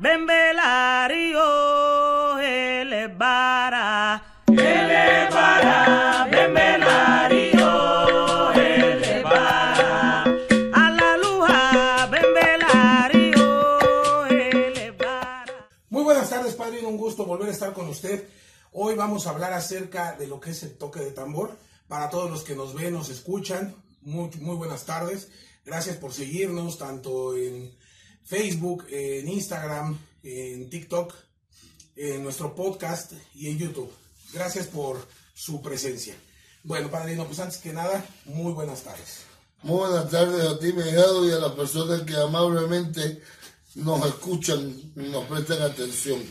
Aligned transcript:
Bembelario, 0.00 1.38
elevara, 2.38 4.22
elevara, 4.46 6.26
bembelario, 6.30 8.52
elevara. 8.54 10.22
A 10.72 10.90
la 10.90 11.16
luja, 11.18 12.06
bembelario, 12.06 14.26
elevara. 14.26 15.68
Muy 15.90 16.02
buenas 16.02 16.30
tardes, 16.30 16.54
padrino. 16.54 16.88
Un 16.88 16.96
gusto 16.96 17.26
volver 17.26 17.50
a 17.50 17.52
estar 17.52 17.74
con 17.74 17.86
usted. 17.90 18.26
Hoy 18.72 18.94
vamos 18.94 19.26
a 19.26 19.30
hablar 19.32 19.52
acerca 19.52 20.16
de 20.16 20.26
lo 20.26 20.40
que 20.40 20.52
es 20.52 20.62
el 20.62 20.78
toque 20.78 21.00
de 21.00 21.10
tambor. 21.10 21.58
Para 21.88 22.08
todos 22.08 22.30
los 22.30 22.42
que 22.42 22.56
nos 22.56 22.72
ven, 22.72 22.94
nos 22.94 23.10
escuchan, 23.10 23.74
muy, 24.00 24.30
muy 24.38 24.56
buenas 24.56 24.86
tardes. 24.86 25.30
Gracias 25.66 25.98
por 25.98 26.14
seguirnos 26.14 26.78
tanto 26.78 27.36
en 27.36 27.78
Facebook, 28.24 28.86
en 28.90 29.28
Instagram, 29.28 29.98
en 30.22 30.70
TikTok, 30.70 31.14
en 31.96 32.22
nuestro 32.22 32.54
podcast 32.54 33.12
y 33.34 33.48
en 33.48 33.58
YouTube. 33.58 33.92
Gracias 34.32 34.66
por 34.66 35.06
su 35.34 35.60
presencia. 35.60 36.14
Bueno, 36.62 36.90
padrino, 36.90 37.26
pues 37.26 37.40
antes 37.40 37.58
que 37.58 37.72
nada, 37.72 38.04
muy 38.26 38.52
buenas 38.52 38.82
tardes. 38.82 39.22
Muy 39.62 39.88
buenas 39.88 40.10
tardes 40.10 40.46
a 40.46 40.58
ti, 40.58 40.72
mi 40.72 40.82
hijado, 40.82 41.28
y 41.28 41.32
a 41.32 41.38
las 41.38 41.52
personas 41.52 42.02
que 42.02 42.16
amablemente 42.16 43.22
nos 43.74 44.06
escuchan 44.06 44.92
y 44.96 45.00
nos 45.08 45.26
prestan 45.26 45.62
atención. 45.62 46.22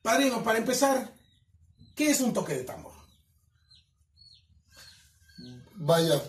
Padrino, 0.00 0.42
para 0.42 0.58
empezar, 0.58 1.14
¿qué 1.94 2.10
es 2.10 2.20
un 2.20 2.32
toque 2.32 2.54
de 2.54 2.64
tambor? 2.64 2.92
Vaya, 5.74 6.22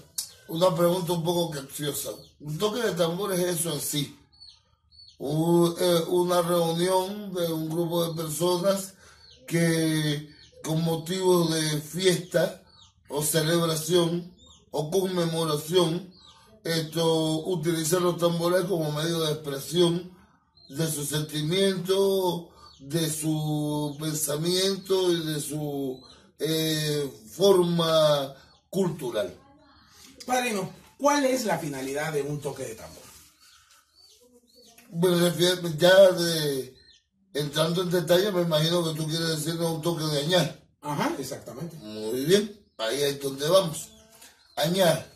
una 0.48 0.76
pregunta 0.76 1.14
un 1.14 1.24
poco 1.24 1.52
capciosa. 1.52 2.12
Un 2.44 2.58
toque 2.58 2.82
de 2.82 2.92
tambor 2.92 3.32
es 3.32 3.40
eso 3.40 3.72
en 3.74 3.80
sí. 3.80 4.20
Eh, 5.18 6.02
una 6.10 6.42
reunión 6.42 7.34
de 7.34 7.48
un 7.54 7.70
grupo 7.70 8.06
de 8.06 8.22
personas 8.22 8.96
que 9.48 10.30
con 10.62 10.84
motivo 10.84 11.46
de 11.46 11.80
fiesta 11.80 12.62
o 13.08 13.22
celebración 13.22 14.34
o 14.72 14.92
conmemoración 14.92 16.12
esto 16.66 17.46
utilizan 17.48 18.04
los 18.04 18.18
tambores 18.18 18.66
como 18.66 18.92
medio 18.92 19.22
de 19.22 19.32
expresión 19.32 20.12
de 20.68 20.92
su 20.92 21.06
sentimiento, 21.06 22.50
de 22.80 23.10
su 23.10 23.96
pensamiento 24.02 25.14
y 25.14 25.26
de 25.28 25.40
su 25.40 26.02
eh, 26.40 27.10
forma 27.32 28.36
cultural. 28.70 29.34
Padrino, 30.26 30.83
¿cuál 31.04 31.26
es 31.26 31.44
la 31.44 31.60
finalidad 31.60 32.14
de 32.14 32.22
un 32.22 32.40
toque 32.40 32.64
de 32.64 32.76
tambor? 32.76 33.04
Me 34.90 35.10
refiero, 35.30 35.68
ya 35.78 36.12
de, 36.12 36.78
entrando 37.34 37.82
en 37.82 37.92
detalle, 37.92 38.32
me 38.32 38.44
imagino 38.44 38.86
que 38.86 38.98
tú 38.98 39.06
quieres 39.06 39.28
decirnos 39.28 39.70
un 39.70 39.82
toque 39.82 40.06
de 40.06 40.20
añar. 40.22 40.66
Ajá, 40.80 41.14
exactamente. 41.20 41.76
Muy 41.76 42.24
bien, 42.24 42.58
ahí 42.78 43.02
es 43.02 43.22
donde 43.22 43.50
vamos. 43.50 43.90
Añar. 44.56 45.14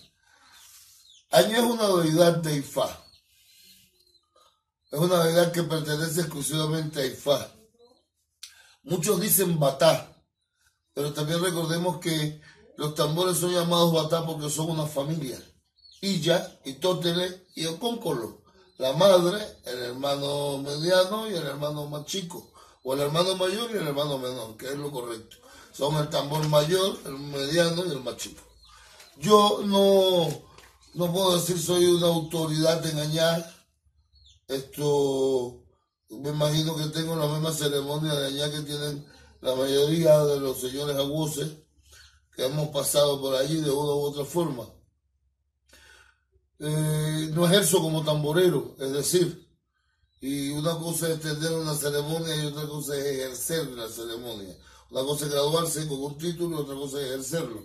Añar 1.31 1.63
es 1.63 1.71
una 1.71 1.87
deidad 2.03 2.35
de 2.35 2.57
Ifá. 2.57 3.05
Es 4.91 4.99
una 4.99 5.23
deidad 5.23 5.53
que 5.53 5.63
pertenece 5.63 6.19
exclusivamente 6.19 6.99
a 6.99 7.05
Ifá. 7.05 7.49
Muchos 8.83 9.21
dicen 9.21 9.57
Batá, 9.57 10.21
pero 10.93 11.13
también 11.13 11.41
recordemos 11.41 11.99
que 11.99 12.41
los 12.75 12.93
tambores 12.93 13.37
son 13.37 13.53
llamados 13.53 13.93
Batá 13.93 14.25
porque 14.25 14.49
son 14.49 14.71
una 14.71 14.85
familia. 14.85 15.41
Illa, 16.01 16.59
Itóteles 16.65 17.43
y 17.55 17.65
Ocóncolo. 17.65 18.41
La 18.77 18.93
madre, 18.93 19.39
el 19.65 19.79
hermano 19.79 20.59
mediano 20.59 21.27
y 21.29 21.33
el 21.33 21.45
hermano 21.45 21.87
más 21.87 22.05
chico. 22.05 22.51
O 22.83 22.93
el 22.93 23.01
hermano 23.01 23.35
mayor 23.35 23.71
y 23.71 23.77
el 23.77 23.87
hermano 23.87 24.17
menor, 24.17 24.55
que 24.55 24.67
es 24.67 24.77
lo 24.77 24.91
correcto. 24.91 25.37
Son 25.73 25.95
el 25.95 26.09
tambor 26.09 26.47
mayor, 26.47 26.97
el 27.05 27.17
mediano 27.17 27.85
y 27.85 27.91
el 27.91 28.01
más 28.01 28.17
chico. 28.17 28.41
Yo 29.17 29.61
no, 29.65 30.27
no 30.93 31.11
puedo 31.11 31.35
decir 31.35 31.59
soy 31.59 31.85
una 31.85 32.07
autoridad 32.07 32.85
en 32.85 32.99
añar. 32.99 33.55
Esto, 34.47 35.63
me 36.09 36.29
imagino 36.29 36.75
que 36.77 36.85
tengo 36.85 37.15
la 37.15 37.27
misma 37.27 37.51
ceremonia 37.51 38.13
de 38.13 38.27
añar 38.27 38.51
que 38.51 38.61
tienen 38.61 39.05
la 39.41 39.55
mayoría 39.55 40.23
de 40.25 40.39
los 40.39 40.61
señores 40.61 40.95
aguces 40.95 41.49
que 42.35 42.45
hemos 42.45 42.69
pasado 42.69 43.19
por 43.19 43.35
allí 43.35 43.59
de 43.61 43.71
una 43.71 43.93
u 43.93 44.01
otra 44.03 44.23
forma. 44.23 44.63
Eh, 46.59 47.29
no 47.33 47.45
ejerzo 47.45 47.79
como 47.81 48.03
tamborero, 48.03 48.75
es 48.79 48.91
decir, 48.91 49.47
y 50.19 50.49
una 50.49 50.75
cosa 50.77 51.09
es 51.09 51.19
tener 51.19 51.51
una 51.53 51.75
ceremonia 51.75 52.35
y 52.35 52.47
otra 52.47 52.67
cosa 52.67 52.97
es 52.97 53.05
ejercer 53.05 53.67
la 53.69 53.87
ceremonia. 53.87 54.57
Una 54.89 55.01
cosa 55.01 55.25
es 55.25 55.31
graduarse 55.31 55.87
con 55.87 56.01
un 56.01 56.17
título 56.17 56.57
y 56.57 56.61
otra 56.61 56.75
cosa 56.75 56.99
es 56.99 57.05
ejercerlo. 57.07 57.63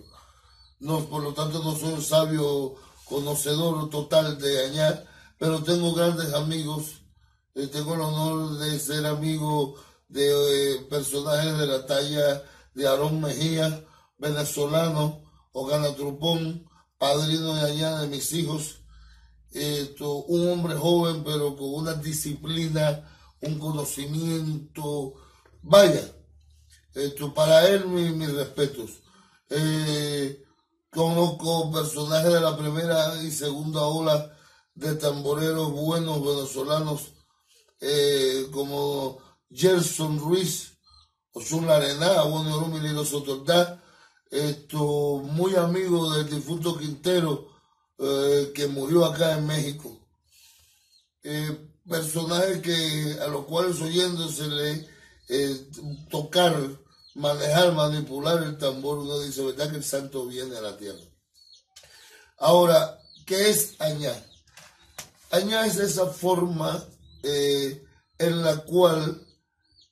No, 0.79 1.05
por 1.05 1.23
lo 1.23 1.33
tanto, 1.33 1.63
no 1.63 1.75
soy 1.75 1.93
un 1.93 2.01
sabio 2.03 2.75
conocedor 3.05 3.89
total 3.89 4.37
de 4.37 4.65
Añar, 4.65 5.05
pero 5.39 5.63
tengo 5.63 5.93
grandes 5.93 6.33
amigos. 6.33 7.01
Eh, 7.55 7.67
tengo 7.67 7.95
el 7.95 8.01
honor 8.01 8.57
de 8.59 8.79
ser 8.79 9.05
amigo 9.05 9.75
de 10.07 10.75
eh, 10.75 10.81
personajes 10.89 11.57
de 11.57 11.67
la 11.67 11.85
talla 11.87 12.43
de 12.75 12.87
Aarón 12.87 13.21
Mejía, 13.21 13.85
venezolano, 14.17 15.23
Ogana 15.53 15.95
Trupón, 15.95 16.69
padrino 16.97 17.55
de 17.55 17.71
Añar 17.71 18.01
de 18.01 18.07
mis 18.07 18.31
hijos. 18.33 18.82
Esto, 19.53 20.23
un 20.25 20.49
hombre 20.49 20.75
joven, 20.75 21.23
pero 21.23 21.55
con 21.55 21.73
una 21.75 21.93
disciplina, 21.93 23.07
un 23.41 23.59
conocimiento. 23.59 25.13
Vaya, 25.61 26.03
esto, 26.93 27.33
para 27.33 27.67
él 27.69 27.85
mi- 27.87 28.09
mis 28.11 28.33
respetos. 28.33 28.91
Eh, 29.49 30.43
conozco 30.91 31.71
personajes 31.71 32.33
de 32.33 32.41
la 32.41 32.57
primera 32.57 33.21
y 33.23 33.31
segunda 33.31 33.81
ola 33.83 34.35
de 34.75 34.95
tamboreros 34.95 35.71
buenos 35.71 36.23
venezolanos 36.25 37.13
eh, 37.81 38.47
como 38.51 39.19
Gerson 39.51 40.19
Ruiz, 40.19 40.77
Osun 41.33 41.69
Arená, 41.69 42.23
Bueno 42.23 42.59
Rumiliro 42.59 43.05
Sotordá, 43.05 43.83
esto, 44.31 45.21
muy 45.23 45.55
amigo 45.55 46.11
del 46.13 46.29
difunto 46.29 46.77
Quintero, 46.77 47.49
eh, 48.05 48.51
que 48.53 48.67
murió 48.67 49.05
acá 49.05 49.37
en 49.37 49.47
México. 49.47 49.97
Eh, 51.23 51.69
personajes 51.87 52.61
que 52.61 53.17
a 53.21 53.27
los 53.27 53.45
cuales 53.45 53.79
oyéndosele 53.79 54.87
eh, 55.29 55.67
tocar, 56.09 56.53
manejar, 57.15 57.73
manipular 57.73 58.43
el 58.43 58.57
tambor, 58.57 58.99
uno 58.99 59.19
dice, 59.19 59.43
¿verdad 59.45 59.71
que 59.71 59.77
el 59.77 59.83
santo 59.83 60.27
viene 60.27 60.57
a 60.57 60.61
la 60.61 60.77
tierra? 60.77 61.03
Ahora, 62.39 62.99
¿qué 63.25 63.49
es 63.49 63.79
añar? 63.79 64.21
Añar 65.31 65.65
es 65.65 65.77
esa 65.77 66.07
forma 66.07 66.85
en 67.23 68.43
la 68.43 68.57
cual 68.65 69.25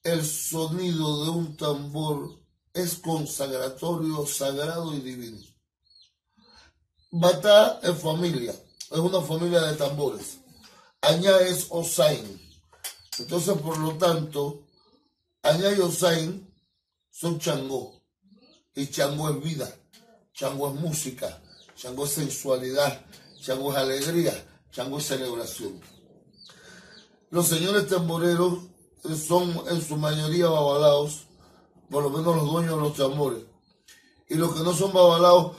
el 0.04 0.26
sonido 0.26 1.24
de 1.24 1.30
un 1.30 1.56
tambor 1.56 2.42
es 2.74 2.96
consagratorio, 2.96 4.26
sagrado 4.26 4.94
y 4.94 5.00
divino. 5.00 5.51
Batá 7.12 7.82
es 7.84 7.98
familia, 7.98 8.54
es 8.90 8.98
una 8.98 9.22
familia 9.22 9.62
de 9.62 9.76
tambores. 9.76 10.40
Añá 11.02 11.40
es 11.40 11.68
Osain. 11.70 12.42
Entonces, 13.20 13.58
por 13.58 13.78
lo 13.78 13.98
tanto, 13.98 14.64
Añá 15.44 15.74
y 15.74 15.80
Osain 15.80 16.50
son 17.10 17.38
Changó. 17.38 18.02
Y 18.74 18.88
Changó 18.88 19.30
es 19.30 19.44
vida, 19.44 19.76
Changó 20.34 20.70
es 20.70 20.80
música, 20.80 21.42
Changó 21.76 22.06
es 22.06 22.14
sensualidad, 22.14 23.06
Changó 23.42 23.74
es 23.74 23.78
alegría, 23.78 24.64
Changó 24.72 25.00
es 25.00 25.08
celebración. 25.08 25.82
Los 27.30 27.48
señores 27.48 27.90
tamboreros 27.90 28.60
eh, 29.04 29.16
son 29.16 29.64
en 29.70 29.82
su 29.82 29.98
mayoría 29.98 30.48
babalaos, 30.48 31.28
por 31.90 32.04
lo 32.04 32.10
menos 32.10 32.38
los 32.38 32.52
dueños 32.52 32.76
de 32.76 32.82
los 32.82 32.96
tambores. 32.96 33.44
Y 34.30 34.36
los 34.36 34.56
que 34.56 34.64
no 34.64 34.74
son 34.74 34.94
babalaos, 34.94 35.58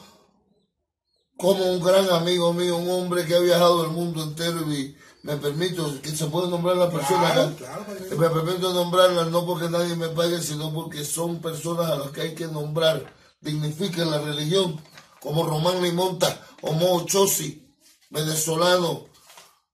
como 1.42 1.64
un 1.72 1.80
gran 1.82 2.08
amigo 2.10 2.52
mío, 2.52 2.76
un 2.76 2.88
hombre 2.88 3.26
que 3.26 3.34
ha 3.34 3.40
viajado 3.40 3.84
el 3.84 3.90
mundo 3.90 4.22
entero 4.22 4.60
y 4.72 4.96
me 5.24 5.36
permito, 5.36 6.00
que 6.00 6.10
se 6.10 6.26
puede 6.26 6.48
nombrar 6.48 6.76
la 6.76 6.88
persona 6.90 7.52
Claro, 7.56 7.84
padrino. 7.84 8.16
me 8.16 8.30
permito 8.30 8.72
nombrarlas 8.72 9.28
no 9.28 9.44
porque 9.44 9.68
nadie 9.68 9.96
me 9.96 10.08
pague, 10.08 10.40
sino 10.40 10.72
porque 10.72 11.04
son 11.04 11.40
personas 11.40 11.90
a 11.90 11.96
las 11.96 12.10
que 12.12 12.20
hay 12.22 12.34
que 12.34 12.46
nombrar, 12.46 13.12
dignifican 13.40 14.10
la 14.10 14.20
religión, 14.20 14.80
como 15.20 15.44
Román 15.44 15.82
Limonta 15.82 16.40
o 16.62 16.72
Mo 16.72 17.04
Chosi, 17.06 17.68
venezolano, 18.10 19.06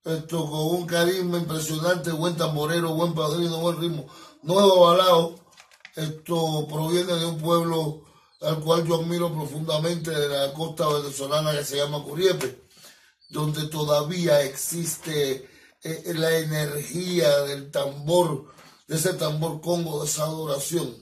esto 0.05 0.51
con 0.51 0.61
un 0.81 0.87
carisma 0.87 1.37
impresionante, 1.39 2.11
buen 2.13 2.35
tamborero, 2.37 2.95
buen 2.95 3.15
padrino, 3.15 3.59
buen 3.59 3.79
ritmo. 3.79 4.07
Nuevo 4.43 4.87
Balao, 4.87 5.35
esto 5.97 6.67
proviene 6.67 7.13
de 7.15 7.27
un 7.27 7.39
pueblo 7.39 8.03
al 8.41 8.61
cual 8.61 8.87
yo 8.87 8.97
admiro 8.97 9.33
profundamente 9.33 10.11
de 10.11 10.29
la 10.29 10.53
costa 10.53 10.87
venezolana 10.89 11.53
que 11.53 11.65
se 11.65 11.77
llama 11.77 12.03
Curiepe, 12.05 12.63
donde 13.31 13.67
todavía 13.69 14.43
existe 14.43 15.49
eh, 15.83 16.13
la 16.15 16.37
energía 16.39 17.41
del 17.43 17.71
tambor, 17.71 18.47
de 18.87 18.97
ese 18.97 19.15
tambor 19.15 19.61
congo, 19.61 20.01
de 20.01 20.07
esa 20.07 20.25
adoración. 20.25 20.97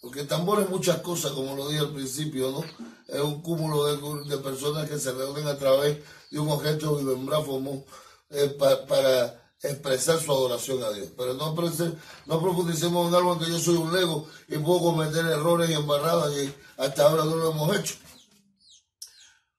Porque 0.00 0.24
tambor 0.24 0.60
es 0.62 0.68
muchas 0.68 0.98
cosas, 1.00 1.32
como 1.32 1.56
lo 1.56 1.68
dije 1.68 1.80
al 1.80 1.92
principio, 1.92 2.50
¿no? 2.52 2.64
Es 3.08 3.20
un 3.20 3.42
cúmulo 3.42 3.84
de, 3.86 4.28
de 4.28 4.38
personas 4.38 4.88
que 4.88 4.98
se 4.98 5.12
reúnen 5.12 5.46
a 5.48 5.58
través 5.58 5.98
de 6.30 6.38
un 6.38 6.48
objeto 6.48 6.96
vibráfono 6.96 7.84
eh, 8.30 8.48
pa- 8.58 8.86
para 8.86 9.45
expresar 9.62 10.20
su 10.20 10.32
adoración 10.32 10.82
a 10.82 10.90
Dios. 10.90 11.08
Pero 11.16 11.34
no, 11.34 11.54
no 11.54 12.40
profundicemos 12.42 13.08
en 13.08 13.14
algo 13.14 13.38
que 13.38 13.50
yo 13.50 13.58
soy 13.58 13.76
un 13.76 13.92
lego 13.92 14.26
y 14.48 14.58
puedo 14.58 14.80
cometer 14.80 15.24
errores 15.26 15.70
y 15.70 15.74
embarradas 15.74 16.32
y 16.36 16.54
hasta 16.76 17.04
ahora 17.04 17.24
no 17.24 17.36
lo 17.36 17.50
hemos 17.50 17.76
hecho. 17.76 17.94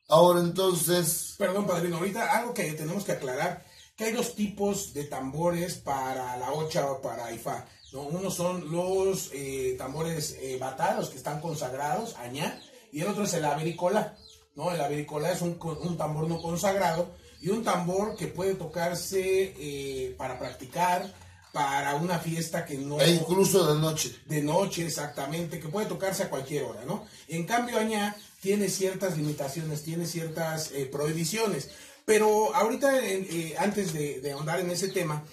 Ahora 0.09 0.39
entonces, 0.39 1.35
Perdón, 1.37 1.67
padrino, 1.67 1.97
ahorita 1.97 2.37
algo 2.37 2.53
que 2.53 2.71
tenemos 2.73 3.03
que 3.03 3.11
aclarar, 3.11 3.65
que 3.95 4.05
hay 4.05 4.13
dos 4.13 4.35
tipos 4.35 4.93
de 4.93 5.03
tambores 5.03 5.75
para 5.75 6.37
la 6.37 6.53
ocha 6.53 6.89
o 6.89 7.01
para 7.01 7.31
Ifá. 7.33 7.65
¿no? 7.91 8.03
Uno 8.03 8.31
son 8.31 8.71
los 8.71 9.31
eh, 9.33 9.75
tambores 9.77 10.37
eh, 10.39 10.57
batá, 10.59 10.95
los 10.95 11.09
que 11.09 11.17
están 11.17 11.41
consagrados, 11.41 12.15
añá, 12.15 12.61
y 12.91 13.01
el 13.01 13.07
otro 13.07 13.23
es 13.23 13.33
el 13.33 13.43
avericola. 13.43 14.15
¿no? 14.55 14.71
El 14.71 14.79
avericola 14.79 15.31
es 15.31 15.41
un, 15.41 15.59
un 15.61 15.97
tambor 15.97 16.27
no 16.27 16.41
consagrado 16.41 17.09
y 17.41 17.49
un 17.49 17.63
tambor 17.63 18.15
que 18.15 18.27
puede 18.27 18.55
tocarse 18.55 19.53
eh, 19.57 20.15
para 20.17 20.37
practicar, 20.39 21.13
para 21.53 21.95
una 21.95 22.19
fiesta 22.19 22.65
que 22.65 22.77
no... 22.77 22.99
e 22.99 23.11
incluso 23.11 23.73
de 23.73 23.79
noche. 23.79 24.15
de 24.25 24.41
noche 24.41 24.85
exactamente, 24.85 25.59
que 25.59 25.69
puede 25.69 25.87
tocarse 25.87 26.23
a 26.23 26.29
cualquier 26.29 26.63
hora, 26.63 26.85
¿no? 26.85 27.05
En 27.27 27.45
cambio, 27.45 27.79
Añá 27.79 28.15
tiene 28.41 28.69
ciertas 28.69 29.17
limitaciones, 29.17 29.83
tiene 29.83 30.05
ciertas 30.05 30.71
eh, 30.71 30.85
prohibiciones. 30.85 31.69
Pero 32.05 32.55
ahorita, 32.55 32.99
eh, 33.03 33.55
antes 33.57 33.91
de, 33.93 34.21
de 34.21 34.31
ahondar 34.31 34.59
en 34.59 34.71
ese 34.71 34.87
tema, 34.89 35.23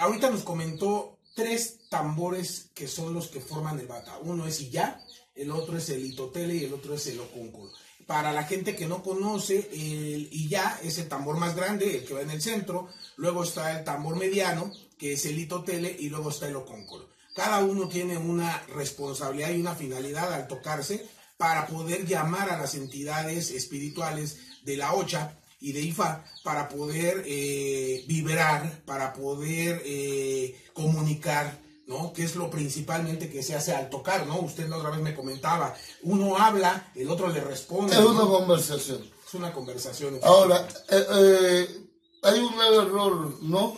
ahorita 0.00 0.30
nos 0.30 0.42
comentó 0.42 1.18
tres 1.34 1.78
tambores 1.88 2.70
que 2.74 2.88
son 2.88 3.14
los 3.14 3.28
que 3.28 3.40
forman 3.40 3.78
el 3.78 3.86
bata. 3.86 4.18
Uno 4.22 4.46
es 4.46 4.60
Iyá, 4.60 5.00
el 5.34 5.50
otro 5.50 5.78
es 5.78 5.88
el 5.88 6.04
Itotele 6.04 6.54
y 6.54 6.64
el 6.64 6.74
otro 6.74 6.94
es 6.94 7.06
el 7.06 7.20
Ocúnculo. 7.20 7.72
Para 8.12 8.30
la 8.30 8.44
gente 8.44 8.76
que 8.76 8.86
no 8.86 9.02
conoce, 9.02 9.70
el 9.72 10.28
Iyá 10.30 10.78
es 10.82 10.98
el 10.98 11.08
tambor 11.08 11.38
más 11.38 11.56
grande, 11.56 11.96
el 11.96 12.04
que 12.04 12.12
va 12.12 12.20
en 12.20 12.28
el 12.28 12.42
centro. 12.42 12.90
Luego 13.16 13.42
está 13.42 13.78
el 13.78 13.84
tambor 13.84 14.16
mediano, 14.16 14.70
que 14.98 15.14
es 15.14 15.24
el 15.24 15.38
Itotele, 15.38 15.96
y 15.98 16.10
luego 16.10 16.28
está 16.28 16.46
el 16.46 16.56
Ocúnculo. 16.56 17.08
Cada 17.34 17.64
uno 17.64 17.88
tiene 17.88 18.18
una 18.18 18.64
responsabilidad 18.74 19.52
y 19.52 19.62
una 19.62 19.74
finalidad 19.74 20.30
al 20.30 20.46
tocarse 20.46 21.06
para 21.38 21.66
poder 21.66 22.04
llamar 22.04 22.50
a 22.50 22.58
las 22.58 22.74
entidades 22.74 23.50
espirituales 23.50 24.36
de 24.62 24.76
la 24.76 24.92
Ocha 24.92 25.38
y 25.58 25.72
de 25.72 25.80
Ifá 25.80 26.22
para 26.44 26.68
poder 26.68 27.24
eh, 27.26 28.04
vibrar, 28.06 28.82
para 28.84 29.14
poder 29.14 29.80
eh, 29.86 30.62
comunicar, 30.74 31.61
¿no? 31.86 32.12
Que 32.12 32.24
es 32.24 32.36
lo 32.36 32.50
principalmente 32.50 33.30
que 33.30 33.42
se 33.42 33.54
hace 33.54 33.74
al 33.74 33.90
tocar, 33.90 34.26
¿no? 34.26 34.40
Usted 34.40 34.68
la 34.68 34.76
otra 34.76 34.90
vez 34.90 35.00
me 35.00 35.14
comentaba, 35.14 35.74
uno 36.02 36.36
habla, 36.36 36.90
el 36.94 37.08
otro 37.10 37.28
le 37.28 37.40
responde. 37.40 37.94
Es 37.94 38.04
una 38.04 38.22
conversación. 38.22 39.10
Es 39.26 39.34
una 39.34 39.52
conversación. 39.52 40.20
Ahora, 40.22 40.66
eh, 40.90 41.06
eh, 41.10 41.86
hay 42.22 42.38
un 42.38 42.54
error, 42.60 43.42
¿no? 43.42 43.76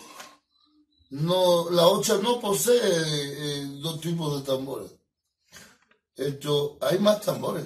No, 1.10 1.70
la 1.70 1.86
ocha 1.86 2.18
no 2.22 2.40
posee 2.40 2.80
eh, 2.82 3.66
dos 3.80 4.00
tipos 4.00 4.40
de 4.40 4.46
tambores. 4.46 4.90
Esto, 6.16 6.78
hay 6.80 6.98
más 6.98 7.20
tambores. 7.20 7.64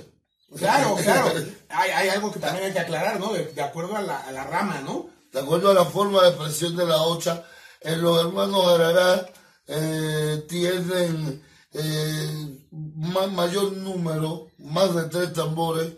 Claro, 0.57 0.97
claro. 1.03 1.33
Hay, 1.69 1.91
hay 1.91 2.09
algo 2.11 2.33
que 2.33 2.41
también 2.41 2.67
hay 2.67 2.73
que 2.73 2.79
aclarar, 2.79 3.19
¿no? 3.19 3.33
De, 3.33 3.47
de 3.47 3.63
acuerdo 3.63 3.97
a 3.97 4.03
la, 4.03 4.21
a 4.21 4.33
la 4.33 4.45
rama, 4.45 4.81
¿no? 4.81 5.11
De 5.33 5.41
acuerdo 5.41 5.71
a 5.71 5.75
la 5.75 5.85
forma 5.85 6.23
de 6.23 6.29
expresión 6.31 6.77
de 6.77 6.87
la 6.87 7.03
ocha, 7.03 7.45
eh, 7.81 7.97
los 7.97 8.19
hermanos 8.21 8.67
Arará 8.67 9.31
eh, 9.69 10.45
tienen 10.49 11.43
eh, 11.73 12.59
ma- 12.71 13.27
mayor 13.29 13.73
número, 13.73 14.49
más 14.59 14.95
de 14.95 15.05
tres 15.05 15.33
tambores, 15.33 15.93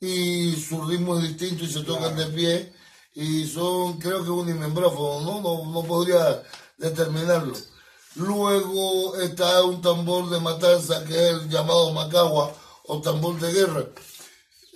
y 0.00 0.54
su 0.56 0.82
ritmo 0.84 1.16
es 1.18 1.22
distinto 1.28 1.64
y 1.64 1.72
se 1.72 1.82
tocan 1.82 2.16
de 2.16 2.26
pie, 2.26 2.72
y 3.14 3.46
son, 3.46 3.98
creo 3.98 4.22
que 4.24 4.30
unimembráfonos, 4.30 5.22
¿no? 5.22 5.40
No, 5.40 5.72
no 5.72 5.82
podría 5.84 6.42
determinarlo. 6.78 7.54
Luego 8.16 9.16
está 9.16 9.62
un 9.64 9.80
tambor 9.80 10.28
de 10.30 10.40
matanza 10.40 11.04
que 11.04 11.14
es 11.14 11.30
el 11.34 11.48
llamado 11.48 11.92
macagua 11.92 12.52
o 12.86 13.00
tambor 13.00 13.38
de 13.40 13.52
guerra. 13.52 13.86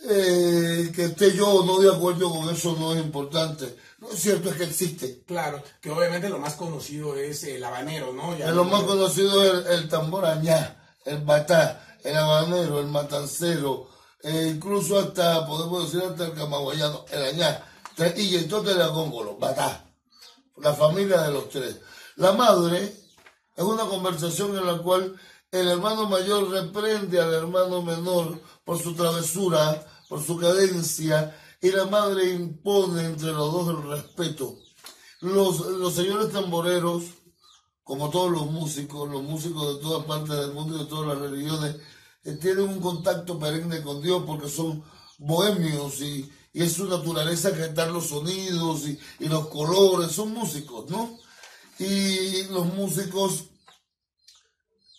Eh, 0.05 0.93
que 0.95 1.07
esté 1.07 1.35
yo 1.35 1.49
o 1.49 1.67
no 1.67 1.81
de 1.81 1.93
acuerdo 1.93 2.31
con 2.31 2.49
eso 2.51 2.77
no 2.79 2.95
es 2.95 3.01
importante. 3.03 3.77
Lo 3.99 4.09
cierto 4.13 4.51
es 4.51 4.57
que 4.57 4.65
existe. 4.65 5.25
Claro, 5.27 5.63
que 5.81 5.91
obviamente 5.91 6.29
lo 6.29 6.39
más 6.39 6.55
conocido 6.55 7.17
es 7.17 7.43
el 7.45 7.65
habanero, 7.65 8.13
¿no? 8.13 8.37
Ya 8.37 8.53
lo 8.53 8.65
más 8.65 8.85
conocido 8.85 9.43
es 9.45 9.67
el, 9.67 9.73
el 9.81 9.89
tambor 9.89 10.25
añá, 10.25 10.95
el 11.05 11.19
batá, 11.19 11.99
el 12.05 12.17
habanero, 12.17 12.79
el 12.79 12.87
matancero, 12.87 13.89
e 14.23 14.49
incluso 14.55 14.99
hasta, 14.99 15.47
podemos 15.47 15.91
decir 15.91 16.09
hasta 16.09 16.27
el 16.27 16.35
camagüeyano, 16.35 17.05
el 17.11 17.23
añá, 17.25 17.65
y 18.17 18.37
entonces 18.37 18.77
el 18.77 18.83
agóngolo, 18.83 19.37
batá, 19.37 19.85
la 20.59 20.75
familia 20.75 21.23
de 21.23 21.33
los 21.33 21.49
tres. 21.49 21.81
La 22.17 22.33
madre 22.33 22.93
es 23.57 23.65
una 23.65 23.85
conversación 23.85 24.57
en 24.57 24.67
la 24.67 24.79
cual 24.79 25.17
el 25.51 25.69
hermano 25.69 26.09
mayor 26.09 26.51
reprende 26.51 27.21
al 27.21 27.33
hermano 27.33 27.83
menor 27.83 28.41
por 28.69 28.83
su 28.83 28.93
travesura, 28.95 29.83
por 30.11 30.23
su 30.23 30.37
cadencia, 30.37 31.35
y 31.59 31.71
la 31.71 31.87
madre 31.87 32.35
impone 32.35 33.03
entre 33.03 33.33
los 33.33 33.51
dos 33.51 33.69
el 33.71 33.83
respeto. 33.89 34.59
Los, 35.23 35.95
señores 35.95 36.31
tamboreros, 36.31 37.05
como 37.83 38.11
todos 38.11 38.31
los 38.31 38.51
músicos, 38.51 39.09
los 39.09 39.23
músicos 39.23 39.77
de 39.77 39.81
todas 39.81 40.05
partes 40.05 40.37
del 40.37 40.53
mundo 40.53 40.77
y 40.77 40.81
de 40.81 40.85
todas 40.85 41.09
las 41.09 41.31
religiones, 41.31 41.77
eh, 42.25 42.33
tienen 42.33 42.69
un 42.69 42.79
contacto 42.79 43.39
perenne 43.39 43.81
con 43.81 44.03
Dios 44.03 44.25
porque 44.27 44.51
son 44.51 44.85
bohemios 45.17 46.03
y, 46.03 46.31
y 46.53 46.63
es 46.63 46.75
su 46.75 46.85
naturaleza 46.85 47.57
cantar 47.57 47.91
los 47.91 48.09
sonidos 48.09 48.87
y, 48.87 48.99
y 49.21 49.29
los 49.31 49.49
colores, 49.49 50.13
son 50.13 50.35
músicos, 50.35 50.91
¿no? 50.91 51.19
Y 51.79 52.43
los 52.49 52.67
músicos 52.67 53.45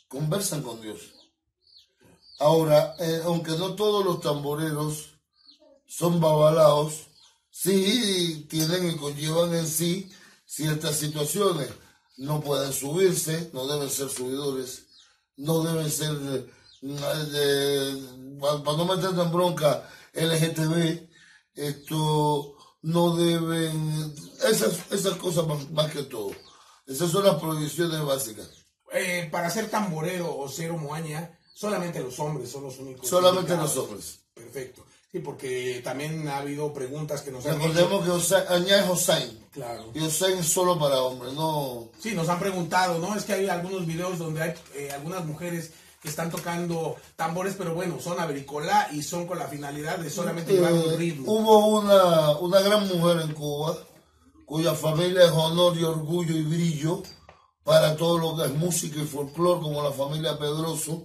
conversan 0.07 0.63
con 0.63 0.81
Dios. 0.81 1.18
Ahora, 2.39 2.95
eh, 2.99 3.21
aunque 3.25 3.51
no 3.51 3.75
todos 3.75 4.05
los 4.05 4.21
tamboreros 4.21 5.09
son 5.85 6.21
babalaos, 6.21 7.07
sí 7.51 8.47
tienen 8.49 8.91
y 8.91 8.95
conllevan 8.95 9.53
en 9.53 9.67
sí 9.67 10.09
ciertas 10.45 10.95
situaciones. 10.95 11.69
No 12.17 12.41
pueden 12.41 12.71
subirse, 12.73 13.49
no 13.53 13.67
deben 13.67 13.89
ser 13.89 14.09
subidores, 14.09 14.85
no 15.37 15.63
deben 15.63 15.89
ser, 15.89 16.49
para 18.39 18.77
no 18.77 18.85
meterse 18.85 19.21
en 19.21 19.31
bronca 19.31 19.89
LGTB, 20.13 21.09
esto 21.55 22.55
no 22.81 23.15
deben, 23.15 24.15
esas, 24.49 24.91
esas 24.91 25.15
cosas 25.17 25.45
más, 25.71 25.91
que 25.91 26.03
todo. 26.03 26.31
Esas 26.87 27.11
son 27.11 27.25
las 27.25 27.35
prohibiciones 27.35 28.01
básicas. 28.01 28.49
Eh, 28.91 29.27
para 29.31 29.49
ser 29.49 29.69
tamborero 29.69 30.35
o 30.37 30.49
ser 30.49 30.73
moaña, 30.73 31.38
solamente 31.59 31.99
los 31.99 32.17
hombres 32.19 32.49
son 32.49 32.63
los 32.63 32.77
únicos. 32.79 33.07
Solamente 33.09 33.55
los 33.57 33.75
hombres. 33.77 34.19
Perfecto. 34.33 34.85
Sí, 35.11 35.19
porque 35.19 35.81
también 35.83 36.27
ha 36.27 36.37
habido 36.37 36.71
preguntas 36.71 37.21
que 37.21 37.31
nos 37.31 37.45
han 37.45 37.59
hecho. 37.59 37.73
Recordemos 37.73 38.27
que 38.27 38.35
Añá 38.53 38.83
es 38.83 38.89
Hossein. 38.89 39.47
Claro. 39.51 39.91
Y 39.93 39.99
Hossein 40.05 40.37
es 40.37 40.47
solo 40.47 40.77
para 40.79 41.01
hombres, 41.01 41.33
no. 41.33 41.89
Sí, 41.99 42.13
nos 42.13 42.29
han 42.29 42.39
preguntado, 42.39 42.99
¿no? 42.99 43.15
Es 43.15 43.23
que 43.25 43.33
hay 43.33 43.49
algunos 43.49 43.85
videos 43.87 44.19
donde 44.19 44.43
hay 44.43 44.53
eh, 44.75 44.91
algunas 44.91 45.25
mujeres 45.25 45.71
que 46.01 46.07
están 46.09 46.29
tocando 46.29 46.95
tambores, 47.15 47.55
pero 47.57 47.73
bueno, 47.73 47.99
son 47.99 48.19
agrícola 48.19 48.87
y 48.93 49.01
son 49.03 49.25
con 49.27 49.37
la 49.39 49.47
finalidad 49.47 49.97
de 49.97 50.09
solamente 50.11 50.53
llevar 50.53 50.71
un 50.73 50.93
Eh, 50.93 50.95
ritmo. 50.97 51.29
hubo 51.31 51.79
una, 51.79 52.37
una 52.37 52.61
gran 52.61 52.87
mujer 52.87 53.19
en 53.21 53.33
Cuba 53.33 53.77
cuya 54.45 54.73
familia 54.75 55.25
es 55.25 55.31
honor 55.31 55.75
y 55.77 55.83
orgullo 55.83 56.35
y 56.37 56.43
brillo 56.43 57.03
para 57.63 57.95
todo 57.97 58.17
lo 58.17 58.37
que 58.37 58.45
es 58.45 58.53
música 58.57 58.99
y 59.01 59.05
folclore, 59.05 59.59
como 59.61 59.83
la 59.83 59.91
familia 59.91 60.37
Pedroso. 60.39 61.03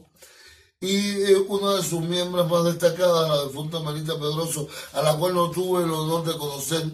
Y 0.80 1.22
eh, 1.22 1.36
una 1.48 1.76
de 1.76 1.82
sus 1.82 2.00
miembros 2.00 2.50
más 2.50 2.64
destacadas, 2.64 3.28
la 3.28 3.44
difunta 3.44 3.80
Marita 3.80 4.14
Pedroso, 4.14 4.68
a 4.92 5.02
la 5.02 5.16
cual 5.16 5.34
no 5.34 5.50
tuve 5.50 5.84
el 5.84 5.90
honor 5.90 6.24
de 6.24 6.38
conocer. 6.38 6.84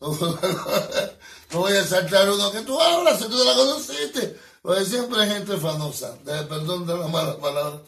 No, 1.50 1.60
voy 1.60 1.72
a 1.72 1.82
saltar 1.82 2.28
uno 2.28 2.52
que 2.52 2.60
tú 2.60 2.78
hablas, 2.78 3.20
tú 3.20 3.42
la 3.42 3.54
conociste. 3.54 4.38
Porque 4.60 4.84
siempre 4.84 5.22
hay 5.22 5.30
gente 5.30 5.56
fanosa, 5.56 6.18
perdón 6.24 6.86
de 6.86 6.94
la 6.94 7.08
mala 7.08 7.38
palabra. 7.38 7.80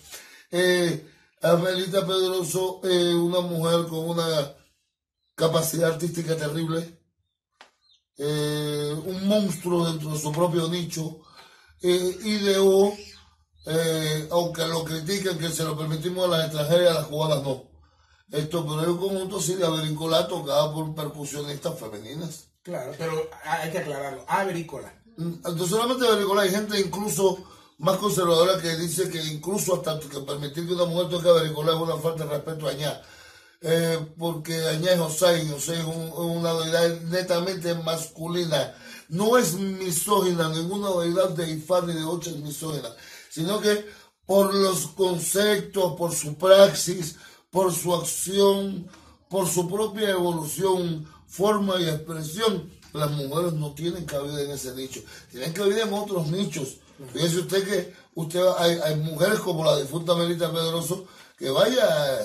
Eh, 0.51 1.07
Pedroso, 1.41 2.81
eh, 2.85 3.15
una 3.15 3.41
mujer 3.41 3.87
con 3.87 4.11
una 4.11 4.55
capacidad 5.35 5.93
artística 5.93 6.37
terrible, 6.37 7.01
eh, 8.19 8.95
un 9.05 9.27
monstruo 9.27 9.91
dentro 9.91 10.11
de 10.11 10.19
su 10.19 10.31
propio 10.33 10.69
nicho, 10.69 11.21
eh, 11.81 12.19
ideó, 12.25 12.93
eh, 13.67 14.29
aunque 14.31 14.67
lo 14.67 14.85
critican 14.85 15.39
que 15.39 15.51
se 15.51 15.65
lo 15.65 15.77
permitimos 15.77 16.25
a 16.25 16.29
las 16.37 16.47
extranjeras 16.47 16.83
y 16.85 16.87
a 16.89 16.95
las 17.01 17.07
cubanas 17.07 17.43
no. 17.43 17.65
Esto, 18.31 18.65
pero 18.65 18.81
hay 18.81 18.87
un 18.87 18.99
conjunto 18.99 19.39
así 19.39 19.55
de 19.55 19.67
Avericolá 19.67 20.27
tocado 20.29 20.73
por 20.73 20.95
percusionistas 20.95 21.79
femeninas. 21.79 22.45
Claro, 22.63 22.93
pero 22.97 23.29
hay 23.45 23.71
que 23.71 23.79
aclararlo. 23.79 24.25
Averícola. 24.29 24.95
No 25.17 25.67
solamente 25.67 26.07
agrícola, 26.07 26.43
hay 26.43 26.51
gente 26.51 26.79
incluso 26.81 27.45
más 27.79 27.97
conservadora 27.99 28.61
que 28.61 28.77
dice 28.77 29.11
que 29.11 29.23
incluso 29.25 29.75
hasta 29.75 29.99
que 29.99 30.21
permitir 30.21 30.67
que 30.67 30.75
una 30.75 30.85
mujer 30.85 31.09
toque 31.09 31.29
agrícola 31.29 31.73
es 31.73 31.79
una 31.79 31.97
falta 31.97 32.25
de 32.25 32.31
respeto 32.31 32.69
a 32.69 32.71
Añá. 32.71 33.03
Eh, 33.63 33.99
porque 34.19 34.55
Añá 34.69 34.93
es 34.93 35.01
Osai, 35.01 35.51
Osai 35.53 35.81
es 35.81 35.85
un- 35.85 36.13
una 36.15 36.55
deidad 36.55 37.01
netamente 37.03 37.75
masculina. 37.75 38.75
No 39.09 39.37
es 39.37 39.55
misógina, 39.55 40.49
ninguna 40.51 40.91
deidad 41.03 41.31
de 41.31 41.51
Ifá 41.51 41.81
ni 41.83 41.95
de 41.95 42.05
Ocha 42.05 42.31
es 42.31 42.37
misógina, 42.37 42.89
sino 43.31 43.61
que 43.61 43.87
por 44.27 44.55
los 44.55 44.89
conceptos, 44.89 45.95
por 45.97 46.15
su 46.15 46.35
praxis, 46.35 47.17
por 47.51 47.73
su 47.73 47.95
acción, 47.95 48.89
por 49.29 49.49
su 49.49 49.69
propia 49.69 50.11
evolución, 50.11 51.09
forma 51.27 51.81
y 51.81 51.89
expresión, 51.89 52.71
las 52.93 53.11
mujeres 53.13 53.53
no 53.55 53.73
tienen 53.73 54.05
cabida 54.05 54.43
en 54.43 54.51
ese 54.51 54.75
nicho, 54.75 55.01
tienen 55.31 55.53
cabida 55.53 55.85
en 55.85 55.95
otros 55.95 56.27
nichos. 56.27 56.79
Fíjese 57.13 57.41
usted 57.41 57.65
que 57.65 57.95
usted 58.15 58.43
hay, 58.59 58.79
hay 58.85 58.97
mujeres 58.97 59.39
como 59.41 59.65
la 59.65 59.79
difunta 59.79 60.15
Melita 60.15 60.53
Pedroso, 60.53 61.07
que 61.39 61.51
vaya, 61.51 62.19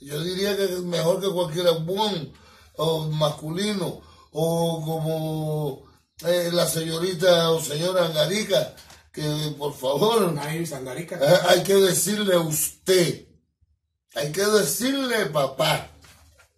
yo 0.00 0.22
diría 0.22 0.56
que 0.56 0.64
es 0.64 0.82
mejor 0.82 1.20
que 1.20 1.30
cualquiera 1.30 1.72
buen 1.72 2.32
o 2.76 3.06
masculino, 3.06 4.00
o 4.32 4.82
como 4.84 5.82
eh, 6.26 6.50
la 6.52 6.66
señorita 6.66 7.50
o 7.50 7.60
señora 7.60 8.06
Angarica, 8.06 8.74
que 9.18 9.54
por 9.58 9.74
favor, 9.74 10.32
eh, 11.16 11.38
hay 11.48 11.62
que 11.62 11.74
decirle 11.74 12.36
usted, 12.36 13.26
hay 14.14 14.32
que 14.32 14.44
decirle 14.44 15.26
papá. 15.26 15.90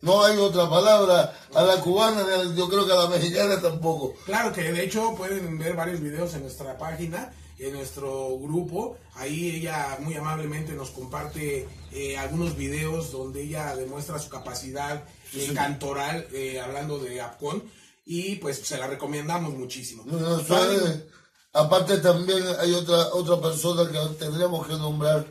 No 0.03 0.25
hay 0.25 0.39
otra 0.39 0.69
palabra 0.71 1.37
a 1.55 1.63
la 1.63 1.77
cubana, 1.81 2.21
a- 2.23 2.55
yo 2.55 2.69
creo 2.71 2.87
que 2.87 2.93
a 2.93 2.97
la 2.97 3.09
mexicana 3.09 3.61
tampoco. 3.61 4.15
Claro 4.25 4.53
que 4.53 4.73
de 4.73 4.85
hecho 4.85 5.15
pueden 5.15 5.59
ver 5.59 5.75
varios 5.77 6.01
videos 6.01 6.33
en 6.35 6.43
nuestra 6.43 6.79
página, 6.79 7.33
en 7.59 7.75
nuestro 7.75 8.39
grupo. 8.39 8.97
Ahí 9.15 9.57
ella 9.57 9.99
muy 10.01 10.15
amablemente 10.15 10.73
nos 10.73 10.89
comparte 10.91 11.69
eh, 11.93 12.17
algunos 12.17 12.57
videos 12.57 13.13
donde 13.13 13.43
ella 13.43 13.77
demuestra 13.77 14.19
su 14.19 14.31
capacidad 14.31 15.05
eh, 15.35 15.51
cantoral, 15.55 16.27
eh, 16.33 16.59
hablando 16.61 16.99
de 16.99 17.21
Apcon. 17.21 17.63
Y 18.07 18.37
pues 18.37 18.57
se 18.65 18.79
la 18.79 18.87
recomendamos 18.87 19.53
muchísimo. 19.55 20.03
No, 20.07 20.19
no, 20.19 20.39
aparte 21.53 21.99
también 21.99 22.43
hay 22.61 22.73
otra 22.75 23.09
otra 23.15 23.41
persona 23.41 23.91
que 23.91 23.99
tendríamos 24.19 24.67
que 24.67 24.75
nombrar 24.75 25.27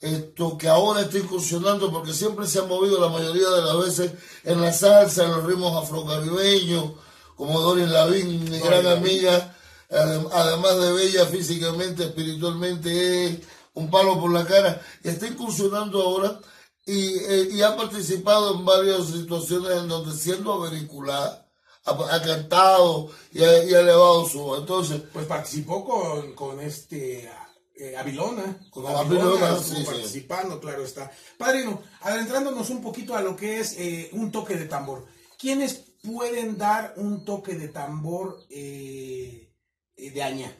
esto 0.00 0.56
que 0.56 0.68
ahora 0.68 1.00
está 1.02 1.18
incursionando 1.18 1.90
porque 1.90 2.12
siempre 2.12 2.46
se 2.46 2.60
ha 2.60 2.62
movido 2.64 3.00
la 3.00 3.08
mayoría 3.08 3.48
de 3.50 3.62
las 3.62 3.78
veces 3.78 4.12
en 4.44 4.60
la 4.60 4.72
salsa, 4.72 5.24
en 5.24 5.32
los 5.32 5.44
ritmos 5.44 5.82
afrocaribeños, 5.82 6.92
como 7.36 7.60
Doris 7.60 7.88
Lavín, 7.88 8.48
mi 8.48 8.58
gran 8.60 8.86
amiga, 8.86 9.56
adem- 9.90 10.28
además 10.32 10.78
de 10.78 10.92
bella 10.92 11.26
físicamente, 11.26 12.04
espiritualmente, 12.04 13.26
es 13.26 13.38
un 13.74 13.90
palo 13.90 14.20
por 14.20 14.32
la 14.32 14.44
cara, 14.44 14.80
y 15.02 15.08
está 15.08 15.26
incursionando 15.26 16.00
ahora 16.00 16.40
y, 16.86 17.16
eh, 17.18 17.48
y 17.52 17.62
ha 17.62 17.76
participado 17.76 18.54
en 18.54 18.64
varias 18.64 19.06
situaciones 19.08 19.72
en 19.78 19.88
donde 19.88 20.16
siendo 20.16 20.52
avericulada, 20.52 21.47
ha, 21.84 21.90
ha 22.14 22.22
cantado 22.22 23.10
y 23.32 23.42
ha, 23.42 23.64
y 23.64 23.74
ha 23.74 23.80
elevado 23.80 24.26
su 24.26 24.40
voz. 24.40 24.60
Entonces, 24.60 25.02
pues 25.12 25.26
participó 25.26 25.84
con, 25.84 26.34
con 26.34 26.60
este 26.60 27.30
eh, 27.76 27.96
Avilona, 27.96 28.58
con 28.70 28.86
Avilona, 28.86 29.56
sí. 29.58 29.84
participando, 29.84 30.60
claro 30.60 30.84
está. 30.84 31.10
Padrino, 31.36 31.80
adentrándonos 32.00 32.70
un 32.70 32.82
poquito 32.82 33.14
a 33.14 33.22
lo 33.22 33.36
que 33.36 33.60
es 33.60 33.76
eh, 33.78 34.10
un 34.12 34.32
toque 34.32 34.56
de 34.56 34.66
tambor. 34.66 35.06
¿Quiénes 35.38 35.84
pueden 36.02 36.58
dar 36.58 36.94
un 36.96 37.24
toque 37.24 37.54
de 37.54 37.68
tambor 37.68 38.44
eh, 38.50 39.52
eh, 39.96 40.10
de 40.10 40.22
aña? 40.22 40.56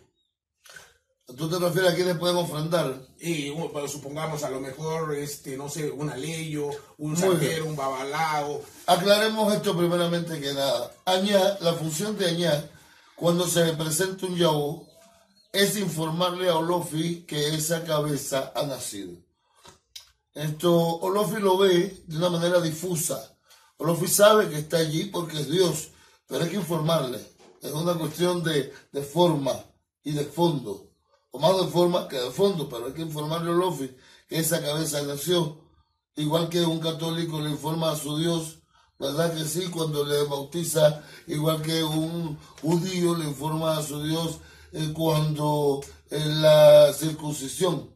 ¿Tú 1.37 1.49
te 1.49 1.59
refieres 1.59 1.93
a 1.93 1.95
quienes 1.95 2.19
pueden 2.19 2.37
ofrendar? 2.37 3.07
Y 3.21 3.51
uh, 3.51 3.71
pues, 3.73 3.93
supongamos 3.93 4.43
a 4.45 4.51
lo 4.51 4.61
mejor, 4.61 5.15
este, 5.15 5.57
no 5.57 5.69
sé, 5.69 5.91
un 5.91 6.11
aleyo, 6.11 6.71
un 6.97 7.13
Muy 7.13 7.21
sanjero, 7.21 7.67
un 7.67 7.77
babalao. 7.77 8.63
Aclaremos 8.87 9.53
esto 9.55 9.77
primeramente 9.77 10.41
que 10.41 10.53
nada. 10.55 10.93
Añá, 11.05 11.59
la 11.61 11.75
función 11.75 12.17
de 12.17 12.27
Añá, 12.27 12.71
cuando 13.17 13.47
se 13.47 13.65
le 13.65 13.75
presenta 13.75 14.27
un 14.27 14.37
yaú, 14.37 14.87
es 15.53 15.77
informarle 15.77 16.49
a 16.49 16.57
Olofi 16.57 17.25
que 17.27 17.55
esa 17.55 17.85
cabeza 17.85 18.53
ha 18.55 18.63
nacido. 18.65 19.13
Esto 20.35 20.73
Olofi 20.73 21.41
lo 21.41 21.59
ve 21.59 22.03
de 22.07 22.17
una 22.17 22.31
manera 22.31 22.61
difusa. 22.61 23.37
Olofi 23.79 24.09
sabe 24.09 24.49
que 24.49 24.59
está 24.59 24.79
allí 24.79 25.07
porque 25.07 25.41
es 25.41 25.51
Dios, 25.51 25.89
pero 26.27 26.45
hay 26.45 26.51
que 26.51 26.57
informarle. 26.57 27.19
Es 27.63 27.73
una 27.73 27.95
cuestión 27.95 28.45
de, 28.45 28.73
de 28.93 29.03
forma 29.03 29.53
y 30.05 30.13
de 30.13 30.25
fondo. 30.25 30.88
O 31.31 31.39
más 31.39 31.57
de 31.59 31.67
forma 31.71 32.09
que 32.09 32.17
de 32.17 32.31
fondo, 32.31 32.69
pero 32.69 32.87
hay 32.87 32.93
que 32.93 33.03
informarle 33.03 33.51
a 33.51 33.55
Olofi 33.55 33.95
que 34.29 34.39
esa 34.39 34.63
cabeza 34.63 35.03
nació. 35.03 35.59
Igual 36.17 36.49
que 36.49 36.61
un 36.63 36.81
católico 36.81 37.41
le 37.41 37.51
informa 37.51 37.93
a 37.93 37.97
su 37.97 38.19
Dios, 38.19 38.59
¿verdad 38.99 39.33
que 39.35 39.45
sí? 39.45 39.69
Cuando 39.69 40.05
le 40.05 40.25
bautiza, 40.25 41.03
igual 41.27 41.63
que 41.63 41.85
un 41.85 42.39
judío 42.61 43.17
le 43.17 43.27
informa 43.27 43.77
a 43.79 43.83
su 43.83 44.03
Dios 44.03 44.39
eh, 44.73 44.93
cuando 44.95 45.81
en 46.11 46.43
la 46.43 46.93
circuncisión. 46.93 47.91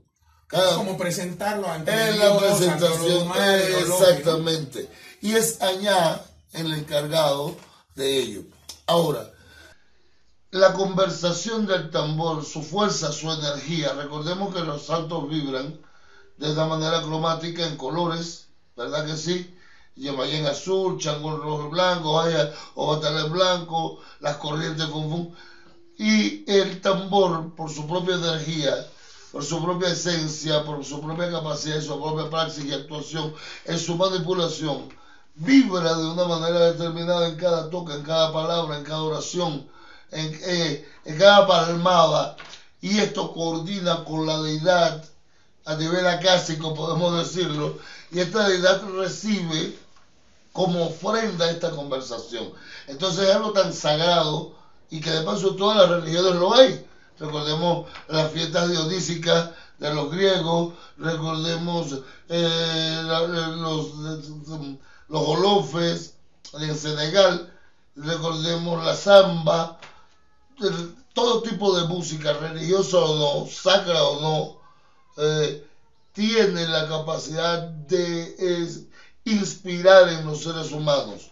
Cada, 0.46 0.76
Como 0.76 0.98
presentarlo 0.98 1.66
ante 1.66 1.90
en 1.90 2.18
la 2.18 2.38
presentación, 2.38 3.32
eh, 3.36 3.76
exactamente. 3.80 4.88
Y 5.22 5.32
es 5.32 5.60
Añá 5.62 6.20
el 6.52 6.72
encargado 6.74 7.56
de 7.94 8.18
ello. 8.18 8.42
Ahora, 8.86 9.31
la 10.52 10.74
conversación 10.74 11.66
del 11.66 11.88
tambor, 11.88 12.44
su 12.44 12.62
fuerza, 12.62 13.10
su 13.10 13.32
energía, 13.32 13.94
recordemos 13.94 14.54
que 14.54 14.60
los 14.60 14.84
saltos 14.84 15.26
vibran 15.26 15.78
de 16.36 16.52
una 16.52 16.66
manera 16.66 17.00
cromática 17.00 17.64
en 17.64 17.78
colores, 17.78 18.48
¿verdad 18.76 19.06
que 19.06 19.16
sí? 19.16 19.54
Yemayén 19.96 20.46
azul, 20.46 20.98
changón 20.98 21.40
rojo 21.40 21.68
y 21.68 21.70
blanco, 21.70 22.12
vaya, 22.12 22.52
o 22.74 22.86
batales 22.86 23.30
blanco, 23.30 24.00
las 24.20 24.36
corrientes 24.36 24.86
fum 24.88 25.08
fum. 25.08 25.30
Y 25.96 26.44
el 26.50 26.82
tambor, 26.82 27.54
por 27.54 27.70
su 27.70 27.86
propia 27.86 28.16
energía, 28.16 28.74
por 29.30 29.42
su 29.42 29.62
propia 29.62 29.88
esencia, 29.88 30.64
por 30.64 30.84
su 30.84 31.00
propia 31.00 31.30
capacidad, 31.30 31.80
su 31.80 31.98
propia 31.98 32.28
praxis 32.28 32.66
y 32.66 32.74
actuación, 32.74 33.32
en 33.64 33.78
su 33.78 33.96
manipulación, 33.96 34.88
vibra 35.34 35.94
de 35.94 36.10
una 36.10 36.26
manera 36.26 36.72
determinada 36.72 37.26
en 37.26 37.36
cada 37.36 37.70
toque, 37.70 37.94
en 37.94 38.02
cada 38.02 38.30
palabra, 38.32 38.76
en 38.76 38.84
cada 38.84 39.00
oración, 39.00 39.66
en, 40.12 40.38
eh, 40.42 40.88
en 41.04 41.18
cada 41.18 41.46
palmada, 41.46 42.36
y 42.80 42.98
esto 42.98 43.32
coordina 43.32 44.04
con 44.04 44.26
la 44.26 44.38
deidad 44.40 45.04
a 45.64 45.74
nivel 45.74 46.06
acásico, 46.06 46.74
podemos 46.74 47.16
decirlo, 47.18 47.78
y 48.10 48.20
esta 48.20 48.48
deidad 48.48 48.82
recibe 48.96 49.76
como 50.52 50.86
ofrenda 50.86 51.50
esta 51.50 51.70
conversación. 51.70 52.50
Entonces 52.86 53.28
es 53.28 53.34
algo 53.34 53.52
tan 53.52 53.72
sagrado 53.72 54.54
y 54.90 55.00
que 55.00 55.10
de 55.10 55.22
paso 55.22 55.54
todas 55.54 55.78
las 55.78 56.00
religiones 56.00 56.34
lo 56.34 56.54
hay. 56.54 56.86
Recordemos 57.18 57.86
las 58.08 58.30
fiestas 58.32 58.70
dionísicas 58.70 59.50
de 59.78 59.94
los 59.94 60.10
griegos, 60.10 60.74
recordemos 60.98 62.00
eh, 62.28 63.00
los, 63.04 63.94
los 65.08 65.22
olofes 65.28 66.14
en 66.60 66.76
Senegal, 66.76 67.52
recordemos 67.96 68.84
la 68.84 68.94
samba, 68.94 69.78
todo 71.12 71.42
tipo 71.42 71.76
de 71.76 71.84
música, 71.84 72.32
religiosa 72.32 72.98
o 72.98 73.44
no, 73.44 73.50
sacra 73.50 74.02
o 74.02 74.20
no, 74.20 75.22
eh, 75.22 75.66
tiene 76.12 76.66
la 76.66 76.88
capacidad 76.88 77.58
de 77.58 78.34
es, 78.38 78.84
inspirar 79.24 80.08
en 80.08 80.26
los 80.26 80.42
seres 80.42 80.72
humanos, 80.72 81.30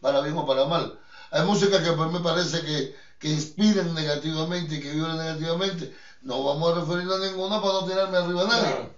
para 0.00 0.20
bien 0.20 0.36
o 0.36 0.46
para 0.46 0.64
mal. 0.64 0.98
Hay 1.30 1.42
música 1.42 1.82
que 1.82 1.92
me 1.92 2.20
parece 2.20 2.62
que, 2.62 2.94
que 3.18 3.28
inspiran 3.28 3.94
negativamente 3.94 4.76
y 4.76 4.80
que 4.80 4.90
vibran 4.90 5.18
negativamente. 5.18 5.92
No 6.22 6.42
vamos 6.44 6.72
a 6.72 6.80
referirnos 6.80 7.20
a 7.20 7.28
ninguna 7.28 7.60
para 7.60 7.72
no 7.74 7.84
tirarme 7.84 8.16
arriba 8.16 8.42
a 8.42 8.46
nadie. 8.46 8.70
Claro. 8.70 8.94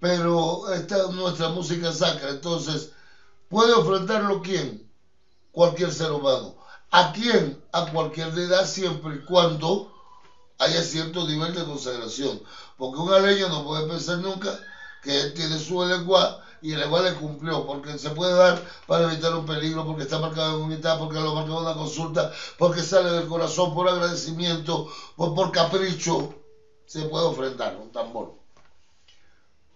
Pero 0.00 0.72
esta 0.72 1.04
es 1.04 1.10
nuestra 1.10 1.48
música 1.48 1.90
sacra. 1.92 2.30
Entonces, 2.30 2.90
¿puede 3.48 3.72
ofrendarlo 3.72 4.40
quién? 4.42 4.88
Cualquier 5.50 5.92
ser 5.92 6.12
humano. 6.12 6.54
¿A 6.98 7.10
quién? 7.10 7.60
A 7.72 7.90
cualquier 7.90 8.28
edad, 8.38 8.64
siempre 8.64 9.16
y 9.16 9.24
cuando 9.24 9.90
haya 10.60 10.80
cierto 10.80 11.26
nivel 11.26 11.52
de 11.52 11.64
consagración. 11.64 12.40
Porque 12.78 13.00
un 13.00 13.12
aleño 13.12 13.48
no 13.48 13.64
puede 13.64 13.84
pensar 13.88 14.18
nunca 14.18 14.50
que 15.02 15.22
él 15.22 15.34
tiene 15.34 15.58
su 15.58 15.84
lengua 15.84 16.40
y 16.62 16.70
el 16.70 16.78
lengua 16.78 17.00
le 17.02 17.14
cumplió, 17.14 17.66
porque 17.66 17.98
se 17.98 18.10
puede 18.10 18.34
dar 18.34 18.62
para 18.86 19.10
evitar 19.10 19.34
un 19.34 19.44
peligro, 19.44 19.84
porque 19.84 20.02
está 20.02 20.18
marcado 20.18 20.54
en 20.54 20.62
unidad, 20.66 20.96
porque 20.96 21.20
lo 21.20 21.34
marcó 21.34 21.56
en 21.56 21.66
una 21.66 21.74
consulta, 21.74 22.30
porque 22.56 22.84
sale 22.84 23.10
del 23.10 23.26
corazón 23.26 23.74
por 23.74 23.88
agradecimiento, 23.88 24.86
por, 25.16 25.34
por 25.34 25.50
capricho, 25.50 26.28
se 26.86 27.02
puede 27.06 27.24
ofrendar 27.24 27.76
un 27.76 27.90
tambor. 27.90 28.30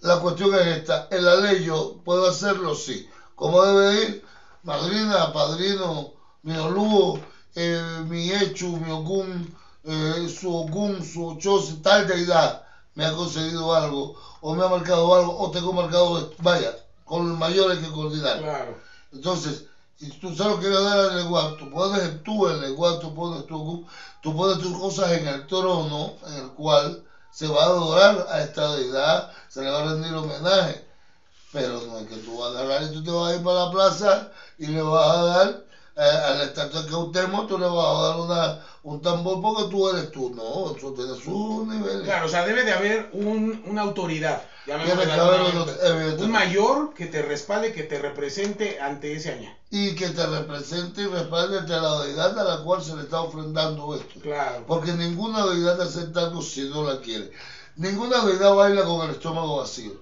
La 0.02 0.20
cuestión 0.20 0.54
es 0.54 0.78
esta, 0.78 1.08
el 1.10 1.26
aleyo 1.26 1.96
puedo 2.04 2.26
hacerlo, 2.26 2.76
sí. 2.76 3.08
¿Cómo 3.34 3.60
debe 3.64 4.02
ir? 4.04 4.24
Madrina, 4.62 5.32
padrino, 5.32 6.17
mi 6.42 6.56
Olúo, 6.56 7.18
eh, 7.54 8.04
mi 8.08 8.30
Echu, 8.30 8.76
mi 8.78 8.90
Ogún, 8.90 9.54
eh, 9.84 10.28
su 10.28 10.52
Ogún, 10.52 11.04
su 11.04 11.26
Ochosi, 11.28 11.74
tal 11.82 12.06
deidad 12.06 12.62
me 12.94 13.04
ha 13.04 13.12
concedido 13.12 13.72
algo, 13.72 14.14
o 14.40 14.54
me 14.54 14.64
ha 14.64 14.68
marcado 14.68 15.14
algo, 15.14 15.38
o 15.38 15.50
tengo 15.50 15.72
marcado. 15.72 16.30
Vaya, 16.38 16.74
con 17.04 17.28
el 17.28 17.34
mayor 17.34 17.70
hay 17.70 17.78
que 17.78 17.88
coordinar. 17.88 18.38
Claro. 18.38 18.76
Entonces, 19.12 19.64
si 19.96 20.10
tú 20.18 20.34
sabes 20.34 20.58
que 20.58 20.68
le 20.68 20.80
dar 20.80 20.98
al 20.98 21.16
lenguaje, 21.16 21.54
tú 21.58 21.70
pones 21.70 22.22
tú 22.24 22.48
el 22.48 22.60
lenguaje, 22.60 22.98
tú 23.00 23.14
pones 23.14 23.46
tu, 23.46 23.84
tú 24.20 24.34
pones 24.34 24.58
tus 24.58 24.76
cosas 24.76 25.12
en 25.12 25.26
el 25.26 25.46
trono 25.46 26.14
en 26.26 26.44
el 26.44 26.50
cual 26.50 27.00
se 27.30 27.46
va 27.46 27.62
a 27.62 27.66
adorar 27.66 28.26
a 28.28 28.40
esta 28.40 28.72
deidad, 28.72 29.28
se 29.48 29.62
le 29.62 29.70
va 29.70 29.78
a 29.78 29.82
rendir 29.82 30.14
homenaje. 30.14 30.84
Pero 31.52 31.80
no 31.82 31.98
es 31.98 32.06
que 32.06 32.16
tú 32.16 32.38
vas 32.38 32.52
a 32.52 32.60
agarrar 32.60 32.82
y 32.82 32.92
tú 32.92 33.02
te 33.02 33.10
vas 33.10 33.32
a 33.32 33.36
ir 33.36 33.42
para 33.42 33.64
la 33.64 33.70
plaza 33.70 34.28
y 34.58 34.66
le 34.66 34.82
vas 34.82 35.08
a 35.08 35.22
dar 35.22 35.67
eh, 35.98 36.00
a 36.00 36.34
la 36.34 36.44
estatua 36.44 36.86
que 36.86 36.94
usted 36.94 37.26
tú 37.48 37.58
le 37.58 37.66
vas 37.66 37.86
a 37.88 38.02
dar 38.08 38.16
una, 38.16 38.60
un 38.84 39.02
tambor 39.02 39.40
porque 39.42 39.68
tú 39.68 39.88
eres 39.88 40.10
tú. 40.12 40.30
No, 40.30 40.76
eso 40.76 40.92
tiene 40.92 41.14
su 41.16 41.66
nivel. 41.68 42.02
Claro, 42.04 42.26
o 42.26 42.28
sea, 42.28 42.44
debe 42.44 42.62
de 42.62 42.72
haber 42.72 43.10
un, 43.12 43.62
una 43.66 43.82
autoridad. 43.82 44.42
de 44.64 44.74
haber 44.74 44.98
un- 45.56 46.24
un 46.24 46.30
mayor 46.30 46.94
que 46.94 47.06
te 47.06 47.22
respalde, 47.22 47.72
que 47.72 47.82
te 47.82 47.98
represente 47.98 48.78
ante 48.80 49.14
ese 49.16 49.32
año. 49.32 49.50
Y 49.70 49.94
que 49.96 50.10
te 50.10 50.24
represente 50.26 51.02
y 51.02 51.06
respalde 51.06 51.58
ante 51.58 51.72
la 51.72 52.00
deidad 52.00 52.38
a 52.38 52.44
la 52.44 52.62
cual 52.62 52.80
se 52.82 52.94
le 52.94 53.02
está 53.02 53.20
ofrendando 53.20 53.94
esto. 53.94 54.20
Claro. 54.20 54.64
Porque 54.66 54.92
ninguna 54.92 55.44
deidad 55.46 55.80
acepta 55.80 56.20
algo 56.26 56.42
si 56.42 56.68
no 56.68 56.82
la 56.84 57.00
quiere. 57.00 57.30
Ninguna 57.76 58.24
deidad 58.24 58.54
baila 58.54 58.84
con 58.84 59.04
el 59.04 59.10
estómago 59.16 59.56
vacío. 59.56 59.92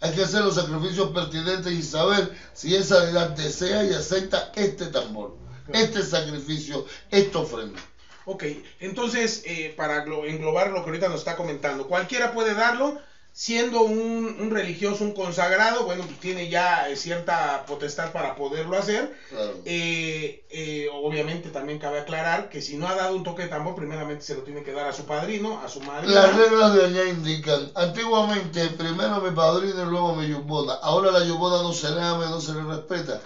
Hay 0.00 0.12
que 0.12 0.22
hacer 0.22 0.42
los 0.42 0.54
sacrificios 0.56 1.08
pertinentes 1.10 1.72
y 1.72 1.82
saber 1.82 2.30
si 2.52 2.74
esa 2.74 3.00
deidad 3.00 3.28
desea 3.28 3.82
y 3.84 3.94
acepta 3.94 4.52
este 4.54 4.88
tambor, 4.88 5.32
este 5.72 6.02
sacrificio, 6.02 6.84
esta 7.10 7.38
ofrenda. 7.38 7.80
Ok, 8.26 8.44
entonces, 8.80 9.42
eh, 9.44 9.72
para 9.76 10.04
glo- 10.04 10.26
englobar 10.28 10.70
lo 10.70 10.82
que 10.82 10.90
ahorita 10.90 11.08
nos 11.08 11.20
está 11.20 11.36
comentando, 11.36 11.86
cualquiera 11.86 12.32
puede 12.32 12.54
darlo, 12.54 12.98
siendo 13.36 13.82
un, 13.82 14.34
un 14.40 14.50
religioso, 14.50 15.04
un 15.04 15.12
consagrado, 15.12 15.84
bueno, 15.84 16.04
pues 16.06 16.18
tiene 16.18 16.48
ya 16.48 16.88
eh, 16.88 16.96
cierta 16.96 17.66
potestad 17.66 18.10
para 18.10 18.34
poderlo 18.34 18.78
hacer. 18.78 19.14
Claro. 19.28 19.52
Eh, 19.66 20.46
eh, 20.48 20.88
obviamente 20.90 21.50
también 21.50 21.76
cabe 21.78 21.98
aclarar 21.98 22.48
que 22.48 22.62
si 22.62 22.76
no 22.76 22.88
ha 22.88 22.94
dado 22.94 23.14
un 23.14 23.22
toque 23.22 23.42
de 23.42 23.48
tambor, 23.48 23.74
primeramente 23.74 24.24
se 24.24 24.34
lo 24.34 24.42
tiene 24.42 24.62
que 24.62 24.72
dar 24.72 24.86
a 24.86 24.92
su 24.92 25.04
padrino, 25.04 25.58
a 25.60 25.68
su 25.68 25.80
madre. 25.80 26.08
Las 26.08 26.34
reglas 26.34 26.72
de 26.72 26.84
allá 26.84 27.04
indican, 27.04 27.70
antiguamente 27.74 28.70
primero 28.70 29.20
mi 29.20 29.30
padrino 29.30 29.82
y 29.82 29.86
luego 29.86 30.14
mi 30.14 30.26
yubona. 30.28 30.72
Ahora 30.80 31.10
la 31.10 31.20
yubona 31.20 31.60
no 31.60 31.72
se 31.72 31.90
le 31.90 32.02
ama 32.02 32.24
y 32.24 32.30
no 32.30 32.40
se 32.40 32.54
le 32.54 32.64
respeta. 32.64 33.20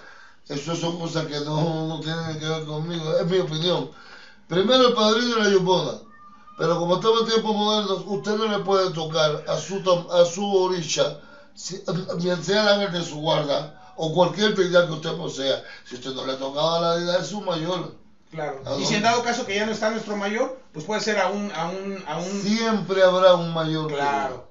Eso 0.49 0.75
son 0.75 0.97
cosas 0.97 1.25
que 1.25 1.39
no, 1.39 1.85
no 1.85 2.01
tienen 2.01 2.37
que 2.37 2.45
ver 2.49 2.65
conmigo, 2.65 3.15
es 3.15 3.25
mi 3.25 3.37
opinión. 3.37 3.87
Primero 4.47 4.87
el 4.87 4.93
padrino 4.93 5.35
y 5.35 5.39
la 5.39 5.47
yubona. 5.47 5.99
Pero 6.61 6.77
como 6.77 6.93
estamos 6.95 7.21
en 7.21 7.25
tiempos 7.25 7.55
modernos, 7.55 8.03
usted 8.05 8.35
no 8.35 8.45
le 8.45 8.59
puede 8.59 8.91
tocar 8.91 9.43
a 9.47 9.57
su, 9.57 9.75
a 10.11 10.25
su 10.25 10.45
orilla, 10.53 11.17
si- 11.55 11.81
bien 12.17 12.43
sea 12.43 12.61
el 12.61 12.67
ángel 12.67 12.91
de 12.91 13.03
su 13.03 13.15
guarda 13.17 13.93
o 13.95 14.13
cualquier 14.13 14.53
deidad 14.53 14.85
que 14.85 14.93
usted 14.93 15.15
posea. 15.15 15.63
Si 15.83 15.95
usted 15.95 16.13
no 16.13 16.23
le 16.23 16.33
ha 16.33 16.37
tocado 16.37 16.75
a 16.75 16.79
la 16.79 16.95
deidad 16.95 17.17
de 17.17 17.25
su 17.25 17.41
mayor, 17.41 17.95
Claro. 18.29 18.61
¿A 18.63 18.75
Y 18.79 18.85
si 18.85 18.93
en 18.93 19.01
dado 19.01 19.23
caso 19.23 19.43
que 19.43 19.55
ya 19.55 19.65
no 19.65 19.71
está 19.71 19.89
nuestro 19.89 20.15
mayor, 20.15 20.55
pues 20.71 20.85
puede 20.85 21.01
ser 21.01 21.17
a 21.17 21.27
un, 21.27 21.51
a 21.51 21.65
un, 21.65 22.03
a 22.05 22.15
un... 22.15 22.41
siempre 22.43 23.01
habrá 23.03 23.33
un 23.33 23.51
mayor. 23.51 23.87
que 23.87 23.95
Claro. 23.95 24.45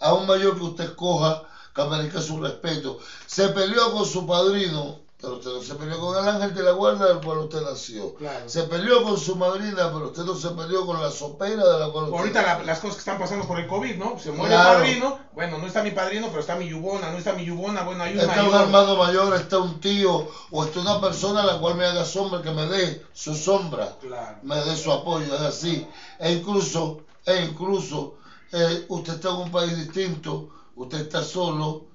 a 0.00 0.12
un 0.12 0.26
mayor 0.26 0.54
que 0.56 0.62
usted 0.64 0.84
escoja, 0.84 1.42
que 1.74 1.84
merezca 1.86 2.20
su 2.20 2.36
respeto. 2.36 2.98
Se 3.26 3.48
peleó 3.48 3.90
con 3.90 4.04
su 4.04 4.26
padrino, 4.26 4.98
pero 5.24 5.36
usted 5.36 5.50
no 5.52 5.62
se 5.62 5.74
peleó 5.76 5.98
con 6.00 6.16
el 6.22 6.28
ángel 6.28 6.54
de 6.54 6.62
la 6.62 6.72
guarda 6.72 7.06
del 7.08 7.20
cual 7.24 7.38
usted 7.38 7.62
nació. 7.62 8.14
Claro. 8.14 8.48
Se 8.48 8.64
peleó 8.64 9.02
con 9.02 9.18
su 9.18 9.34
madrina, 9.36 9.90
pero 9.92 10.06
usted 10.08 10.22
no 10.24 10.34
se 10.36 10.50
peleó 10.50 10.84
con 10.86 11.00
la 11.02 11.10
sopera 11.10 11.64
de 11.66 11.78
la 11.80 11.88
cual 11.90 12.04
usted 12.04 12.18
Ahorita 12.18 12.42
la- 12.42 12.62
las 12.62 12.78
cosas 12.80 12.96
que 12.96 13.00
están 13.00 13.18
pasando 13.18 13.46
por 13.46 13.58
el 13.58 13.66
COVID, 13.66 13.96
¿no? 13.96 14.18
Se 14.18 14.30
muere 14.32 14.54
Claro. 14.54 14.70
el 14.72 14.84
padrino, 14.84 15.18
bueno, 15.32 15.58
no 15.58 15.66
está 15.66 15.82
mi 15.82 15.90
padrino, 15.92 16.28
pero 16.28 16.40
está 16.40 16.56
mi 16.56 16.68
yubona, 16.68 17.10
no 17.10 17.18
está 17.18 17.32
mi 17.32 17.44
yubona, 17.44 17.82
bueno, 17.82 18.04
hay 18.04 18.14
un 18.14 18.20
Está 18.20 18.44
un 18.44 18.54
hermano 18.54 18.96
mayor, 18.96 19.34
está 19.34 19.58
un 19.58 19.80
tío, 19.80 20.28
o 20.50 20.64
está 20.64 20.80
una 20.80 21.00
persona 21.00 21.42
a 21.42 21.46
la 21.46 21.58
cual 21.58 21.76
me 21.76 21.84
haga 21.86 22.04
sombra, 22.04 22.42
que 22.42 22.50
me 22.50 22.66
dé 22.66 23.04
su 23.12 23.34
sombra. 23.34 23.96
Claro. 24.00 24.38
me 24.42 24.56
dé 24.56 24.76
su 24.76 24.92
apoyo, 24.92 25.34
es 25.34 25.40
así. 25.40 25.86
E 26.18 26.32
incluso, 26.32 26.98
e 27.24 27.42
incluso, 27.42 28.16
eh, 28.52 28.84
usted 28.88 29.14
está 29.14 29.30
en 29.30 29.36
un 29.36 29.50
país 29.50 29.76
distinto, 29.76 30.50
usted 30.76 30.98
está 31.00 31.22
solo, 31.22 31.86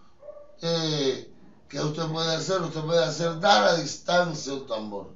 eh, 0.62 1.29
¿qué 1.70 1.80
usted 1.80 2.04
puede 2.08 2.36
hacer? 2.36 2.62
Usted 2.62 2.82
puede 2.82 3.04
hacer 3.06 3.40
dar 3.40 3.64
a 3.64 3.76
distancia 3.76 4.54
un 4.54 4.68
tambor. 4.68 5.12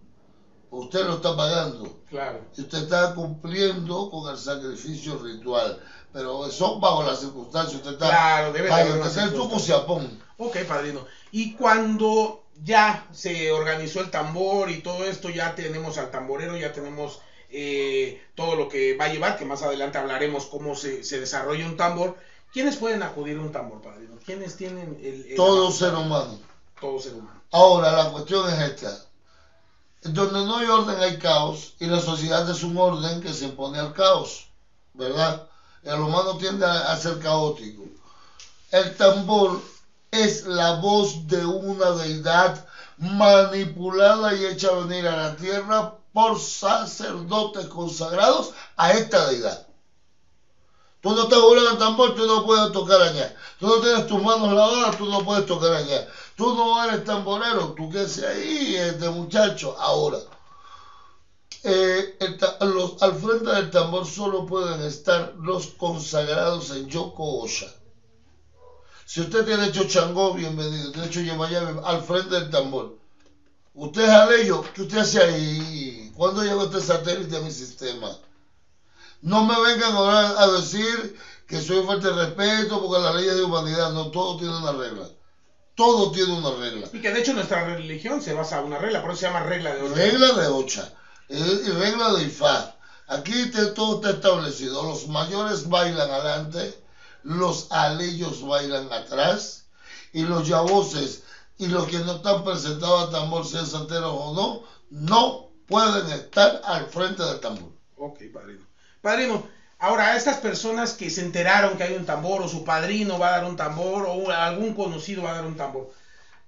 Usted 0.70 1.06
lo 1.06 1.16
está 1.16 1.36
pagando 1.36 2.00
Claro. 2.10 2.42
y 2.58 2.62
usted 2.62 2.84
está 2.84 3.13
cumpliendo 3.13 4.10
con 4.10 4.32
el 4.32 4.38
sacrificio 4.38 5.20
ritual. 5.20 5.80
Pero 6.12 6.48
eso 6.48 6.80
bajo 6.80 7.04
las 7.04 7.20
circunstancias, 7.20 7.76
usted 7.76 7.94
está... 7.94 8.10
Claro, 8.10 8.54
debe 8.54 8.70
tu 8.70 8.76
circunstancia. 8.76 9.50
Cusiapón. 9.50 10.20
Ok, 10.38 10.58
padrino. 10.68 11.06
Y 11.32 11.54
cuando 11.54 12.44
ya 12.63 13.08
se 13.12 13.52
organizó 13.52 14.00
el 14.02 14.12
tambor 14.12 14.70
y 14.70 14.82
todo 14.82 15.04
esto, 15.06 15.30
ya 15.30 15.56
tenemos 15.56 15.98
al 15.98 16.12
tamborero, 16.12 16.56
ya 16.58 16.72
tenemos 16.72 17.20
eh, 17.50 18.22
todo 18.36 18.56
lo 18.56 18.70
que 18.70 18.96
va 18.96 19.06
a 19.06 19.13
llevar, 19.13 19.38
que 19.38 19.46
más 19.46 19.62
adelante 19.63 19.98
hablaremos 19.98 20.46
cómo 20.46 20.76
se, 20.76 21.04
se 21.04 21.20
desarrolla 21.20 21.66
un 21.66 21.78
tambor. 21.78 22.18
¿Quiénes 22.54 22.78
pueden 22.78 23.02
acudir 23.04 23.38
a 23.38 23.42
un 23.42 23.52
tambor, 23.52 23.82
padrino? 23.82 24.16
¿Quiénes 24.26 24.56
tienen 24.56 24.98
el... 25.02 25.26
el- 25.26 25.36
Todo 25.36 25.72
ser 25.72 25.96
humano. 25.96 26.39
Todo 26.80 27.00
ser 27.00 27.13
humano. 27.16 27.42
Ahora, 27.52 27.92
la 27.92 28.12
cuestión 28.12 28.48
es 28.50 28.60
esta. 28.60 29.06
Donde 30.04 30.44
no 30.46 30.58
hay 30.58 30.68
orden 30.68 31.00
hay 31.00 31.18
caos 31.18 31.74
y 31.80 31.88
la 31.88 32.00
sociedad 32.00 32.48
es 32.50 32.62
un 32.63 32.78
orden 32.78 33.22
que 33.22 33.34
se 33.34 33.46
impone 33.46 33.80
al 33.80 33.94
caos, 33.94 34.48
¿verdad? 34.94 35.48
El 35.82 36.00
humano 36.00 36.38
tiende 36.38 36.66
a 36.66 36.96
ser 36.98 37.20
caótico. 37.20 37.84
El 38.72 38.96
tambor 38.98 39.62
es 40.12 40.46
la 40.46 40.74
voz 40.74 41.26
de 41.28 41.46
una 41.46 41.92
deidad 41.92 42.66
manipulada 42.98 44.34
y 44.36 44.46
hecha 44.46 44.72
venir 44.72 45.08
a 45.08 45.16
la 45.16 45.36
tierra 45.36 45.96
por 46.12 46.39
sacerdotes 46.39 47.66
consagrados 47.68 48.52
a 48.76 48.92
esta 48.92 49.28
deidad. 49.30 49.68
Tú 51.04 51.13
no 51.13 51.24
estás 51.24 51.39
jugando 51.42 51.72
el 51.72 51.78
tambor, 51.78 52.16
tú 52.16 52.26
no 52.26 52.46
puedes 52.46 52.72
tocar 52.72 53.02
allá. 53.02 53.36
Tú 53.60 53.68
no 53.68 53.82
tienes 53.82 54.08
tus 54.08 54.24
manos 54.24 54.54
lavadas, 54.54 54.98
tú 54.98 55.06
no 55.10 55.20
puedes 55.26 55.46
tocar 55.46 55.74
allá. 55.74 56.08
Tú 56.38 56.56
no 56.56 56.82
eres 56.82 57.04
tamborero, 57.04 57.74
tú 57.74 57.89
qué 57.89 58.08
sé 58.08 58.26
ahí, 58.26 58.76
este 58.78 59.10
muchacho. 59.10 59.76
Ahora, 59.78 60.20
eh, 61.63 62.16
al 63.02 63.16
frente 63.16 63.50
del 63.50 63.70
tambor 63.70 64.08
solo 64.08 64.46
pueden 64.46 64.82
estar 64.82 65.34
los 65.36 65.68
consagrados 65.68 66.70
en 66.70 66.88
Yoko 66.88 67.39
Osha. 67.42 67.68
Si 69.06 69.20
usted 69.20 69.44
tiene 69.44 69.66
hecho 69.66 69.84
Changó, 69.84 70.32
bienvenido. 70.32 70.89
Tiene 70.89 71.08
hecho 71.08 71.20
Yemayá, 71.20 71.63
al 71.84 72.02
frente 72.02 72.36
del 72.36 72.50
tambor. 72.50 72.94
Usted 73.74 74.04
es 74.04 74.10
Aleyo, 74.10 74.62
¿qué 74.74 74.84
usted 74.84 75.00
hace 75.00 75.20
ahí? 75.22 76.12
¿Cuándo 76.16 76.44
llegó 76.44 76.63
este 76.63 76.80
satélite 76.80 77.36
a 77.36 77.42
mi 77.42 77.52
sistema? 77.52 78.18
No 79.23 79.45
me 79.45 79.57
vengan 79.62 79.93
ahora 79.93 80.41
a 80.41 80.47
decir 80.51 81.15
que 81.47 81.62
soy 81.62 81.81
falta 81.86 82.12
de 82.12 82.25
respeto 82.25 82.81
porque 82.81 83.01
la 83.01 83.12
ley 83.13 83.25
es 83.27 83.36
de 83.36 83.43
humanidad. 83.43 83.91
No, 83.93 84.12
todo 84.12 84.36
tiene 84.38 84.57
una 84.57 84.73
regla. 84.73 85.07
Todo 85.75 86.12
tiene 86.12 86.33
una 86.38 86.51
regla. 86.51 86.89
Y 86.91 86.99
que 87.01 87.12
de 87.12 87.19
hecho 87.21 87.33
nuestra 87.33 87.63
religión 87.63 88.21
se 88.21 88.33
basa 88.33 88.59
en 88.59 88.65
una 88.65 88.77
regla, 88.77 89.01
por 89.01 89.12
eso 89.12 89.21
se 89.21 89.25
llama 89.27 89.39
regla 89.39 89.73
de 89.73 89.81
oro. 89.81 89.95
Regla 89.95 90.33
de 90.33 90.47
Ocha 90.47 90.91
eh, 91.29 91.62
y 91.65 91.69
regla 91.69 92.12
de 92.13 92.23
Ifá. 92.23 92.75
Aquí 93.07 93.47
te- 93.49 93.67
todo 93.67 93.95
está 93.95 94.09
establecido. 94.12 94.83
Los 94.83 95.07
mayores 95.07 95.67
bailan 95.69 96.12
adelante, 96.12 96.77
los 97.23 97.67
aleyos 97.71 98.45
bailan 98.45 98.91
atrás 98.91 99.63
y 100.12 100.23
los 100.23 100.45
yaboses 100.45 101.21
y 101.57 101.67
los 101.67 101.88
que 101.88 101.99
no 101.99 102.13
están 102.13 102.43
presentados 102.43 103.07
a 103.07 103.09
tambor, 103.09 103.45
sean 103.45 103.65
santeros 103.65 104.12
o 104.13 104.33
no, 104.33 104.62
no 104.89 105.47
pueden 105.65 106.09
estar 106.09 106.59
al 106.65 106.88
frente 106.89 107.23
del 107.23 107.39
tambor. 107.39 107.71
Ok, 107.95 108.19
padrino. 108.33 108.65
Padrino, 109.04 109.46
ahora 109.80 110.08
a 110.08 110.16
estas 110.16 110.38
personas 110.38 110.94
que 110.94 111.10
se 111.10 111.20
enteraron 111.20 111.76
que 111.76 111.84
hay 111.84 111.94
un 111.94 112.06
tambor 112.06 112.42
o 112.42 112.48
su 112.48 112.63
padrino 112.63 113.20
va 113.20 113.28
a 113.28 113.32
dar 113.32 113.44
un 113.44 113.58
tambor 113.58 114.06
o 114.08 114.32
algún 114.32 114.74
conocido 114.74 115.24
va 115.24 115.32
a 115.32 115.36
dar 115.36 115.46
un 115.46 115.58
tambor, 115.58 115.92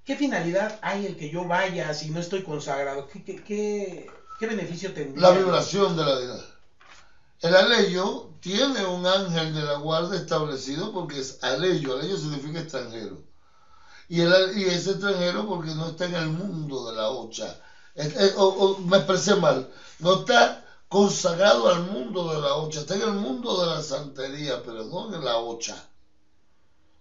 ¿qué 0.05 0.15
finalidad 0.15 0.79
hay 0.81 1.05
el 1.05 1.17
que 1.17 1.29
yo 1.29 1.43
vaya 1.43 1.93
si 1.93 2.11
no 2.11 2.21
estoy 2.21 2.43
consagrado? 2.43 3.09
¿Qué, 3.09 4.09
beneficio 4.39 4.93
tendría? 4.93 5.21
La 5.21 5.37
vibración 5.37 5.97
de 5.97 6.05
la 6.05 6.15
deidad. 6.15 6.45
El 7.41 7.55
aleyo 7.55 8.29
tiene 8.39 8.85
un 8.85 9.05
ángel 9.05 9.53
de 9.53 9.61
la 9.61 9.73
guardia 9.73 10.17
establecido 10.17 10.93
porque 10.93 11.19
es 11.19 11.43
aleyo. 11.43 11.97
Aleyo 11.97 12.15
significa 12.17 12.59
extranjero. 12.59 13.21
Y, 14.07 14.21
es 14.21 14.87
extranjero 14.87 15.45
porque 15.45 15.75
no 15.75 15.87
está 15.87 16.05
en 16.05 16.15
el 16.15 16.29
mundo 16.29 16.89
de 16.89 16.95
la 16.95 17.09
ocha. 17.09 17.59
Me 17.95 18.95
expresé 18.95 19.35
mal. 19.35 19.69
No 19.99 20.21
está 20.21 20.64
consagrado 20.95 21.67
al 21.67 21.83
mundo 21.91 22.33
de 22.33 22.39
la 22.39 22.55
ocha. 22.55 22.79
Está 22.79 22.95
en 22.95 23.01
el 23.01 23.11
mundo 23.15 23.59
de 23.59 23.75
la 23.75 23.83
santería, 23.83 24.63
pero 24.63 24.85
no 24.85 25.13
en 25.13 25.25
la 25.25 25.39
ocha. 25.39 25.75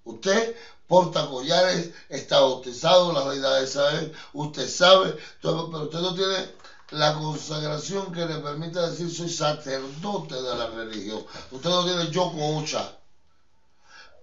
Usted 0.02 0.56
porta 0.88 1.28
collares, 1.28 1.92
está 2.08 2.40
bautizado, 2.40 3.12
las 3.12 3.30
deidades 3.30 3.70
saben, 3.70 4.12
usted 4.32 4.68
sabe, 4.68 5.16
pero 5.40 5.84
usted 5.84 6.00
no 6.00 6.12
tiene 6.12 6.48
la 6.90 7.14
consagración 7.14 8.10
que 8.10 8.26
le 8.26 8.38
permita 8.38 8.90
decir 8.90 9.08
soy 9.08 9.28
sacerdote 9.28 10.42
de 10.42 10.56
la 10.56 10.66
religión. 10.70 11.24
Usted 11.52 11.70
no 11.70 11.84
tiene 11.84 12.10
yo 12.10 12.32
ocha. 12.34 12.98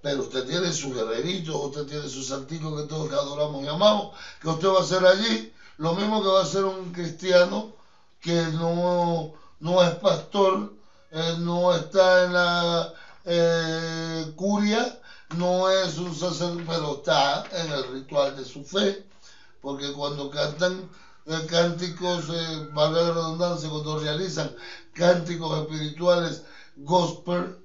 Pero 0.01 0.23
usted 0.23 0.45
tiene 0.45 0.73
su 0.73 0.93
guerrerito, 0.93 1.57
usted 1.59 1.85
tiene 1.85 2.09
su 2.09 2.23
santico 2.23 2.75
que 2.75 2.89
todos 2.89 3.09
adoramos 3.13 3.63
y 3.63 3.69
amamos, 3.69 4.17
que 4.41 4.49
usted 4.49 4.67
va 4.67 4.79
a 4.79 4.81
hacer 4.81 5.05
allí, 5.05 5.53
lo 5.77 5.93
mismo 5.93 6.21
que 6.21 6.27
va 6.27 6.39
a 6.41 6.43
hacer 6.43 6.65
un 6.65 6.91
cristiano 6.91 7.71
que 8.19 8.35
no, 8.53 9.33
no 9.61 9.81
es 9.83 9.95
pastor, 9.95 10.73
eh, 11.11 11.35
no 11.39 11.73
está 11.73 12.25
en 12.25 12.33
la 12.33 12.93
eh, 13.25 14.33
curia, 14.35 14.99
no 15.37 15.69
es 15.69 15.97
un 15.97 16.13
sacerdote, 16.13 16.63
pero 16.67 16.95
está 16.95 17.43
en 17.51 17.71
el 17.71 17.87
ritual 17.93 18.35
de 18.35 18.43
su 18.43 18.63
fe, 18.63 19.05
porque 19.61 19.93
cuando 19.93 20.29
cantan 20.29 20.89
eh, 21.27 21.45
cánticos, 21.47 22.29
eh, 22.29 22.69
valga 22.73 23.01
la 23.01 23.13
redundancia, 23.13 23.69
cuando 23.69 23.99
realizan 23.99 24.53
cánticos 24.93 25.59
espirituales 25.59 26.43
gospel, 26.77 27.57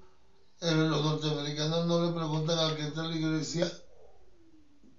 los 0.61 1.03
norteamericanos 1.03 1.87
no 1.87 2.05
le 2.05 2.13
preguntan 2.13 2.59
al 2.59 2.77
que 2.77 2.87
está 2.89 3.05
en 3.05 3.11
la 3.11 3.17
iglesia 3.17 3.71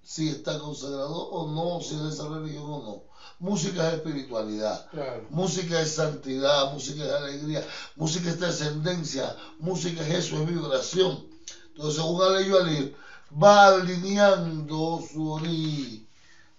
si 0.08 0.30
está 0.30 0.58
consagrado 0.58 1.28
o 1.28 1.52
no, 1.52 1.82
si 1.84 1.94
es 1.94 2.02
de 2.02 2.08
esa 2.08 2.26
religión 2.28 2.64
o 2.64 2.78
no. 2.82 3.02
Música 3.40 3.86
es 3.88 3.96
espiritualidad, 3.96 4.88
Claro. 4.90 5.26
música 5.28 5.78
es 5.82 5.90
santidad, 5.96 6.72
música 6.72 7.04
es 7.04 7.12
alegría, 7.12 7.62
música 7.94 8.30
es 8.30 8.38
trascendencia, 8.38 9.36
música 9.58 10.00
es 10.00 10.24
eso, 10.24 10.36
es 10.40 10.46
vibración. 10.46 11.26
Entonces, 11.68 11.96
según 12.00 12.22
Aleyo 12.22 12.56
Alir, 12.58 12.96
va 13.30 13.66
alineando 13.66 15.02
su 15.12 15.30
origen. 15.30 16.06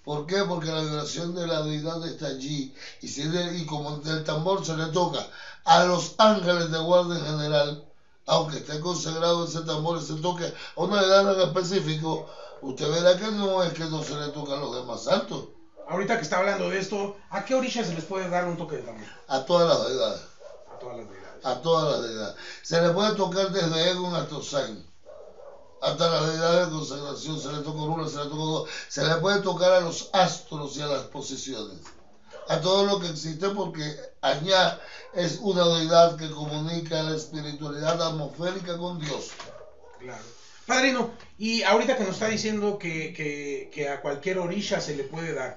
¿Por 0.05 0.27
qué? 0.27 0.43
Porque 0.43 0.71
la 0.71 0.81
vibración 0.81 1.33
de 1.33 1.47
la 1.47 1.61
deidad 1.61 2.05
está 2.07 2.27
allí. 2.27 2.71
Y, 3.01 3.07
si 3.07 3.23
de- 3.23 3.57
y 3.57 3.65
como 3.65 3.97
del 3.97 4.23
tambor 4.23 4.63
se 4.63 4.75
le 4.75 4.85
toca 4.87 5.25
a 5.65 5.83
los 5.85 6.13
ángeles 6.19 6.69
de 6.69 6.77
guardia 6.77 7.17
en 7.17 7.25
general, 7.25 7.83
aunque 8.27 8.57
esté 8.57 8.79
consagrado 8.79 9.45
ese 9.45 9.61
tambor, 9.61 9.97
ese 9.97 10.13
toque 10.15 10.45
a 10.45 10.81
una 10.81 11.01
deidad 11.01 11.33
en 11.33 11.47
específico, 11.47 12.27
usted 12.61 12.89
verá 12.89 13.17
que 13.17 13.31
no 13.31 13.63
es 13.63 13.73
que 13.73 13.85
no 13.85 14.03
se 14.03 14.15
le 14.15 14.27
toca 14.29 14.53
a 14.53 14.57
los 14.57 14.75
demás 14.75 15.03
santos, 15.03 15.49
Ahorita 15.89 16.17
que 16.17 16.21
está 16.21 16.37
hablando 16.37 16.69
de 16.69 16.77
esto, 16.77 17.17
¿a 17.31 17.43
qué 17.43 17.55
orilla 17.55 17.83
se 17.83 17.95
les 17.95 18.03
puede 18.03 18.29
dar 18.29 18.45
un 18.45 18.57
toque 18.57 18.75
de 18.75 18.83
tambor? 18.83 19.07
a 19.27 19.43
todas 19.43 19.67
las 19.67 19.87
deidades. 19.89 20.21
A 20.71 20.79
todas 20.79 20.97
las 20.97 21.09
deidades. 21.09 21.45
a 21.45 21.61
todas 21.61 21.91
las 21.91 22.07
deidades. 22.07 22.35
Se 22.61 22.81
le 22.81 22.89
puede 22.91 23.15
tocar 23.15 23.51
desde 23.51 23.89
Egon 23.89 24.13
hasta 24.13 24.35
Osain. 24.35 24.87
Hasta 25.81 26.09
las 26.09 26.27
deidades 26.27 26.67
de 26.67 26.71
consagración, 26.73 27.39
se 27.39 27.51
le 27.53 27.59
tocó 27.61 27.83
una, 27.85 28.07
se 28.07 28.17
le 28.17 28.25
tocó 28.25 28.45
dos. 28.45 28.69
Se 28.87 29.03
le 29.03 29.15
puede 29.15 29.39
tocar 29.39 29.71
a 29.71 29.79
los 29.79 30.09
astros 30.13 30.77
y 30.77 30.81
a 30.83 30.87
las 30.87 31.03
posiciones. 31.03 31.79
A 32.49 32.61
todo 32.61 32.83
lo 32.85 32.99
que 32.99 33.07
existe 33.07 33.49
porque 33.49 33.95
Añá 34.21 34.79
es 35.13 35.39
una 35.41 35.65
deidad 35.69 36.17
que 36.17 36.29
comunica 36.29 37.01
la 37.01 37.15
espiritualidad 37.15 37.99
atmosférica 37.99 38.77
con 38.77 38.99
Dios. 38.99 39.29
Claro. 39.97 40.23
Padrino, 40.69 41.01
y 41.37 41.63
ahorita 41.63 41.95
que 41.97 42.03
nos 42.05 42.15
está 42.15 42.27
diciendo 42.37 42.77
que, 42.81 43.13
que- 43.17 43.69
que 43.73 43.81
a 43.93 44.01
cualquier 44.03 44.37
orilla 44.45 44.79
se 44.79 44.95
le 44.95 45.03
puede 45.13 45.33
dar, 45.33 45.51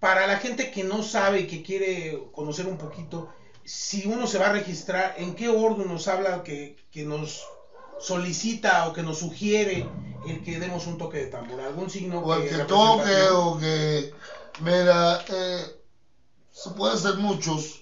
para 0.00 0.26
la 0.26 0.36
gente 0.44 0.70
que 0.70 0.84
no 0.84 1.02
sabe 1.02 1.40
y 1.40 1.46
que 1.50 1.62
quiere 1.68 2.18
conocer 2.32 2.66
un 2.66 2.78
poquito, 2.84 3.16
si 3.64 4.06
uno 4.06 4.26
se 4.26 4.38
va 4.38 4.46
a 4.46 4.52
registrar, 4.60 5.14
¿en 5.16 5.34
qué 5.34 5.48
orden 5.48 5.88
nos 5.88 6.06
habla 6.08 6.42
que, 6.46 6.76
que 6.92 7.04
nos 7.04 7.28
solicita 8.10 8.72
o 8.86 8.92
que 8.94 9.02
nos 9.02 9.18
sugiere 9.18 9.76
el 10.26 10.42
que 10.44 10.58
demos 10.58 10.86
un 10.86 10.96
toque 10.98 11.18
de 11.18 11.26
tambor? 11.26 11.60
¿Algún 11.60 11.88
signo 11.90 12.18
O 12.18 12.34
el 12.34 12.48
que 12.48 12.58
toque 12.58 13.28
o 13.28 13.56
que... 13.58 14.10
Mira, 14.60 15.18
eh, 15.28 15.64
se 16.50 16.70
puede 16.70 16.94
hacer 16.94 17.14
muchos, 17.14 17.80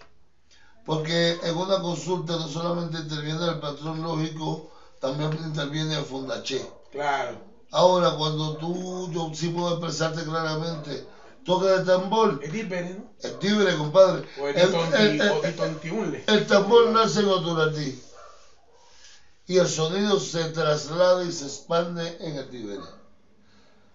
porque 0.85 1.37
en 1.43 1.55
una 1.57 1.81
consulta 1.81 2.37
no 2.37 2.49
solamente 2.49 2.99
interviene 2.99 3.45
el 3.47 3.59
patrón 3.59 4.03
lógico, 4.03 4.69
también 5.01 5.33
interviene 5.33 5.95
el 5.95 6.05
fundaché. 6.05 6.65
Claro. 6.91 7.41
Ahora, 7.71 8.11
cuando 8.13 8.53
tú, 8.57 9.11
yo 9.13 9.31
sí 9.35 9.49
puedo 9.49 9.71
expresarte 9.73 10.25
claramente, 10.25 11.03
toque 11.45 11.67
de 11.67 11.81
tambor, 11.81 12.39
Edith 12.43 12.69
Pérez, 12.69 12.97
¿no? 12.97 13.05
es 13.21 13.33
libre, 13.43 13.75
compadre. 13.77 14.23
O 14.39 14.47
El, 14.49 14.57
el- 14.57 15.21
el- 16.27 16.47
tambor 16.47 16.87
nace 16.87 17.21
en 17.21 17.27
Oturatí 17.29 17.99
y 19.47 19.57
el 19.57 19.67
sonido 19.67 20.19
se 20.21 20.47
traslada 20.49 21.25
y 21.25 21.31
se 21.33 21.45
expande 21.47 22.17
en 22.21 22.37
el 22.37 22.49
Tíbere. 22.49 22.83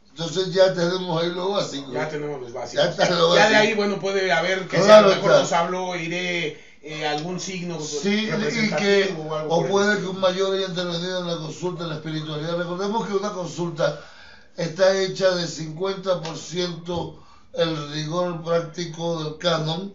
Entonces 0.10 0.52
ya 0.52 0.72
tenemos 0.74 1.22
ahí 1.22 1.30
lo 1.30 1.52
básico. 1.52 1.92
Ya 1.94 2.08
tenemos 2.08 2.40
los 2.40 2.52
básicos. 2.52 2.84
Ya 2.86 2.92
está 2.92 3.10
lo 3.16 3.34
Ya 3.34 3.48
de 3.48 3.56
básico. 3.56 3.56
ahí, 3.56 3.74
bueno, 3.74 3.98
puede 4.00 4.32
haber 4.32 4.68
que 4.68 4.78
Claro 4.78 5.08
sea, 5.08 5.16
mejor 5.16 5.32
está. 5.32 5.42
nos 5.42 5.52
habló, 5.54 5.96
iré 5.96 6.58
eh, 6.82 7.06
algún 7.08 7.40
signo 7.40 7.80
Sí, 7.80 8.28
que, 8.78 9.16
o 9.18 9.36
algo 9.36 9.56
o 9.56 9.68
puede 9.68 10.00
que 10.00 10.08
un 10.08 10.20
mayor 10.20 10.56
haya 10.56 10.68
intervenido 10.68 11.20
en 11.22 11.28
la 11.28 11.38
consulta, 11.38 11.84
en 11.84 11.90
la 11.90 11.96
espiritualidad. 11.96 12.58
Recordemos 12.58 13.08
que 13.08 13.14
una 13.14 13.32
consulta 13.32 14.02
está 14.58 15.00
hecha 15.00 15.30
de 15.36 15.46
50% 15.46 17.20
el 17.54 17.92
rigor 17.92 18.44
práctico 18.44 19.24
del 19.24 19.38
canon 19.38 19.94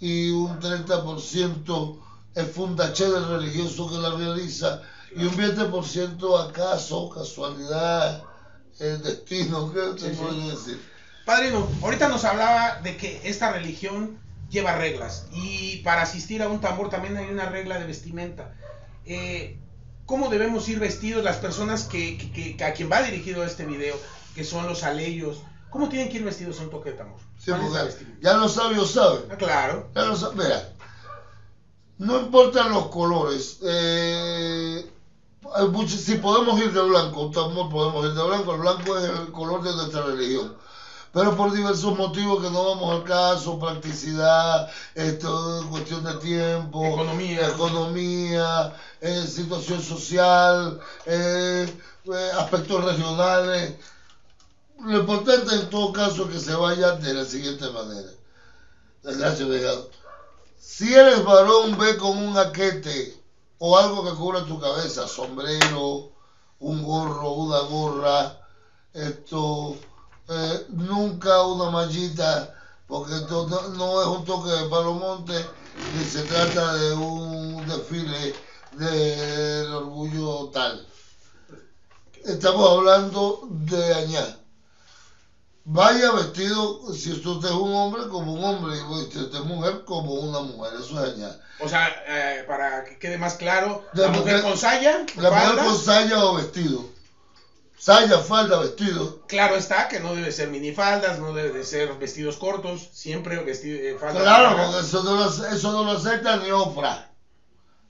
y 0.00 0.30
un 0.30 0.58
30% 0.60 1.98
el 2.34 2.46
fundaché 2.46 3.08
del 3.10 3.28
religioso 3.28 3.88
que 3.90 3.98
la 3.98 4.10
realiza 4.16 4.82
y 5.14 5.24
un 5.24 5.34
20% 5.36 6.48
acaso, 6.50 7.08
casualidad, 7.08 8.22
el 8.78 9.02
destino, 9.02 9.72
¿qué 9.72 9.80
te 9.94 10.10
Sí, 10.10 10.14
sí. 10.14 10.20
puedo 10.22 10.48
decir? 10.50 10.82
Padrino, 11.24 11.66
ahorita 11.82 12.08
nos 12.08 12.24
hablaba 12.24 12.80
de 12.82 12.96
que 12.96 13.20
esta 13.24 13.52
religión 13.52 14.18
lleva 14.50 14.72
reglas 14.76 15.26
y 15.32 15.78
para 15.78 16.02
asistir 16.02 16.42
a 16.42 16.48
un 16.48 16.60
tambor 16.60 16.88
también 16.90 17.16
hay 17.16 17.26
una 17.28 17.46
regla 17.48 17.78
de 17.78 17.86
vestimenta. 17.86 18.54
Eh, 19.04 19.58
¿Cómo 20.04 20.28
debemos 20.28 20.68
ir 20.68 20.78
vestidos 20.78 21.24
las 21.24 21.36
personas 21.38 21.82
que, 21.84 22.16
que- 22.16 22.56
que- 22.56 22.64
a 22.64 22.72
quien 22.72 22.90
va 22.90 23.02
dirigido 23.02 23.44
este 23.44 23.64
video, 23.66 23.96
que 24.34 24.44
son 24.44 24.66
los 24.66 24.84
aleyos? 24.84 25.42
¿Cómo 25.70 25.88
tienen 25.88 26.08
que 26.08 26.18
ir 26.18 26.24
vestidos 26.24 26.60
a 26.60 26.62
un 26.62 26.70
toque 26.70 26.90
de 26.92 26.96
tambor? 26.96 27.18
Ya 28.20 28.34
los 28.36 28.52
sabios 28.54 28.90
saben. 28.92 29.22
Ah, 29.30 29.36
claro. 29.36 29.88
Ya 29.94 30.02
Mira, 30.34 30.68
no 31.98 32.20
importan 32.20 32.70
los 32.70 32.88
colores. 32.88 33.58
eh, 33.62 34.86
si 35.88 36.14
podemos 36.16 36.58
ir 36.60 36.72
de 36.72 36.82
blanco, 36.82 37.22
un 37.22 37.32
tambor 37.32 37.68
podemos 37.68 38.04
ir 38.06 38.12
de 38.12 38.22
blanco. 38.22 38.52
El 38.54 38.60
blanco 38.60 38.96
es 38.98 39.04
el 39.04 39.30
color 39.32 39.62
de 39.62 39.72
nuestra 39.72 40.02
religión. 40.02 40.54
Pero 41.16 41.34
por 41.34 41.50
diversos 41.50 41.96
motivos 41.96 42.42
que 42.42 42.50
no 42.50 42.62
vamos 42.62 42.94
al 42.94 43.04
caso, 43.04 43.58
practicidad, 43.58 44.70
esto, 44.94 45.66
cuestión 45.70 46.04
de 46.04 46.12
tiempo, 46.16 46.84
Economía. 46.84 47.48
economía, 47.48 48.74
eh, 49.00 49.26
situación 49.26 49.80
social, 49.82 50.78
eh, 51.06 51.66
eh, 52.04 52.30
aspectos 52.36 52.84
regionales. 52.84 53.76
Lo 54.78 54.98
importante 54.98 55.54
en 55.54 55.70
todo 55.70 55.90
caso 55.90 56.24
es 56.24 56.32
que 56.32 56.38
se 56.38 56.54
vaya 56.54 56.92
de 56.92 57.14
la 57.14 57.24
siguiente 57.24 57.70
manera. 57.70 58.10
Gracias, 59.02 59.48
Delgado. 59.48 59.88
Si 60.60 60.92
eres 60.92 61.24
varón, 61.24 61.78
ve 61.78 61.96
con 61.96 62.18
un 62.18 62.36
aquete 62.36 63.16
o 63.58 63.78
algo 63.78 64.04
que 64.04 64.14
cubra 64.14 64.44
tu 64.44 64.60
cabeza, 64.60 65.08
sombrero, 65.08 66.10
un 66.60 66.82
gorro, 66.82 67.30
una 67.30 67.60
gorra, 67.60 68.38
esto, 68.92 69.78
eh, 70.28 70.66
nunca 70.68 71.42
una 71.42 71.70
mallita, 71.70 72.52
porque 72.86 73.14
no, 73.30 73.46
no 73.70 74.00
es 74.02 74.06
un 74.08 74.24
toque 74.24 74.50
de 74.50 74.68
palomonte, 74.68 75.34
ni 75.96 76.04
se 76.04 76.22
trata 76.22 76.72
de 76.74 76.94
un 76.94 77.66
desfile 77.66 78.34
del 78.72 79.72
orgullo 79.72 80.50
tal. 80.52 80.86
Estamos 82.24 82.68
hablando 82.70 83.40
de 83.50 83.94
añar. 83.94 84.36
Vaya 85.68 86.12
vestido, 86.12 86.92
si 86.94 87.10
usted 87.12 87.48
es 87.48 87.54
un 87.54 87.72
hombre, 87.74 88.06
como 88.08 88.34
un 88.34 88.44
hombre, 88.44 88.76
y 88.76 89.12
si 89.12 89.18
usted 89.18 89.38
es 89.38 89.44
mujer, 89.44 89.82
como 89.84 90.12
una 90.12 90.38
mujer, 90.40 90.74
eso 90.80 91.04
es 91.04 91.14
añar. 91.14 91.40
O 91.58 91.68
sea, 91.68 91.88
eh, 92.06 92.44
para 92.46 92.84
que 92.84 92.98
quede 92.98 93.18
más 93.18 93.34
claro, 93.34 93.84
De 93.92 94.02
la 94.02 94.08
mujer 94.08 94.36
mujer- 94.36 94.42
con 94.42 94.56
saya, 94.58 95.04
La 95.16 95.30
mujer 95.30 95.64
con 95.64 95.76
saya 95.78 96.24
o 96.24 96.34
vestido. 96.34 96.84
Saya, 97.78 98.18
falda, 98.20 98.58
vestido. 98.60 99.20
claro 99.28 99.54
está 99.56 99.86
que 99.88 100.00
no 100.00 100.14
debe 100.14 100.32
ser 100.32 100.48
minifaldas, 100.48 101.18
no 101.18 101.34
debe 101.34 101.50
de 101.50 101.62
ser 101.64 101.92
vestidos 101.98 102.36
cortos, 102.36 102.88
siempre 102.92 103.36
vestido, 103.44 103.78
eh, 103.78 103.96
faldas 104.00 104.22
Claro, 104.22 104.56
porque 104.56 104.80
eso 104.80 105.02
no 105.02 105.14
lo, 105.16 105.26
eso 105.48 105.72
no 105.72 105.84
lo 105.84 105.90
acepta 105.92 106.36
ni 106.38 106.50
Oprah. 106.50 107.10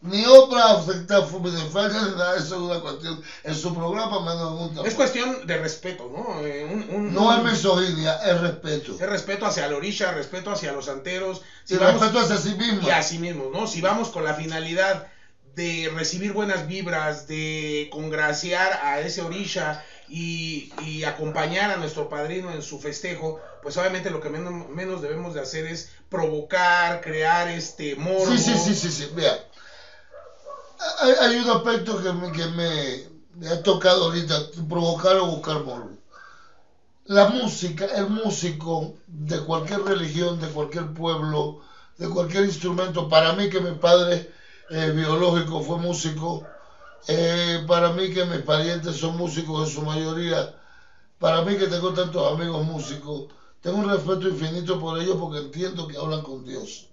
Ni 0.02 0.24
Oprah 0.26 0.72
acepta 0.72 1.22
falda 1.22 2.02
ni 2.02 2.10
nada, 2.16 2.36
eso 2.36 2.44
es 2.56 2.60
una 2.62 2.80
cuestión. 2.80 3.22
En 3.44 3.54
su 3.54 3.72
programa 3.74 4.20
menos 4.20 4.72
en 4.74 4.80
un 4.80 4.86
Es 4.86 4.94
cuestión 4.94 5.46
de 5.46 5.56
respeto, 5.56 6.10
¿no? 6.14 6.44
Eh, 6.44 6.64
un- 6.64 6.88
un- 6.94 7.14
No 7.14 7.32
es 7.36 7.42
misoginia, 7.44 8.16
es 8.24 8.40
respeto. 8.40 8.92
es 8.92 9.08
respeto 9.08 9.46
hacia 9.46 9.68
la 9.68 9.76
orilla, 9.76 10.10
respeto 10.12 10.50
hacia 10.50 10.72
los 10.72 10.86
santeros, 10.86 11.42
Y 11.64 11.68
si 11.68 11.76
vamos- 11.76 12.00
respeto 12.00 12.20
hacia 12.24 12.36
sí 12.38 12.54
mismo. 12.56 12.86
y 12.86 12.90
a 12.90 13.02
sí 13.02 13.18
mismos, 13.20 13.46
¿no? 13.52 13.66
Si 13.68 13.80
vamos 13.80 14.08
con 14.08 14.24
la 14.24 14.34
finalidad 14.34 15.06
de 15.56 15.90
recibir 15.94 16.34
buenas 16.34 16.68
vibras, 16.68 17.26
de 17.26 17.88
congraciar 17.90 18.78
a 18.82 19.00
ese 19.00 19.22
orisha 19.22 19.82
y, 20.06 21.02
acompañar 21.04 21.70
a 21.70 21.76
nuestro 21.76 22.08
padrino 22.08 22.52
en 22.52 22.62
su 22.62 22.78
festejo, 22.78 23.40
pues 23.62 23.76
obviamente 23.76 24.10
lo 24.10 24.20
que 24.20 24.28
menos, 24.28 25.00
debemos 25.00 25.32
de 25.34 25.40
hacer 25.40 25.66
es 25.66 25.88
provocar, 26.10 27.00
crear 27.00 27.48
este 27.48 27.96
morbo. 27.96 28.26
Sí, 28.26 28.38
sí, 28.38 28.54
sí, 28.56 28.74
sí, 28.74 28.90
sí. 28.90 29.08
Mira, 29.14 29.32
hay, 30.98 31.12
hay 31.20 31.38
un 31.38 31.48
aspecto 31.48 32.02
que 32.02 32.12
me, 32.12 32.32
que 32.32 32.46
me 33.34 33.48
ha 33.48 33.62
tocado 33.62 34.04
ahorita, 34.04 34.34
provocar 34.68 35.16
o 35.16 35.26
buscar 35.26 35.60
morbo. 35.60 35.96
La 37.06 37.28
música, 37.28 37.86
el 37.86 38.08
músico 38.08 38.92
de 39.06 39.40
cualquier 39.40 39.80
religión, 39.82 40.38
de 40.38 40.48
cualquier 40.48 40.92
pueblo, 40.92 41.60
de 41.96 42.08
cualquier 42.08 42.44
instrumento, 42.44 43.08
para 43.08 43.32
mí 43.32 43.48
que 43.48 43.60
mi 43.60 43.72
padre 43.72 44.35
eh, 44.68 44.90
biológico 44.90 45.62
fue 45.62 45.78
músico, 45.78 46.44
eh, 47.08 47.64
para 47.68 47.90
mí 47.90 48.10
que 48.10 48.24
mis 48.24 48.40
parientes 48.40 48.96
son 48.96 49.16
músicos 49.16 49.68
en 49.68 49.74
su 49.74 49.82
mayoría, 49.82 50.54
para 51.18 51.42
mí 51.42 51.56
que 51.56 51.68
tengo 51.68 51.92
tantos 51.92 52.32
amigos 52.32 52.64
músicos, 52.64 53.26
tengo 53.60 53.78
un 53.78 53.88
respeto 53.88 54.28
infinito 54.28 54.78
por 54.78 55.00
ellos 55.00 55.16
porque 55.18 55.38
entiendo 55.38 55.86
que 55.86 55.96
hablan 55.96 56.22
con 56.22 56.44
Dios. 56.44 56.86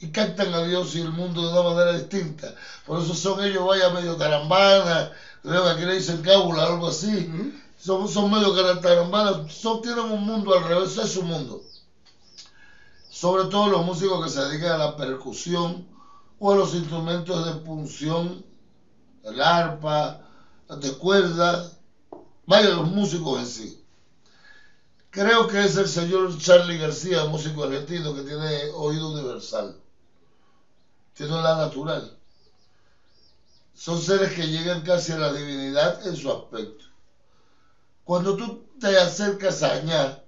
Y 0.00 0.08
captan 0.08 0.52
a 0.52 0.62
Dios 0.62 0.94
y 0.96 1.00
el 1.00 1.12
mundo 1.12 1.40
de 1.40 1.52
una 1.52 1.70
manera 1.70 1.92
distinta. 1.94 2.54
Por 2.84 3.00
eso 3.00 3.14
son 3.14 3.42
ellos, 3.42 3.66
vaya 3.66 3.88
medio 3.90 4.18
carambana, 4.18 5.10
creo 5.42 5.64
que 5.64 5.70
aquí 5.70 5.84
le 5.84 5.94
dicen 5.94 6.20
cábula, 6.20 6.64
algo 6.64 6.88
así. 6.88 7.30
Son, 7.78 8.08
son 8.08 8.30
medio 8.30 8.54
carantarambanas, 8.54 9.52
son, 9.52 9.80
tienen 9.80 10.04
un 10.04 10.24
mundo 10.26 10.54
al 10.54 10.64
revés, 10.64 10.96
es 10.98 11.12
su 11.12 11.22
mundo. 11.22 11.62
Sobre 13.08 13.44
todo 13.44 13.68
los 13.68 13.84
músicos 13.84 14.24
que 14.24 14.30
se 14.30 14.44
dedican 14.44 14.72
a 14.72 14.78
la 14.78 14.96
percusión 14.96 15.93
o 16.46 16.54
los 16.54 16.74
instrumentos 16.74 17.46
de 17.46 17.52
punción, 17.62 18.44
el 19.22 19.40
arpa, 19.40 20.20
de 20.68 20.92
cuerda, 20.98 21.72
vaya 22.44 22.68
los 22.68 22.90
músicos 22.90 23.40
en 23.40 23.46
sí. 23.46 23.84
Creo 25.08 25.46
que 25.46 25.64
es 25.64 25.74
el 25.78 25.88
señor 25.88 26.36
Charlie 26.36 26.76
García, 26.76 27.24
músico 27.24 27.64
argentino, 27.64 28.12
que 28.12 28.20
tiene 28.20 28.64
oído 28.74 29.12
universal. 29.12 29.74
Tiene 31.14 31.32
la 31.40 31.56
natural. 31.56 32.14
Son 33.72 33.98
seres 33.98 34.34
que 34.34 34.46
llegan 34.46 34.82
casi 34.82 35.12
a 35.12 35.16
la 35.16 35.32
divinidad 35.32 36.06
en 36.06 36.14
su 36.14 36.30
aspecto. 36.30 36.84
Cuando 38.04 38.36
tú 38.36 38.66
te 38.78 38.98
acercas 38.98 39.62
a 39.62 39.72
Añá, 39.72 40.22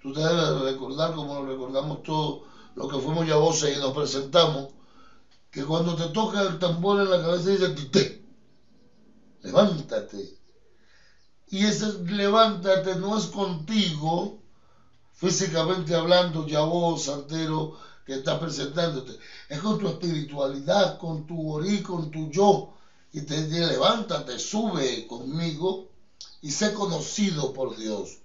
tú 0.00 0.10
te 0.10 0.20
debes 0.20 0.58
recordar, 0.60 1.12
como 1.12 1.34
lo 1.34 1.44
recordamos 1.44 2.02
todos, 2.02 2.44
lo 2.76 2.88
que 2.88 2.98
fuimos 2.98 3.26
ya 3.26 3.36
voces 3.36 3.76
y 3.76 3.78
nos 3.78 3.92
presentamos, 3.92 4.77
que 5.50 5.64
cuando 5.64 5.94
te 5.96 6.08
toca 6.08 6.42
el 6.42 6.58
tambor 6.58 7.00
en 7.00 7.10
la 7.10 7.20
cabeza 7.20 7.50
dice, 7.50 7.68
Tite, 7.70 8.22
levántate. 9.42 10.38
Y 11.50 11.64
ese 11.64 11.98
levántate 12.00 12.96
no 12.96 13.16
es 13.16 13.26
contigo, 13.26 14.38
físicamente 15.14 15.94
hablando, 15.94 16.46
ya 16.46 16.60
vos, 16.60 17.04
santero, 17.04 17.78
que 18.04 18.14
está 18.14 18.38
presentándote. 18.38 19.18
Es 19.48 19.58
con 19.60 19.78
tu 19.78 19.88
espiritualidad, 19.88 20.98
con 20.98 21.26
tu 21.26 21.52
orí, 21.52 21.82
con 21.82 22.10
tu 22.10 22.30
yo. 22.30 22.74
Y 23.12 23.22
te 23.22 23.44
dice, 23.44 23.66
levántate, 23.66 24.38
sube 24.38 25.06
conmigo 25.06 25.88
y 26.42 26.50
sé 26.50 26.72
conocido 26.72 27.52
por 27.52 27.76
Dios. 27.76 28.18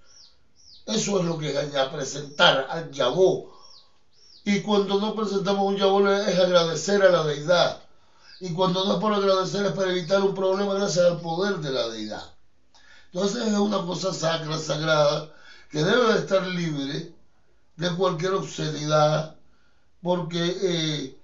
Eso 0.85 1.19
es 1.19 1.25
lo 1.25 1.37
que 1.37 1.57
a 1.57 1.89
presentar 1.89 2.67
al 2.69 2.91
Yabó. 2.91 3.52
Y 4.45 4.61
cuando 4.61 4.99
no 4.99 5.15
presentamos 5.15 5.65
un 5.65 5.77
Yabó 5.77 6.07
es 6.09 6.37
agradecer 6.37 7.01
a 7.03 7.09
la 7.09 7.23
deidad. 7.23 7.81
Y 8.41 8.53
cuando 8.53 8.83
no 8.83 8.93
es 8.93 8.99
por 8.99 9.13
agradecer 9.13 9.65
es 9.65 9.71
para 9.71 9.91
evitar 9.91 10.21
un 10.21 10.35
problema 10.35 10.73
gracias 10.73 11.05
al 11.05 11.21
poder 11.21 11.59
de 11.59 11.71
la 11.71 11.87
deidad. 11.87 12.33
Entonces 13.13 13.47
es 13.47 13.57
una 13.57 13.77
cosa 13.85 14.11
sacra, 14.13 14.57
sagrada, 14.57 15.29
que 15.69 15.83
debe 15.83 16.13
de 16.13 16.19
estar 16.19 16.45
libre 16.47 17.13
de 17.77 17.95
cualquier 17.95 18.33
obscenidad, 18.33 19.35
porque 20.01 20.55
eh, 20.61 21.17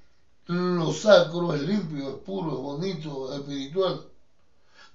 lo 0.45 0.93
sacro 0.93 1.53
es 1.53 1.61
limpio, 1.61 2.09
es 2.09 2.15
puro, 2.23 2.53
es 2.53 2.59
bonito, 2.59 3.33
es 3.33 3.39
espiritual. 3.39 4.05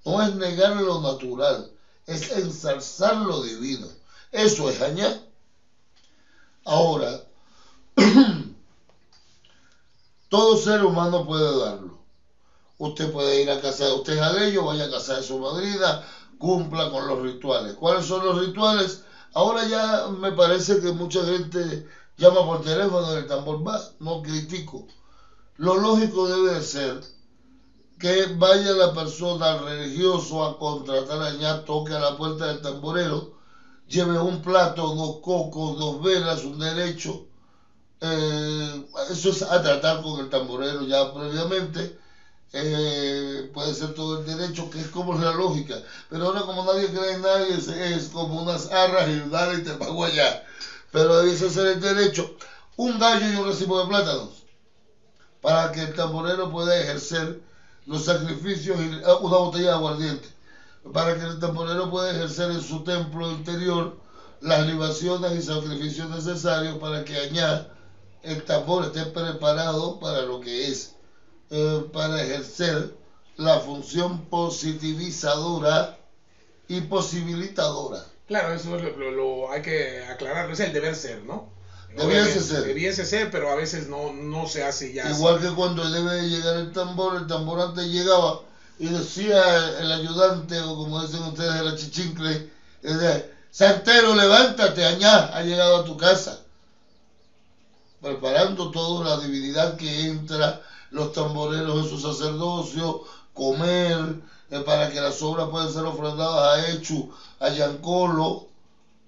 No 0.05 0.23
es 0.23 0.35
negar 0.35 0.73
lo 0.77 1.01
natural, 1.01 1.71
es 2.07 2.31
ensalzar 2.31 3.17
lo 3.17 3.43
divino. 3.43 3.87
Eso 4.33 4.71
es 4.71 4.81
añar. 4.81 5.21
Ahora, 6.65 7.24
todo 10.29 10.57
ser 10.57 10.83
humano 10.83 11.25
puede 11.27 11.59
darlo. 11.59 11.99
Usted 12.79 13.11
puede 13.13 13.43
ir 13.43 13.51
a 13.51 13.61
casa 13.61 13.87
de 13.87 13.93
usted 13.93 14.19
a 14.21 14.45
ello, 14.45 14.65
vaya 14.65 14.85
a 14.85 14.91
casa 14.91 15.17
de 15.17 15.23
su 15.23 15.39
madrina, 15.39 16.01
cumpla 16.39 16.91
con 16.91 17.07
los 17.07 17.21
rituales. 17.21 17.75
¿Cuáles 17.75 18.07
son 18.07 18.25
los 18.25 18.39
rituales? 18.39 19.01
Ahora 19.35 19.65
ya 19.65 20.09
me 20.09 20.33
parece 20.33 20.79
que 20.81 20.93
mucha 20.93 21.25
gente 21.25 21.85
llama 22.17 22.45
por 22.45 22.61
teléfono 22.63 23.15
el 23.15 23.27
tambor 23.27 23.67
va, 23.67 23.81
no 24.01 24.23
critico. 24.23 24.87
Lo 25.57 25.77
lógico 25.77 26.29
debe 26.29 26.53
de 26.53 26.63
ser 26.63 27.01
que 27.99 28.27
vaya 28.27 28.73
la 28.75 28.93
persona 28.93 29.55
religioso 29.55 30.45
a 30.45 30.57
contratar 30.59 31.21
allá, 31.23 31.65
toque 31.65 31.93
a 31.95 31.99
la 31.99 32.17
puerta 32.17 32.47
del 32.47 32.61
tamborero, 32.61 33.31
lleve 33.89 34.19
un 34.19 34.41
plato, 34.43 34.93
dos 34.93 35.17
cocos, 35.21 35.77
dos 35.77 36.01
velas, 36.01 36.45
un 36.45 36.59
derecho. 36.59 37.25
Eh, 38.01 38.87
eso 39.11 39.31
es 39.31 39.43
a 39.43 39.63
tratar 39.63 40.03
con 40.03 40.21
el 40.21 40.29
tamborero 40.29 40.83
ya 40.83 41.13
previamente. 41.13 41.99
Eh, 42.53 43.51
puede 43.53 43.75
ser 43.75 43.95
todo 43.95 44.21
el 44.21 44.27
derecho, 44.27 44.71
que 44.71 44.81
es 44.81 44.89
como 44.89 45.19
la 45.19 45.33
lógica. 45.33 45.75
Pero 46.09 46.27
ahora 46.27 46.43
como 46.43 46.65
nadie 46.65 46.89
cree 46.89 47.15
en 47.15 47.23
nadie, 47.23 47.57
es, 47.57 47.69
es 47.69 48.09
como 48.09 48.43
unas 48.43 48.71
arras 48.71 49.09
y 49.09 49.29
dale 49.29 49.57
y 49.57 49.63
te 49.63 49.75
pago 49.75 50.05
allá. 50.05 50.45
Pero 50.93 51.17
debe 51.19 51.37
ser 51.37 51.67
el 51.67 51.81
derecho. 51.81 52.37
Un 52.77 52.99
gallo 52.99 53.29
y 53.29 53.37
un 53.37 53.47
recibo 53.47 53.81
de 53.81 53.89
plátanos. 53.89 54.45
Para 55.41 55.73
que 55.73 55.83
el 55.83 55.95
tamborero 55.95 56.51
pueda 56.51 56.81
ejercer 56.81 57.41
los 57.87 58.05
sacrificios 58.05 58.81
y 58.81 58.87
una 59.21 59.37
botella 59.37 59.67
de 59.67 59.73
aguardiente. 59.73 60.29
Para 60.93 61.17
que 61.17 61.25
el 61.25 61.39
tamborero 61.39 61.91
pueda 61.91 62.11
ejercer 62.11 62.51
en 62.51 62.63
su 62.63 62.85
templo 62.85 63.31
interior 63.33 63.97
las 64.41 64.67
libaciones 64.67 65.33
y 65.33 65.43
sacrificios 65.43 66.09
necesarios 66.11 66.79
para 66.79 67.05
que 67.05 67.17
allá 67.17 67.74
el 68.25 68.45
tambor 68.45 68.85
esté 68.85 69.05
preparado 69.05 69.99
para 69.99 70.23
lo 70.23 70.41
que 70.41 70.69
es 70.69 70.91
eh, 71.51 71.85
para 71.93 72.21
ejercer 72.23 72.91
la 73.37 73.59
función 73.59 74.23
positivizadora 74.29 75.97
y 76.69 76.81
posibilitadora. 76.83 78.05
Claro, 78.27 78.53
eso 78.53 78.75
es 78.77 78.83
lo, 78.83 78.91
lo- 78.97 79.11
lo- 79.11 79.51
hay 79.51 79.61
que 79.61 80.03
aclararlo, 80.09 80.53
es 80.53 80.61
el 80.61 80.73
deber 80.73 80.95
ser, 80.97 81.21
¿no? 81.23 81.45
Debiese 81.97 82.41
ser. 82.43 82.63
Debiese 82.65 83.05
ser, 83.05 83.31
pero 83.31 83.51
a 83.51 83.55
veces 83.55 83.87
no, 83.87 84.11
no 84.11 84.47
se 84.47 84.63
hace 84.63 84.93
ya. 84.93 85.05
así. 85.11 85.19
Igual 85.19 85.41
que 85.41 85.51
cuando 85.51 85.89
debe 85.89 86.13
de 86.13 86.27
llegar 86.29 86.57
el 86.57 86.73
tambor, 86.73 87.15
el 87.17 87.27
tambor 87.27 87.61
antes 87.61 87.87
llegaba 87.87 88.41
y 88.79 88.87
decía 88.89 89.79
el 89.79 89.93
ayudante, 89.93 90.61
o 90.61 90.75
como 90.75 91.01
dicen 91.03 91.23
ustedes, 91.23 91.61
el 91.61 91.69
achichincle, 91.69 92.43
decía, 92.83 93.25
Santero, 93.51 94.15
levántate, 94.15 94.85
añá, 94.85 95.29
ha 95.33 95.41
llegado 95.43 95.77
a 95.77 95.85
tu 95.85 95.97
casa. 95.97 96.41
Preparando 98.05 98.71
toda 98.71 99.03
la 99.09 99.17
divinidad 99.25 99.77
que 99.77 99.91
entra, 100.07 100.61
los 100.91 101.13
tamboreros 101.13 101.75
en 101.83 101.89
su 101.89 101.99
sacerdocio, 101.99 103.01
comer, 103.33 104.17
eh, 104.51 104.61
para 104.61 104.89
que 104.91 105.01
las 105.01 105.21
obras 105.23 105.47
puedan 105.49 105.71
ser 105.71 105.85
ofrendadas 105.87 106.43
a 106.57 106.69
Echu, 106.71 106.99
a 107.41 107.49
Yancolo, 107.49 108.29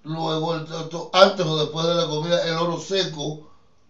luego 0.03 0.53
el- 0.55 0.65
antes 1.11 1.45
o 1.45 1.57
después 1.57 1.87
de 1.87 1.95
la 1.95 2.05
comida 2.07 2.43
el 2.47 2.57
oro 2.57 2.77
seco 2.79 3.25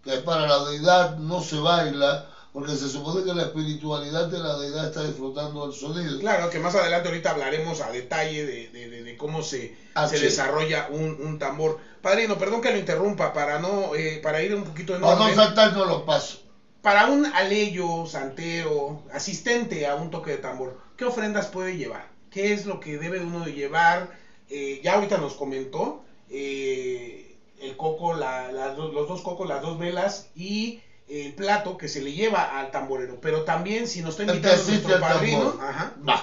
que 0.02 0.14
es 0.14 0.20
para 0.20 0.46
la 0.46 0.60
deidad 0.60 1.14
no 1.16 1.40
se 1.40 1.58
baila 1.58 2.24
porque 2.52 2.74
se 2.74 2.88
supone 2.88 3.22
que 3.22 3.32
la 3.32 3.42
espiritualidad 3.42 4.26
de 4.26 4.40
la 4.40 4.54
deidad 4.54 4.84
está 4.84 5.02
disfrutando 5.04 5.64
del 5.66 5.74
sonido 5.74 6.18
Claro, 6.18 6.48
que 6.50 6.58
más 6.58 6.74
adelante 6.74 7.08
ahorita 7.08 7.30
hablaremos 7.30 7.80
a 7.80 7.90
detalle 7.90 8.42
de, 8.44 8.68
de- 8.68 8.88
de- 8.88 9.02
de 9.02 9.16
cómo 9.16 9.42
se, 9.42 9.70
Ah, 9.94 10.06
se 10.06 10.16
sí. 10.16 10.24
desarrolla 10.24 10.86
un, 10.88 11.14
un 11.20 11.38
tambor. 11.38 11.76
Padrino, 12.00 12.38
perdón 12.38 12.60
que 12.60 12.70
lo 12.70 12.78
interrumpa, 12.78 13.32
para 13.32 13.58
no 13.58 13.94
eh, 13.94 14.18
para 14.22 14.40
ir 14.42 14.54
un 14.54 14.64
poquito 14.64 14.94
en 14.94 15.02
para 15.02 15.16
no 15.16 15.24
orden. 15.24 15.34
saltarnos 15.34 15.86
los 15.86 16.02
pasos 16.02 16.40
Para 16.80 17.06
un 17.06 17.26
aleyo, 17.26 18.06
santero, 18.06 19.02
asistente 19.12 19.86
a 19.86 19.94
un 19.94 20.10
toque 20.10 20.30
de 20.30 20.38
tambor, 20.38 20.76
¿qué 20.96 21.04
ofrendas 21.04 21.48
puede 21.48 21.76
llevar? 21.76 22.08
¿Qué 22.30 22.52
es 22.52 22.64
lo 22.66 22.78
que 22.80 22.98
debe 22.98 23.20
uno 23.20 23.42
de 23.42 23.52
llevar? 23.52 24.10
Eh, 24.48 24.80
ya 24.82 24.94
ahorita 24.94 25.18
nos 25.18 25.34
comentó 25.34 26.00
eh, 26.30 27.36
el 27.60 27.76
coco, 27.76 28.12
la- 28.12 28.50
las 28.52 28.74
dos- 28.76 28.92
los 28.92 29.06
dos 29.08 29.22
cocos, 29.22 29.46
las 29.48 29.60
dos 29.60 29.76
velas 29.78 30.28
y 30.34 30.78
el 31.08 31.32
plato 31.34 31.76
que 31.76 31.88
se 31.88 32.00
le 32.00 32.12
lleva 32.12 32.42
al 32.42 32.70
tamborero. 32.70 33.20
Pero 33.20 33.42
también 33.42 33.86
si 33.86 34.00
nos 34.02 34.10
está 34.14 34.24
invitando 34.24 34.64
nuestro 34.64 34.98
padrino, 35.00 35.56
ajá, 35.60 35.92
va 36.08 36.22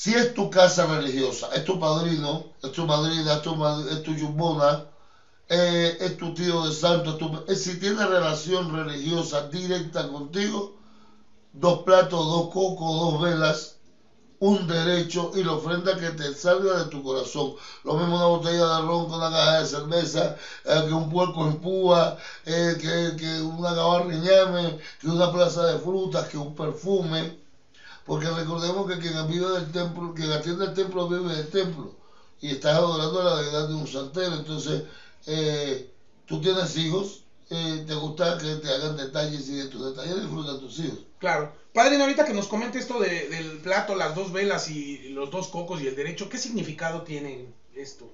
si 0.00 0.14
es 0.20 0.26
tu 0.36 0.44
casa 0.50 0.84
religiosa 0.84 1.46
es 1.56 1.62
tu 1.68 1.78
padrino 1.78 2.32
es 2.62 2.70
tu 2.72 2.84
madrina 2.84 3.34
es 3.34 3.40
tu, 3.40 3.52
es 3.94 4.02
tu 4.02 4.12
yumbona 4.14 4.70
eh, 5.48 5.96
es 6.00 6.16
tu 6.16 6.32
tío 6.34 6.64
de 6.64 6.72
santo 6.72 7.10
es 7.12 7.18
tu- 7.18 7.42
eh, 7.46 7.56
si 7.56 7.76
tiene 7.76 8.06
relación 8.06 8.68
religiosa 8.68 9.42
directa 9.42 10.06
contigo 10.06 10.70
dos 11.52 11.78
platos, 11.84 12.28
dos 12.28 12.46
cocos, 12.48 12.96
dos 12.98 13.20
velas, 13.20 13.74
un 14.40 14.66
derecho 14.66 15.30
y 15.34 15.42
la 15.42 15.52
ofrenda 15.52 15.96
que 15.96 16.10
te 16.12 16.32
salga 16.32 16.74
de 16.76 16.84
tu 16.86 17.02
corazón. 17.02 17.52
Lo 17.84 17.94
mismo 17.96 18.16
una 18.16 18.26
botella 18.26 18.66
de 18.66 18.80
ron 18.80 19.06
con 19.06 19.18
una 19.18 19.30
caja 19.30 19.58
de 19.58 19.64
cerveza, 19.66 20.34
eh, 20.64 20.82
que 20.86 20.92
un 20.92 21.08
puerco 21.08 21.46
en 21.46 21.56
púa, 21.60 22.14
que, 22.44 23.14
que 23.16 23.40
una 23.40 23.72
gabarra 23.72 24.12
que 24.98 25.08
una 25.08 25.30
plaza 25.30 25.64
de 25.66 25.78
frutas, 25.78 26.28
que 26.28 26.36
un 26.38 26.54
perfume. 26.54 27.34
Porque 28.04 28.28
recordemos 28.30 28.86
que 28.88 28.98
quien 28.98 29.26
vive 29.28 29.48
del 29.50 29.72
templo, 29.72 30.12
quien 30.14 30.30
atiende 30.32 30.66
el 30.66 30.74
templo 30.74 31.08
vive 31.08 31.34
del 31.36 31.48
templo. 31.50 31.94
Y 32.40 32.50
estás 32.50 32.74
adorando 32.76 33.20
a 33.20 33.24
la 33.24 33.36
deidad 33.40 33.68
de 33.68 33.74
un 33.74 33.86
santero. 33.86 34.34
Entonces, 34.34 34.82
eh, 35.26 35.90
tú 36.26 36.40
tienes 36.40 36.76
hijos, 36.76 37.22
eh, 37.50 37.84
te 37.86 37.94
gusta 37.94 38.36
que 38.38 38.56
te 38.56 38.70
hagan 38.70 38.96
detalles 38.96 39.48
y 39.48 39.54
de 39.56 39.66
tus 39.66 39.86
detalles 39.86 40.20
disfrutan 40.20 40.58
tus 40.60 40.78
hijos. 40.80 40.98
Claro. 41.18 41.52
Padre, 41.72 42.00
ahorita 42.00 42.24
que 42.24 42.34
nos 42.34 42.46
comente 42.46 42.78
esto 42.78 43.00
de- 43.00 43.28
del 43.28 43.58
plato, 43.58 43.94
las 43.96 44.14
dos 44.14 44.30
velas 44.32 44.68
y 44.68 45.08
los 45.08 45.30
dos 45.30 45.48
cocos 45.48 45.80
y 45.80 45.86
el 45.86 45.96
derecho, 45.96 46.28
¿qué 46.28 46.38
significado 46.38 47.02
tiene 47.02 47.52
esto? 47.74 48.10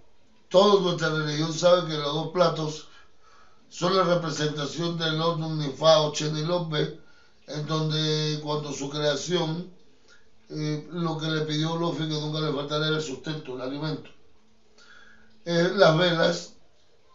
Toda 0.49 0.81
nuestra 0.81 1.11
religión 1.11 1.53
sabe 1.53 1.87
que 1.87 1.97
los 1.99 2.13
dos 2.13 2.29
platos 2.33 2.87
son 3.69 3.95
la 3.97 4.03
representación 4.05 4.97
del 4.97 5.21
Ordun 5.21 5.59
Nifa 5.59 5.99
o 6.01 6.13
Chenilope, 6.13 6.99
en 7.49 7.67
donde 7.67 8.41
cuando 8.43 8.73
su 8.73 8.89
creación, 8.89 9.71
eh, 10.51 10.89
lo 10.91 11.17
que 11.17 11.29
le 11.29 11.43
pidió 11.43 11.77
Lofi 11.77 12.09
que 12.09 12.15
nunca 12.21 12.41
le 12.41 12.53
faltara 12.53 12.87
era 12.87 12.97
el 12.97 13.03
sustento, 13.03 13.55
el 13.55 13.63
alimento. 13.63 14.11
Eh, 15.45 15.71
las 15.75 15.97
velas 15.97 16.53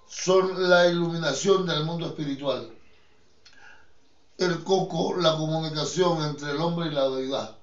son 0.08 0.69
la 0.69 0.88
iluminación 0.88 1.65
del 1.65 1.84
mundo 1.84 2.08
espiritual. 2.08 2.69
El 4.38 4.63
coco, 4.63 5.15
la 5.17 5.36
comunicación 5.36 6.21
entre 6.24 6.52
el 6.52 6.58
hombre 6.62 6.88
y 6.88 6.91
la 6.93 7.08
deidad. 7.10 7.56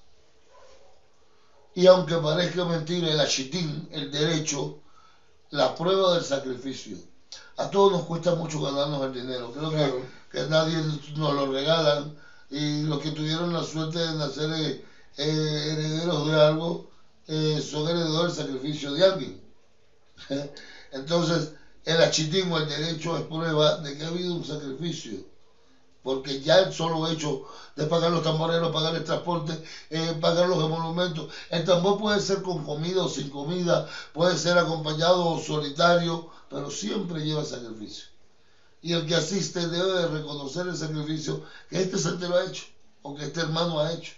Y 1.75 1.87
aunque 1.87 2.17
parezca 2.17 2.65
mentira, 2.65 3.11
el 3.11 3.21
achitín, 3.21 3.89
el 3.93 4.11
derecho, 4.11 4.79
la 5.51 5.75
prueba 5.75 6.15
del 6.15 6.23
sacrificio. 6.25 6.97
A 7.57 7.71
todos 7.71 7.93
nos 7.93 8.03
cuesta 8.05 8.35
mucho 8.35 8.61
ganarnos 8.61 9.05
el 9.05 9.13
dinero. 9.13 9.53
Creo 9.53 9.71
Claro. 9.71 10.03
que, 10.31 10.39
que 10.39 10.47
nadie 10.49 10.77
nos 11.17 11.35
lo 11.35 11.51
regalan. 11.51 12.15
Y 12.51 12.83
los 12.83 13.01
que 13.01 13.13
tuvieron 13.13 13.53
la 13.53 13.63
suerte 13.63 13.99
de 13.99 14.15
nacer 14.17 14.85
eh, 15.16 15.68
herederos 15.72 16.29
de 16.29 16.40
algo 16.40 16.90
eh, 17.27 17.61
son 17.61 17.88
herederos 17.88 18.37
del 18.37 18.46
sacrificio 18.46 18.92
de 18.92 19.05
alguien. 19.05 19.42
Entonces, 20.92 21.53
el 21.85 22.01
achitín 22.01 22.51
o 22.53 22.59
el 22.59 22.68
derecho 22.68 23.16
es 23.16 23.25
prueba 23.25 23.79
de 23.79 23.96
que 23.96 24.05
ha 24.05 24.09
habido 24.09 24.35
un 24.35 24.44
sacrificio. 24.44 25.33
Porque 26.03 26.40
ya 26.40 26.59
el 26.59 26.72
solo 26.72 27.09
hecho 27.09 27.44
de 27.77 27.87
pagar 27.87 28.11
los 28.11 28.25
tamboreros, 28.25 28.72
pagar 28.72 28.96
el 28.96 29.05
transporte, 29.05 29.62
eh, 29.88 30.18
pagar 30.20 30.48
los 30.48 30.59
emolumentos, 30.64 31.33
el 31.51 31.64
tambor 31.64 31.98
puede 31.98 32.20
ser 32.20 32.42
con 32.42 32.64
comida 32.64 33.05
o 33.05 33.09
sin 33.09 33.31
comida, 33.31 33.88
puede 34.12 34.37
ser 34.37 34.59
acompañado 34.59 35.29
o 35.29 35.40
solitario, 35.40 36.29
pero 36.51 36.70
siempre 36.70 37.25
lleva 37.25 37.44
sacrificio. 37.44 38.07
Y 38.81 38.92
el 38.94 39.07
que 39.07 39.14
asiste 39.14 39.68
debe 39.68 39.92
de 39.92 40.09
reconocer 40.09 40.66
el 40.66 40.77
sacrificio 40.77 41.44
que 41.70 41.81
este 41.81 41.98
santero 41.98 42.37
ha 42.37 42.46
hecho, 42.46 42.64
o 43.03 43.14
que 43.14 43.25
este 43.25 43.40
hermano 43.40 43.79
ha 43.79 43.92
hecho. 43.92 44.14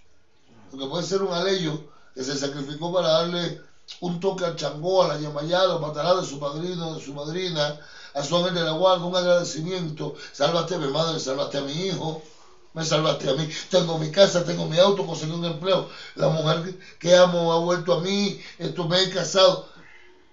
Porque 0.74 0.90
puede 0.90 1.04
ser 1.04 1.22
un 1.22 1.32
aleyo 1.32 1.84
que 2.16 2.24
se 2.24 2.36
sacrificó 2.36 2.92
para 2.92 3.08
darle 3.10 3.60
un 4.00 4.18
toque 4.18 4.44
al 4.44 4.56
changó, 4.56 5.04
a 5.04 5.06
la 5.06 5.16
yamayá, 5.20 5.62
a 5.62 5.66
los 5.68 5.80
matará 5.80 6.16
de 6.16 6.24
su 6.24 6.40
padrino, 6.40 6.94
de 6.94 7.00
su 7.00 7.14
madrina, 7.14 7.78
a 8.12 8.24
su 8.24 8.36
ángel 8.36 8.54
de 8.54 8.64
la 8.64 8.72
guarda, 8.72 9.04
un 9.04 9.14
agradecimiento. 9.14 10.14
Salvaste 10.32 10.74
a 10.74 10.78
mi 10.78 10.88
madre, 10.88 11.20
salvaste 11.20 11.58
a 11.58 11.62
mi 11.62 11.86
hijo, 11.86 12.20
me 12.72 12.82
salvaste 12.82 13.30
a 13.30 13.34
mí. 13.34 13.48
Tengo 13.70 13.96
mi 13.96 14.10
casa, 14.10 14.42
tengo 14.42 14.66
mi 14.66 14.76
auto, 14.76 15.06
conseguí 15.06 15.30
un 15.32 15.44
empleo. 15.44 15.86
La 16.16 16.26
mujer 16.26 16.76
que 16.98 17.14
amo 17.14 17.52
ha 17.52 17.58
vuelto 17.58 17.92
a 17.92 18.00
mí, 18.00 18.36
esto 18.58 18.84
me 18.88 19.00
he 19.00 19.08
casado. 19.08 19.64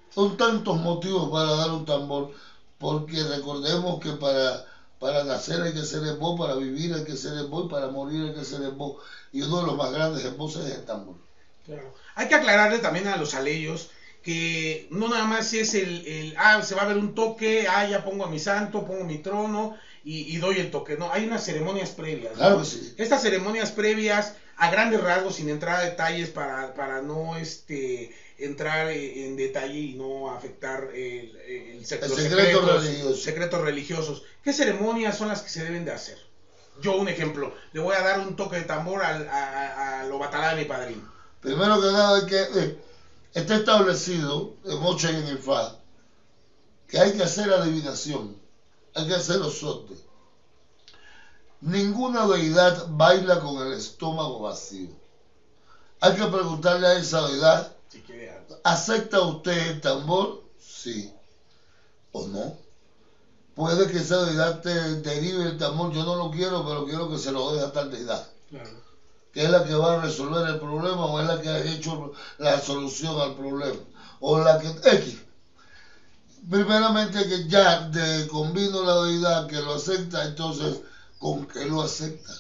Son 0.10 0.36
tantos 0.38 0.76
motivos 0.76 1.30
para 1.30 1.52
dar 1.54 1.70
un 1.70 1.86
tambor, 1.86 2.32
porque 2.80 3.24
recordemos 3.26 4.00
que 4.00 4.14
para, 4.14 4.66
para 5.02 5.24
nacer 5.24 5.64
hay 5.64 5.74
que 5.74 5.84
ser 5.84 6.14
voz, 6.18 6.40
para 6.40 6.54
vivir 6.54 6.94
hay 6.94 7.04
que 7.04 7.18
ser 7.18 7.34
en 7.34 7.50
voz, 7.50 7.70
para 7.72 7.88
morir 7.88 8.28
hay 8.28 8.34
que 8.36 8.46
ser 8.46 8.62
voz. 8.70 9.04
Y 9.34 9.42
uno 9.42 9.62
de 9.62 9.66
los 9.66 9.76
más 9.76 9.92
grandes 9.92 10.38
voz 10.38 10.56
es 10.58 10.76
el 10.76 10.86
tambor. 10.86 11.16
Claro. 11.66 11.92
Hay 12.14 12.28
que 12.28 12.36
aclararle 12.36 12.78
también 12.78 13.08
a 13.08 13.18
los 13.18 13.34
aleyos 13.34 13.90
que 14.22 14.86
no 14.92 15.10
nada 15.10 15.26
más 15.26 15.52
es 15.54 15.74
el, 15.74 16.06
el, 16.06 16.36
ah, 16.38 16.62
se 16.62 16.76
va 16.76 16.84
a 16.84 16.86
ver 16.86 16.98
un 16.98 17.16
toque, 17.16 17.68
ah, 17.68 17.84
ya 17.84 18.04
pongo 18.04 18.26
a 18.26 18.30
mi 18.30 18.38
santo, 18.38 18.86
pongo 18.86 19.04
mi 19.04 19.18
trono 19.18 19.76
y, 20.04 20.36
y 20.36 20.38
doy 20.38 20.60
el 20.60 20.70
toque. 20.70 20.96
No, 20.98 21.12
hay 21.12 21.26
unas 21.26 21.44
ceremonias 21.44 21.90
previas. 21.90 22.34
¿no? 22.34 22.38
Claro 22.38 22.60
que 22.60 22.66
sí. 22.66 22.94
Estas 23.00 23.24
ceremonias 23.24 23.72
previas, 23.72 24.36
a 24.58 24.70
grandes 24.70 25.02
rasgos, 25.02 25.38
sin 25.38 25.50
entrar 25.50 25.78
a 25.78 25.84
detalles 25.84 26.30
para, 26.30 26.76
para 26.76 27.02
no 27.02 27.38
este 27.38 28.14
entrar 28.46 28.90
en 28.92 29.36
detalle 29.36 29.80
y 29.80 29.94
no 29.96 30.32
afectar 30.32 30.90
el, 30.94 31.36
el 31.38 31.86
sec- 31.86 32.04
El 32.04 32.10
los 32.10 32.20
secreto 32.20 32.60
secretos, 32.60 32.84
religioso. 32.84 33.16
secretos 33.22 33.62
religiosos. 33.62 34.24
¿Qué 34.44 34.54
ceremonias 34.54 35.18
son 35.18 35.28
las 35.30 35.42
que 35.42 35.50
se 35.50 35.64
deben 35.64 35.86
de 35.86 35.92
hacer? 35.92 36.18
Yo 36.82 36.96
un 36.96 37.08
ejemplo, 37.10 37.54
le 37.74 37.80
voy 37.82 37.96
a 37.96 38.02
dar 38.02 38.20
un 38.20 38.36
toque 38.36 38.58
de 38.58 38.64
tambor 38.64 39.04
al, 39.04 39.28
a, 39.30 40.00
a- 40.02 40.06
lo 40.06 40.18
batalá 40.18 40.56
de 40.56 40.62
mi 40.64 40.66
padrino. 40.68 41.02
Primero 41.42 41.80
que 41.82 41.88
nada, 41.88 42.26
que, 42.26 42.40
eh, 42.42 42.78
está 43.34 43.56
establecido 43.56 44.56
en 44.66 44.80
Moche 44.80 45.12
y 45.12 45.16
en 45.18 45.28
el 45.28 45.38
FA 45.38 45.78
que 46.88 47.00
hay 47.00 47.14
que 47.14 47.24
hacer 47.24 47.52
adivinación, 47.52 48.36
hay 48.96 49.08
que 49.08 49.14
hacer 49.14 49.40
osote. 49.40 49.96
Ninguna 51.62 52.26
deidad 52.26 52.88
baila 52.90 53.40
con 53.40 53.66
el 53.66 53.74
estómago 53.74 54.40
vacío. 54.42 54.90
Hay 56.00 56.16
que 56.16 56.26
preguntarle 56.26 56.88
a 56.88 56.94
esa 56.98 57.28
deidad. 57.28 57.76
¿Acepta 58.64 59.22
usted 59.22 59.70
el 59.70 59.82
tambor? 59.82 60.42
Sí. 60.60 61.12
¿O 62.12 62.28
no? 62.28 62.56
Puede 63.56 63.88
que 63.92 64.00
esa 64.00 64.24
deidad 64.24 64.62
te 64.62 64.96
derive 64.96 65.46
el 65.46 65.58
tambor, 65.58 65.92
yo 65.92 66.04
no 66.04 66.16
lo 66.16 66.32
quiero, 66.32 66.64
pero 66.66 66.86
quiero 66.86 67.10
que 67.10 67.18
se 67.18 67.32
lo 67.32 67.52
deje 67.52 67.66
a 67.66 67.72
tal 67.72 67.92
deidad 67.92 68.26
Claro. 68.50 68.70
que 69.34 69.44
es 69.46 69.50
la 69.50 69.64
que 69.64 69.74
va 69.76 69.94
a 69.94 70.02
resolver 70.02 70.46
el 70.48 70.60
problema 70.60 71.06
o 71.06 71.20
es 71.20 71.28
la 71.28 71.40
que 71.42 71.50
ha 71.50 71.64
hecho 71.64 72.12
la 72.38 72.60
solución 72.60 73.20
al 73.20 73.36
problema 73.36 73.80
o 74.20 74.40
la 74.40 74.58
que 74.60 74.68
X. 74.68 75.18
Primeramente 76.50 77.28
que 77.28 77.48
ya 77.48 77.86
de 77.88 78.28
convino 78.28 78.84
la 78.84 79.02
deidad 79.04 79.48
que 79.48 79.62
lo 79.62 79.74
acepta, 79.74 80.24
entonces 80.26 80.82
con 81.20 81.46
que 81.48 81.66
lo 81.66 81.82
acepta. 81.82 82.34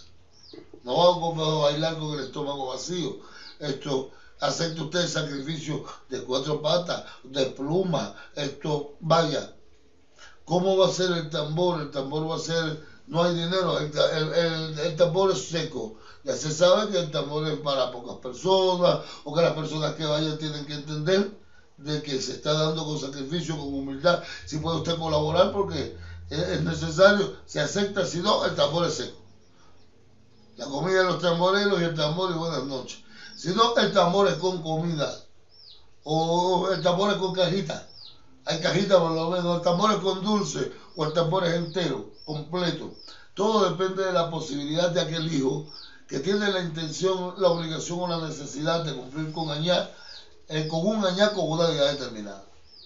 No 0.83 0.97
vamos 0.97 1.37
a 1.47 1.61
bailar 1.71 1.97
con 1.97 2.17
el 2.17 2.25
estómago 2.25 2.67
vacío. 2.67 3.19
Esto 3.59 4.09
acepta 4.41 4.81
usted 4.83 4.99
el 5.01 5.07
sacrificio 5.07 5.81
de 6.09 6.21
cuatro 6.21 6.61
patas, 6.61 7.03
de 7.23 7.45
pluma, 7.47 8.13
esto 8.35 8.91
vaya. 8.99 9.49
¿Cómo 10.45 10.75
va 10.77 10.85
a 10.85 10.89
ser 10.89 11.11
el 11.11 11.29
tambor? 11.29 11.79
El 11.79 11.89
tambor 11.89 12.29
va 12.29 12.35
a 12.35 12.39
ser, 12.39 12.77
no 13.07 13.21
hay 13.21 13.33
dinero, 13.33 13.77
el, 13.77 13.89
el- 14.11 14.77
el- 14.77 14.95
tambor 14.95 15.31
es 15.31 15.39
seco. 15.39 15.93
Ya 16.23 16.35
se 16.35 16.51
sabe 16.51 16.87
que 16.87 16.97
el 16.99 17.09
tambor 17.09 17.45
es 17.45 17.57
para 17.57 17.89
pocas 17.91 18.15
personas 18.15 18.99
o 19.23 19.33
que 19.33 19.41
las 19.41 19.53
personas 19.53 19.93
que 19.93 20.05
vayan 20.05 20.37
tienen 20.37 20.65
que 20.65 20.73
entender 20.75 21.29
de 21.77 22.01
que 22.01 22.19
se 22.19 22.33
está 22.33 22.53
dando 22.53 22.83
con 22.85 22.97
sacrificio, 22.97 23.57
con 23.57 23.73
humildad. 23.73 24.19
Si 24.45 24.57
puede 24.57 24.77
usted 24.77 24.95
colaborar 24.97 25.49
porque 25.51 25.91
es 26.29 26.59
necesario, 26.61 27.29
se 27.45 27.59
acepta, 27.59 28.05
si 28.05 28.19
no, 28.19 28.43
el 28.45 28.53
tambor 28.53 28.85
es 28.85 28.93
seco. 28.93 29.17
La 30.55 30.65
comida 30.65 30.99
de 30.99 31.05
los 31.05 31.17
tamboreros 31.17 31.79
y 31.79 31.83
el 31.83 31.93
tambor 31.93 32.29
y 32.31 32.33
buenas 32.33 32.63
noches. 32.63 32.99
Si 33.41 33.49
no, 33.53 33.75
el 33.75 33.91
tambor 33.91 34.27
es 34.27 34.35
con 34.35 34.61
comida 34.61 35.11
o 36.03 36.69
el 36.69 36.79
tambor 36.83 37.09
es 37.09 37.17
con 37.17 37.33
cajita. 37.33 37.87
Hay 38.45 38.59
cajita 38.59 38.99
por 38.99 39.13
lo 39.13 39.31
menos, 39.31 39.57
el 39.57 39.63
tambor 39.63 39.89
es 39.89 39.97
con 39.97 40.21
dulce 40.21 40.71
o 40.95 41.05
el 41.05 41.13
tambor 41.13 41.45
es 41.45 41.55
entero, 41.55 42.11
completo. 42.23 42.93
Todo 43.33 43.71
depende 43.71 44.05
de 44.05 44.11
la 44.11 44.29
posibilidad 44.29 44.91
de 44.91 45.01
aquel 45.01 45.33
hijo 45.33 45.65
que 46.07 46.19
tiene 46.19 46.51
la 46.51 46.59
intención, 46.59 47.33
la 47.37 47.47
obligación 47.47 48.01
o 48.01 48.07
la 48.07 48.27
necesidad 48.27 48.85
de 48.85 48.93
cumplir 48.93 49.31
con 49.31 49.49
añá, 49.49 49.89
eh, 50.47 50.67
con 50.67 50.85
un 50.85 51.03
añá 51.03 51.33
con 51.33 51.49
una 51.49 51.65
edad 51.65 51.89
determinada. 51.89 52.45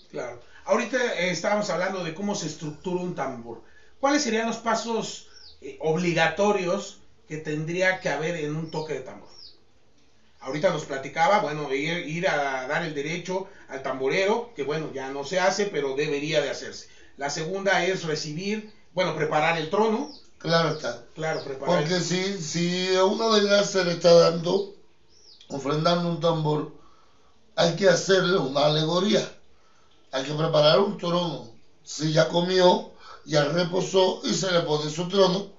Claro. 0.10 0.40
Ahorita 0.64 1.20
eh, 1.20 1.32
estábamos 1.32 1.70
hablando 1.70 2.02
de 2.02 2.14
cómo 2.14 2.34
se 2.34 2.46
estructura 2.46 3.02
un 3.02 3.14
tambor. 3.14 3.62
¿Cuáles 4.00 4.24
serían 4.24 4.48
los 4.48 4.60
pasos 4.60 5.28
eh, 5.60 5.78
obligatorios 5.82 7.00
que 7.28 7.40
tendría 7.40 8.00
que 8.00 8.08
haber 8.08 8.38
en 8.38 8.56
un 8.56 8.72
toque 8.72 8.94
de 8.94 9.02
tambor? 9.02 9.36
Ahorita 10.46 10.70
nos 10.70 10.86
platicaba, 10.86 11.40
bueno, 11.40 11.74
ir, 11.74 12.08
ir 12.08 12.28
a 12.28 12.68
dar 12.68 12.84
el 12.84 12.94
derecho 12.94 13.48
al 13.68 13.82
tamborero, 13.82 14.52
que 14.56 14.64
bueno, 14.64 14.92
ya 14.94 15.10
no 15.10 15.26
se 15.26 15.40
hace, 15.40 15.66
pero 15.66 15.96
debería 15.96 16.40
de 16.40 16.52
hacerse. 16.52 16.88
La 17.18 17.32
segunda 17.32 17.84
es 17.84 18.04
recibir, 18.04 18.72
bueno, 18.94 19.16
preparar 19.16 19.58
el 19.58 19.72
trono. 19.72 20.08
Claro 20.38 20.70
está. 20.70 21.04
Claro, 21.16 21.44
preparar 21.44 21.76
Porque 21.76 21.96
el 21.96 22.04
si, 22.04 22.40
si 22.40 22.96
a 22.96 23.04
una 23.06 23.36
deidad 23.36 23.64
se 23.64 23.84
le 23.84 23.94
está 23.94 24.14
dando, 24.14 24.76
ofrendando 25.48 26.10
un 26.10 26.20
tambor, 26.20 26.74
hay 27.56 27.76
que 27.76 27.88
hacerle 27.88 28.38
una 28.38 28.68
alegoría. 28.68 29.28
Hay 30.12 30.26
que 30.26 30.34
preparar 30.34 30.80
un 30.80 30.96
trono. 31.00 31.50
Si 31.84 32.12
ya 32.12 32.28
comió, 32.28 32.92
ya 33.26 33.46
reposó 33.46 34.22
y 34.24 34.36
se 34.36 34.52
le 34.52 34.60
pone 34.60 34.92
su 34.92 35.08
trono 35.08 35.56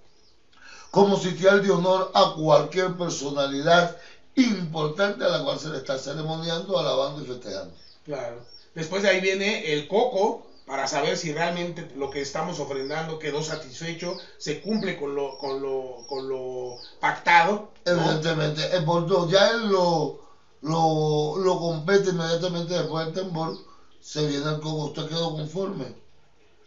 como 0.97 1.18
sitial 1.18 1.62
de 1.62 1.70
honor 1.70 2.11
a 2.14 2.32
cualquier 2.34 2.97
personalidad 2.97 3.95
importante 4.37 5.24
a 5.24 5.28
la 5.28 5.41
cual 5.43 5.59
se 5.59 5.70
le 5.70 5.78
está 5.78 5.99
ceremoniando, 5.99 6.78
alabando 6.78 7.22
y 7.22 7.26
festejando. 7.26 7.72
Claro. 8.05 8.43
Después 8.74 9.03
de 9.03 9.09
ahí 9.09 9.20
viene 9.20 9.72
el 9.72 9.89
coco 9.89 10.43
para 10.66 10.87
saber 10.87 11.16
si 11.16 11.32
realmente 11.32 11.89
lo 11.95 12.11
que 12.11 12.20
estamos 12.20 12.59
ofrendando 12.59 13.18
quedó 13.18 13.43
satisfecho, 13.43 14.16
se 14.39 14.61
cumple 14.61 14.97
con 14.97 15.14
lo, 15.14 15.39
con 15.39 15.62
lo, 15.62 16.05
con 16.09 16.28
lo 16.28 16.76
pactado. 17.01 17.68
¿no? 17.84 17.93
Evidentemente, 17.93 18.74
el 18.74 18.82
bordó 18.84 19.28
ya 19.28 19.51
él 19.51 19.70
lo, 19.70 20.18
lo, 20.62 21.37
lo 21.39 21.59
compete 21.59 22.11
inmediatamente 22.11 22.74
después 22.74 23.07
del 23.07 23.14
tambor, 23.14 23.57
se 24.01 24.26
viene 24.26 24.49
el 24.51 24.61
coco, 24.61 24.84
usted 24.84 25.07
quedó 25.07 25.32
conforme. 25.32 25.95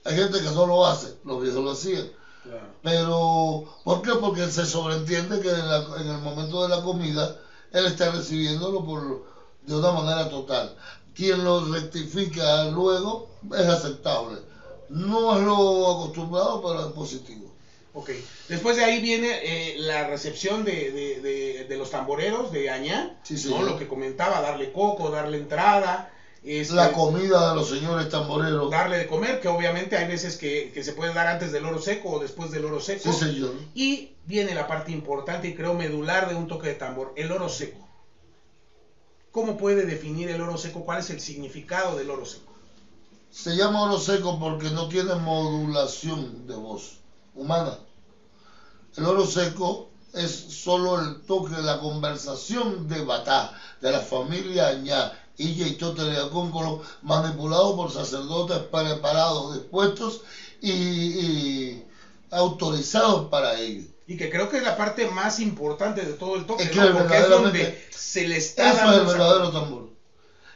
Hay 0.06 0.16
gente 0.16 0.42
que 0.42 0.52
no 0.52 0.66
lo 0.66 0.86
hace, 0.86 1.14
los 1.24 1.42
viejos 1.42 1.64
lo 1.64 1.72
hacían. 1.72 2.10
Claro. 2.44 2.68
Pero, 2.82 3.66
¿por 3.84 4.02
qué? 4.02 4.12
Porque 4.16 4.48
se 4.50 4.66
sobreentiende 4.66 5.40
que 5.40 5.50
en, 5.50 5.70
la- 5.70 5.86
en 6.00 6.08
el 6.08 6.20
momento 6.20 6.62
de 6.64 6.70
la 6.70 6.82
comida, 6.82 7.36
él 7.72 7.86
está 7.86 8.12
recibiéndolo 8.12 8.84
por, 8.86 9.26
de 9.66 9.76
una 9.76 9.92
manera 9.92 10.30
total. 10.30 10.76
Quien 11.14 11.44
lo 11.44 11.66
rectifica 11.72 12.66
luego 12.66 13.30
es 13.54 13.66
aceptable. 13.68 14.38
No 14.90 15.36
es 15.38 15.44
lo 15.44 15.92
acostumbrado, 15.92 16.62
pero 16.62 16.88
es 16.88 16.94
positivo. 16.94 17.52
Ok. 17.94 18.12
Después 18.48 18.78
de 18.78 18.84
ahí 18.84 19.02
viene 19.02 19.30
eh, 19.44 19.76
la 19.80 20.08
recepción 20.08 20.64
de, 20.64 20.92
de- 20.92 21.20
de- 21.22 21.66
de 21.66 21.78
los 21.78 21.90
tamboreros 21.90 22.52
de 22.52 22.70
Añá, 22.70 23.18
Sí, 23.24 23.36
¿no? 23.50 23.62
Lo 23.64 23.78
que 23.78 23.88
comentaba, 23.88 24.42
darle 24.42 24.72
coco, 24.72 25.10
darle 25.10 25.38
entrada, 25.38 26.12
este, 26.44 26.74
La 26.76 26.92
comida 26.94 27.50
de 27.50 27.56
los 27.56 27.70
señores 27.70 28.10
tamboreros. 28.10 28.72
darle 28.72 28.98
de 28.98 29.08
comer, 29.08 29.42
que 29.42 29.48
obviamente 29.48 29.98
hay 29.98 30.08
veces 30.08 30.38
que, 30.38 30.72
que 30.74 30.84
se 30.84 30.94
puede 30.94 31.14
dar 31.14 31.28
antes 31.28 31.52
del 31.52 31.66
oro 31.66 31.80
seco 31.80 32.12
o 32.12 32.20
después 32.20 32.52
del 32.52 32.66
oro 32.66 32.80
seco. 32.80 33.12
Sí, 33.12 33.26
señor. 33.26 33.52
Y 33.74 34.12
viene 34.26 34.54
la 34.54 34.68
parte 34.68 34.92
importante 34.92 35.48
y 35.50 35.56
creo 35.56 35.74
medular 35.74 36.30
de 36.30 36.36
un 36.36 36.48
toque 36.48 36.68
de 36.68 36.76
tambor, 36.76 37.14
el 37.16 37.32
oro 37.32 37.50
seco. 37.50 37.88
¿Cómo 39.32 39.58
puede 39.58 39.86
definir 39.86 40.30
el 40.30 40.42
oro 40.42 40.58
seco? 40.58 40.84
¿Cuál 40.84 41.00
es 41.00 41.10
el 41.10 41.20
significado 41.20 41.96
del 41.98 42.10
oro 42.10 42.26
seco? 42.26 42.54
Se 43.32 43.56
llama 43.56 43.84
oro 43.84 44.00
seco 44.00 44.40
porque 44.40 44.72
no 44.72 44.88
tiene 44.88 45.14
modulación 45.16 46.48
de 46.48 46.56
voz 46.56 46.98
humana. 47.36 47.78
El 48.98 49.06
oro 49.06 49.26
seco 49.26 49.90
es 50.14 50.32
solo 50.32 51.00
el 51.00 51.22
toque 51.22 51.56
de 51.56 51.62
la 51.62 51.80
conversación 51.80 52.88
de 52.88 53.02
Batá, 53.04 53.54
de 53.82 53.92
la 53.92 54.00
familia 54.00 54.70
Añá, 54.70 55.12
Illa 55.40 55.66
y 55.68 55.74
Toteleacóncolo, 55.74 56.82
manipulado 57.02 57.76
por 57.76 57.92
sacerdotes 57.92 58.60
preparados, 58.72 59.54
dispuestos 59.56 60.22
y, 60.62 60.72
y 60.72 61.84
autorizados 62.32 63.28
para 63.30 63.58
ello. 63.58 63.84
Y 64.08 64.18
que 64.18 64.30
creo 64.30 64.50
que 64.50 64.58
es 64.58 64.64
la 64.64 64.76
parte 64.76 65.06
más 65.08 65.40
importante 65.40 66.06
de 66.06 66.14
todo 66.14 66.36
el 66.36 66.46
toque, 66.46 66.64
Es 66.64 66.70
que 66.72 66.80
¿no? 66.80 66.94
Porque 66.98 67.18
es 67.18 67.30
donde 67.30 67.88
se 67.92 68.26
le 68.28 68.38
está 68.38 68.70
Eso 68.70 68.78
es 68.78 68.84
dando 68.84 68.96
el 68.98 69.04
esa- 69.04 69.12
verdadero 69.14 69.52
tambor. 69.52 69.90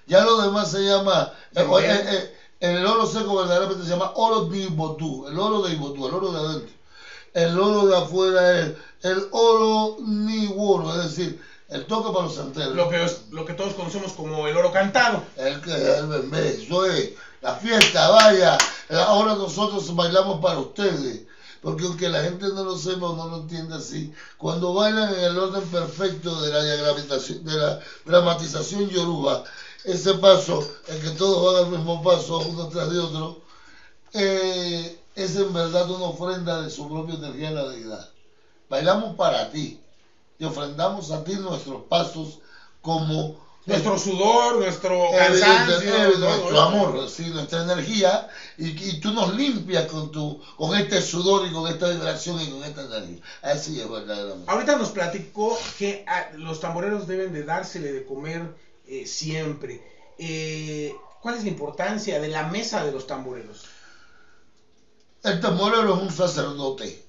Ya 0.06 0.24
lo 0.24 0.42
demás 0.42 0.70
se 0.72 0.80
llama, 0.86 1.32
eh, 1.56 1.62
eh, 1.62 2.04
eh, 2.10 2.34
el 2.60 2.86
oro 2.86 3.06
seco 3.06 3.36
verdaderamente 3.38 3.84
se 3.84 3.90
llama 3.90 4.12
oro 4.16 4.46
de 4.46 4.58
Ibotú, 4.64 5.28
el 5.28 5.38
oro 5.38 5.62
de 5.62 5.74
Ibotú, 5.74 6.08
el 6.08 6.14
oro 6.14 6.32
de 6.32 6.40
adentro. 6.40 6.76
El 7.34 7.58
oro 7.58 7.86
de 7.88 7.96
afuera 7.98 8.60
es 8.60 8.72
el 9.04 9.28
oro 9.32 9.98
niworo, 10.02 11.00
es 11.02 11.16
decir, 11.16 11.42
el 11.70 11.86
toque 11.86 12.12
para 12.12 12.26
los 12.26 12.36
santeros. 12.36 12.76
Lo 12.76 12.90
que, 12.90 13.04
es- 13.04 13.30
lo 13.32 13.46
que 13.46 13.54
todos 13.54 13.74
conocemos 13.74 14.14
como 14.14 14.48
el 14.48 14.56
oro 14.58 14.72
cantado. 14.72 15.24
El 15.38 15.62
que 15.62 15.72
el 15.98 16.08
bebé, 16.08 16.50
eso 16.64 16.86
es, 16.86 17.12
la 17.42 17.56
fiesta, 17.56 18.10
vaya. 18.10 18.58
Ahora 19.08 19.36
nosotros 19.36 19.94
bailamos 19.96 20.40
para 20.42 20.60
ustedes. 20.60 21.22
Porque 21.62 21.86
aunque 21.86 22.10
la 22.10 22.22
gente 22.22 22.46
no 22.50 22.64
lo 22.66 22.78
sepa 22.78 23.08
o 23.08 23.16
no 23.16 23.26
lo 23.30 23.38
entienda 23.38 23.78
así, 23.78 24.12
cuando 24.38 24.74
bailan 24.74 25.14
en 25.14 25.20
el 25.24 25.38
orden 25.40 25.64
perfecto 25.70 26.42
de 26.42 26.52
la, 26.52 26.62
de 26.62 27.58
la 27.58 27.80
dramatización 28.04 28.90
yoruba, 28.90 29.44
ese 29.86 30.14
paso, 30.16 30.62
en 30.88 31.02
que 31.02 31.12
todos 31.12 31.54
van 31.54 31.64
al 31.64 31.72
mismo 31.72 32.04
paso, 32.04 32.40
uno 32.40 32.68
tras 32.68 32.90
de 32.90 33.00
otro, 33.00 33.40
eh, 34.14 35.00
es 35.16 35.36
en 35.38 35.54
verdad 35.54 35.90
una 35.90 36.06
ofrenda 36.06 36.62
de 36.62 36.70
su 36.70 36.88
propia 36.90 37.16
energía 37.16 37.50
a 37.50 37.52
la 37.54 37.70
deidad. 37.70 38.10
Bailamos 38.70 39.16
para 39.16 39.50
ti 39.50 39.80
y 40.40 40.46
ofrendamos 40.46 41.12
a 41.12 41.24
ti 41.24 41.36
nuestros 41.36 41.84
pasos 41.84 42.40
como 42.82 43.44
Nuestro 43.66 43.98
sudor, 43.98 44.58
nuestro 44.58 45.10
cansancio, 45.16 46.18
nuestro 46.18 46.60
amor, 46.60 47.10
sí, 47.10 47.30
nuestra 47.30 47.62
energía, 47.62 48.28
y, 48.58 48.90
y 48.90 49.00
tú 49.00 49.14
nos 49.14 49.34
limpias 49.36 49.86
con 49.86 50.12
tu, 50.12 50.42
con 50.58 50.76
este 50.76 51.02
sudor 51.02 51.48
y 51.48 51.52
con 51.54 51.72
esta 51.72 51.88
vibración 51.88 52.42
y 52.42 52.50
con 52.50 52.62
esta 52.66 52.82
energía. 52.82 53.22
Así 53.42 53.80
es 53.80 53.90
verdaderamente. 53.90 54.52
Ahorita 54.52 54.76
nos 54.76 54.90
platicó 54.90 55.58
que 55.78 56.04
ah, 56.08 56.28
los 56.36 56.60
tamboreros 56.60 57.08
deben 57.08 57.32
de 57.32 57.44
dársele 57.44 57.94
de 57.94 58.04
comer 58.04 58.54
eh, 58.86 59.08
siempre. 59.08 59.82
Eh, 60.18 60.94
¿Cuál 61.22 61.36
es 61.36 61.44
la 61.44 61.50
importancia 61.50 62.20
de 62.20 62.28
la 62.28 62.44
mesa 62.44 62.84
de 62.84 62.92
los 62.92 63.08
tamboreros? 63.08 63.64
El 65.24 65.40
tamborero 65.40 65.96
es 65.96 66.02
un 66.02 66.12
sacerdote 66.12 67.03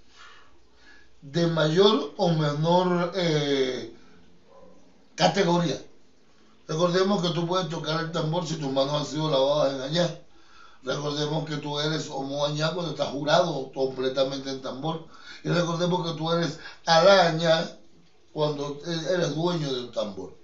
de 1.25 1.47
mayor 1.47 2.13
o 2.19 2.33
menor 2.33 3.13
eh, 3.15 3.97
categoría. 5.15 5.81
Recordemos 6.69 7.23
que 7.23 7.31
tú 7.31 7.47
puedes 7.47 7.69
tocar 7.71 8.01
el 8.01 8.13
tambor 8.13 8.47
si 8.47 8.57
tus 8.57 8.71
manos 8.71 9.01
han 9.01 9.07
sido 9.07 9.31
lavadas 9.31 9.75
en 9.75 9.81
allá. 9.81 10.21
Recordemos 10.83 11.49
que 11.49 11.57
tú 11.57 11.81
eres 11.81 12.11
homo 12.11 12.45
añá 12.45 12.75
cuando 12.75 12.93
estás 12.93 13.09
jurado 13.09 13.73
completamente 13.73 14.51
en 14.51 14.61
tambor. 14.61 15.07
Y 15.43 15.49
recordemos 15.49 16.07
que 16.07 16.17
tú 16.17 16.31
eres 16.31 16.59
araña 16.85 17.71
cuando 18.35 18.79
eres 18.85 19.35
dueño 19.35 19.73
de 19.73 19.81
un 19.81 19.93
tambor. 19.93 20.35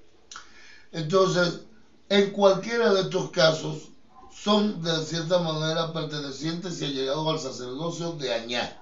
Entonces, 0.92 1.60
en 2.08 2.30
cualquiera 2.30 2.94
de 2.94 3.02
estos 3.02 3.30
casos, 3.30 3.88
son 4.32 4.82
de 4.82 5.04
cierta 5.04 5.40
manera 5.40 5.92
pertenecientes 5.92 6.80
y 6.80 6.86
allegados 6.86 7.28
al 7.28 7.52
sacerdocio 7.52 8.12
de 8.12 8.32
Añá. 8.32 8.79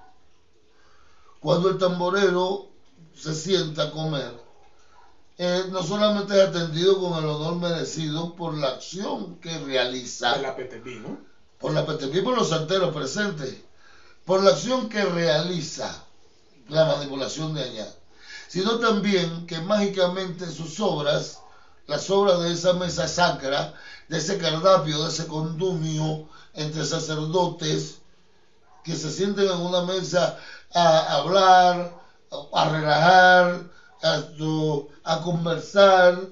Cuando 1.49 1.71
el 1.71 1.79
tamborero 1.79 2.67
se 3.17 3.35
sienta 3.35 3.85
a 3.85 3.91
comer, 3.91 4.39
eh, 5.39 5.65
no 5.71 5.83
solamente 5.83 6.35
es 6.35 6.47
atendido 6.47 7.01
con 7.01 7.19
el 7.19 7.25
honor 7.25 7.57
merecido 7.57 8.35
por 8.37 8.53
la 8.59 8.69
acción 8.69 9.37
que 9.37 9.59
realiza, 9.61 10.35
De 10.35 10.43
la 10.43 10.55
PTP, 10.55 10.87
¿no? 11.01 11.19
por 11.59 11.73
la 11.73 11.87
PTP 11.87 12.23
por 12.23 12.35
los 12.35 12.51
santeros 12.51 12.95
presentes, 12.95 13.63
por 14.27 14.43
la 14.43 14.51
acción 14.51 14.91
que 14.91 15.03
realiza 15.07 16.05
la 16.69 16.85
manipulación 16.85 17.55
de 17.55 17.63
Añá, 17.63 17.87
sino 18.47 18.79
también 18.79 19.47
que 19.47 19.59
mágicamente 19.61 20.51
sus 20.51 20.79
obras, 20.81 21.41
las 21.87 22.11
obras 22.11 22.41
de 22.41 22.53
esa 22.53 22.75
mesa 22.75 23.09
sacra, 23.09 23.73
de 24.09 24.19
ese 24.19 24.37
cardapio, 24.37 25.03
de 25.03 25.09
ese 25.09 25.27
condumio 25.27 26.29
entre 26.53 26.85
sacerdotes 26.85 28.01
que 28.85 28.97
se 28.97 29.11
sienten 29.11 29.47
en 29.47 29.57
una 29.57 29.83
mesa 29.83 30.39
a 30.75 31.17
hablar, 31.17 31.93
a, 32.53 32.69
relajar, 32.69 33.71
a, 34.03 35.13
a 35.13 35.21
conversar 35.21 36.29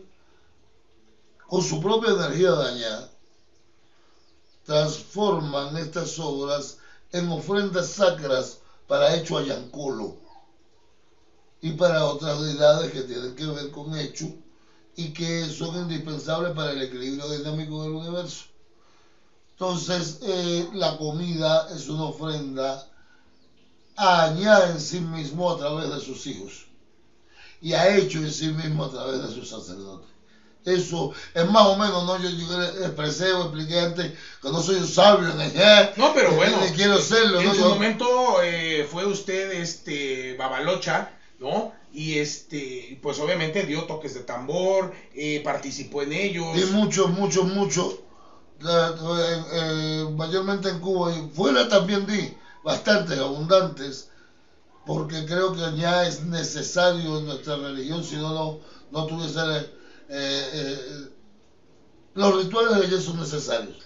con 1.46 1.62
su 1.62 1.80
propia 1.80 2.10
energía 2.10 2.50
dañada, 2.50 3.10
transforman 4.64 5.76
estas 5.76 6.18
obras 6.18 6.76
en 7.12 7.30
ofrendas 7.30 7.88
sacras 7.88 8.58
para 8.88 9.14
hecho 9.14 9.38
Ayancolo 9.38 10.16
y 11.60 11.72
para 11.72 12.04
otras 12.04 12.42
deidades 12.42 12.90
que 12.92 13.02
tienen 13.02 13.34
que 13.34 13.46
ver 13.46 13.70
con 13.70 13.96
hecho 13.96 14.26
y 14.96 15.12
que 15.12 15.48
son 15.50 15.76
indispensables 15.76 16.52
para 16.52 16.72
el 16.72 16.82
equilibrio 16.82 17.30
dinámico 17.30 17.82
del 17.82 17.92
universo. 17.92 18.44
Entonces, 19.52 20.18
eh, 20.22 20.68
la 20.74 20.96
comida 20.96 21.68
es 21.74 21.88
una 21.88 22.04
ofrenda 22.04 22.86
a 23.96 24.24
Añá 24.24 24.66
en 24.68 24.80
sí 24.80 25.00
mismo 25.00 25.50
a 25.50 25.56
través 25.56 25.90
de 25.90 26.00
sus 26.00 26.26
hijos 26.26 26.66
y 27.60 27.72
a 27.72 27.96
hecho 27.96 28.18
en 28.18 28.30
sí 28.32 28.48
mismo 28.48 28.84
a 28.84 28.90
través 28.90 29.20
de 29.20 29.30
sus 29.30 29.48
sacerdotes. 29.48 30.08
Eso 30.64 31.12
es 31.32 31.46
más 31.46 31.64
o 31.66 31.76
menos, 31.76 32.04
¿no? 32.04 32.16
Yo, 32.20 32.28
yo 32.28 32.62
expresé 32.84 33.32
o 33.32 33.42
expliqué 33.42 33.78
antes 33.80 34.12
que 34.42 34.50
no 34.50 34.60
soy 34.60 34.76
un 34.76 34.86
sabio 34.88 35.28
en. 35.40 35.52
No, 35.96 36.12
pero 36.12 36.32
bueno, 36.32 36.58
ni 36.60 36.70
quiero 36.72 36.98
serlo, 37.00 37.38
En 37.40 37.46
¿no? 37.46 37.54
su 37.54 37.60
Yo- 37.60 37.68
momento 37.70 38.42
eh, 38.42 38.84
fue 38.90 39.04
usted 39.06 39.52
este 39.52 40.34
Babalocha, 40.34 41.08
¿no? 41.38 41.70
Y 41.92 42.16
este, 42.18 42.98
pues 43.00 43.18
obviamente 43.20 43.64
dio 43.64 43.84
toques 43.84 44.12
de 44.14 44.20
tambor, 44.22 44.92
eh, 45.14 45.40
participó 45.44 46.02
en 46.02 46.12
ellos. 46.12 46.58
Y 46.58 46.64
mucho, 46.72 47.06
mucho, 47.08 47.44
mucho. 47.44 47.96
Eh, 48.60 50.04
mayormente 50.16 50.68
en 50.68 50.80
Cuba 50.80 51.12
y 51.12 51.28
fuera 51.32 51.68
también 51.68 52.06
di 52.06 52.34
bastantes, 52.66 53.18
abundantes, 53.20 53.94
porque 54.86 55.26
creo 55.30 55.52
que 55.52 55.74
ya 55.76 56.04
es 56.06 56.20
necesario 56.20 57.18
en 57.18 57.26
nuestra 57.26 57.56
religión, 57.56 58.04
si 58.04 58.16
no, 58.16 58.32
no, 58.32 58.58
no 58.92 59.06
tuviese. 59.06 59.40
eh, 60.08 60.50
eh, 60.58 61.10
los 62.14 62.34
rituales 62.34 62.74
de 62.80 62.86
ella 62.86 63.00
son 63.00 63.18
necesarios, 63.18 63.76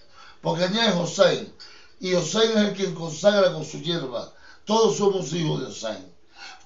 porque 0.40 0.64
allá 0.64 0.86
es 0.88 0.94
Hossein, 0.94 1.52
y 1.98 2.14
Hossein 2.14 2.50
es 2.52 2.56
el 2.68 2.72
quien 2.72 2.94
consagra 2.94 3.52
con 3.52 3.64
su 3.64 3.78
hierba. 3.80 4.32
Todos 4.64 4.96
somos 4.96 5.32
hijos 5.34 5.60
de 5.60 5.66
Hossein. 5.66 6.10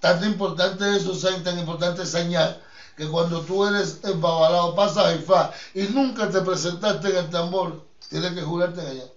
Tan 0.01 0.23
importante 0.25 0.97
eso, 0.97 1.15
Sain, 1.15 1.43
tan 1.43 1.59
importante 1.59 2.07
señal, 2.07 2.59
que 2.97 3.09
cuando 3.09 3.43
tú 3.43 3.65
eres 3.67 3.99
embabalado, 4.05 4.75
pasas 4.75 5.07
a 5.07 5.15
Ifá 5.15 5.51
y 5.75 5.85
nunca 5.89 6.29
te 6.31 6.43
presentaste 6.43 7.09
en 7.11 7.17
el 7.17 7.31
tambor, 7.31 7.83
tienes 8.11 8.33
que 8.35 8.43
jurarte 8.43 8.83
en 8.83 8.89
allá. 8.89 9.14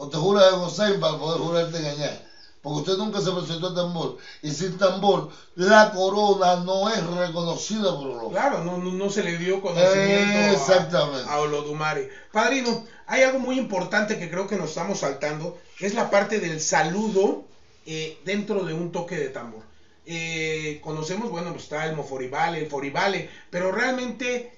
O 0.00 0.08
te 0.08 0.16
juras 0.16 0.54
en 0.54 0.60
Hossein 0.60 1.00
para 1.00 1.18
poder 1.18 1.40
jurarte 1.40 1.78
en 1.78 1.86
allá. 1.86 2.24
Porque 2.62 2.78
usted 2.78 2.96
nunca 2.96 3.20
se 3.20 3.32
presentó 3.32 3.66
al 3.66 3.74
tambor. 3.74 4.16
Y 4.42 4.52
sin 4.52 4.78
tambor, 4.78 5.28
la 5.56 5.90
corona 5.90 6.56
no 6.56 6.88
es 6.88 7.04
reconocida 7.04 7.92
por 7.96 8.06
los 8.06 8.30
Claro, 8.30 8.62
no, 8.62 8.78
no, 8.78 8.92
no 8.92 9.10
se 9.10 9.22
le 9.24 9.36
dio 9.38 9.60
conocimiento 9.60 10.38
a- 10.38 10.52
Exactamente. 10.52 11.28
a, 11.28 11.40
Olodumare. 11.40 12.08
Padrino, 12.32 12.84
hay 13.06 13.22
algo 13.22 13.40
muy 13.40 13.58
importante 13.58 14.16
que 14.18 14.30
creo 14.30 14.46
que 14.46 14.56
nos 14.56 14.68
estamos 14.70 15.00
saltando, 15.00 15.56
es 15.80 15.94
la 15.94 16.10
parte 16.10 16.38
del 16.38 16.60
saludo 16.60 17.42
eh, 17.84 18.16
dentro 18.24 18.64
de 18.64 18.74
un 18.74 18.92
toque 18.92 19.16
de 19.16 19.30
tambor. 19.30 19.62
Eh, 20.06 20.78
conocemos, 20.80 21.28
bueno, 21.30 21.50
pues 21.50 21.64
está 21.64 21.84
el 21.86 21.94
moforibale, 21.94 22.60
el 22.60 22.66
foribale, 22.66 23.28
pero 23.50 23.72
realmente 23.72 24.52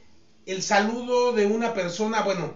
el 0.46 0.62
saludo 0.62 1.32
de 1.32 1.46
una 1.46 1.72
persona, 1.72 2.20
bueno, 2.22 2.54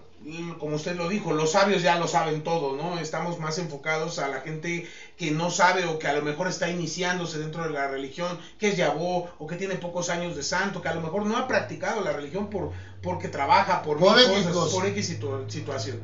como 0.57 0.75
usted 0.75 0.95
lo 0.95 1.07
dijo, 1.07 1.33
los 1.33 1.51
sabios 1.51 1.81
ya 1.83 1.95
lo 1.95 2.07
saben 2.07 2.41
todo, 2.43 2.75
¿no? 2.75 2.97
Estamos 2.97 3.37
más 3.39 3.57
enfocados 3.59 4.17
a 4.17 4.27
la 4.27 4.39
gente 4.39 4.87
que 5.17 5.29
no 5.31 5.51
sabe 5.51 5.85
o 5.85 5.99
que 5.99 6.07
a 6.07 6.13
lo 6.13 6.21
mejor 6.23 6.47
está 6.47 6.67
iniciándose 6.67 7.37
dentro 7.37 7.63
de 7.63 7.69
la 7.69 7.87
religión, 7.87 8.39
que 8.57 8.69
es 8.69 8.75
yabó 8.75 9.27
o 9.37 9.45
que 9.47 9.55
tiene 9.55 9.75
pocos 9.75 10.09
años 10.09 10.35
de 10.35 10.41
santo, 10.43 10.81
que 10.81 10.87
a 10.87 10.93
lo 10.93 11.01
mejor 11.01 11.25
no 11.25 11.37
ha 11.37 11.47
practicado 11.47 12.01
la 12.01 12.11
religión 12.13 12.49
por 12.49 12.71
porque 13.03 13.27
trabaja, 13.29 13.83
por, 13.83 13.99
Por 13.99 14.19
X 14.19 14.47
cosas, 14.47 14.73
por 14.73 14.85
X 14.87 15.09
situ- 15.09 15.49
situación. 15.49 15.99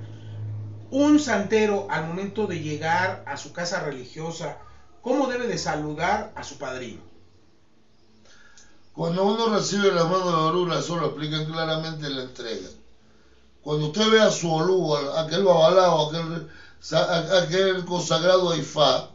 Un 0.91 1.19
santero 1.19 1.87
al 1.89 2.05
momento 2.05 2.45
de 2.47 2.59
llegar 2.59 3.23
a 3.25 3.37
su 3.37 3.53
casa 3.53 3.79
religiosa, 3.79 4.57
¿cómo 5.01 5.27
debe 5.27 5.47
de 5.47 5.57
saludar 5.57 6.31
a 6.35 6.43
su 6.43 6.57
padrino? 6.57 7.01
Cuando 8.93 9.23
uno 9.23 9.47
recibe 9.55 9.91
la 9.91 10.03
mano 10.03 10.27
de 10.27 10.33
Orula, 10.35 10.79
eso 10.79 10.97
lo 10.97 11.07
explican 11.07 11.45
claramente 11.45 12.05
en 12.07 12.15
la 12.17 12.21
entrega. 12.23 12.67
Cuando 13.63 13.87
usted 13.87 14.09
ve 14.09 14.21
a 14.21 14.31
su 14.31 14.51
Olú, 14.51 14.95
aquel 14.95 15.43
babalao, 15.43 16.09
aquel, 16.09 16.49
aquel 17.43 17.85
consagrado 17.85 18.55
Ifá, 18.55 19.09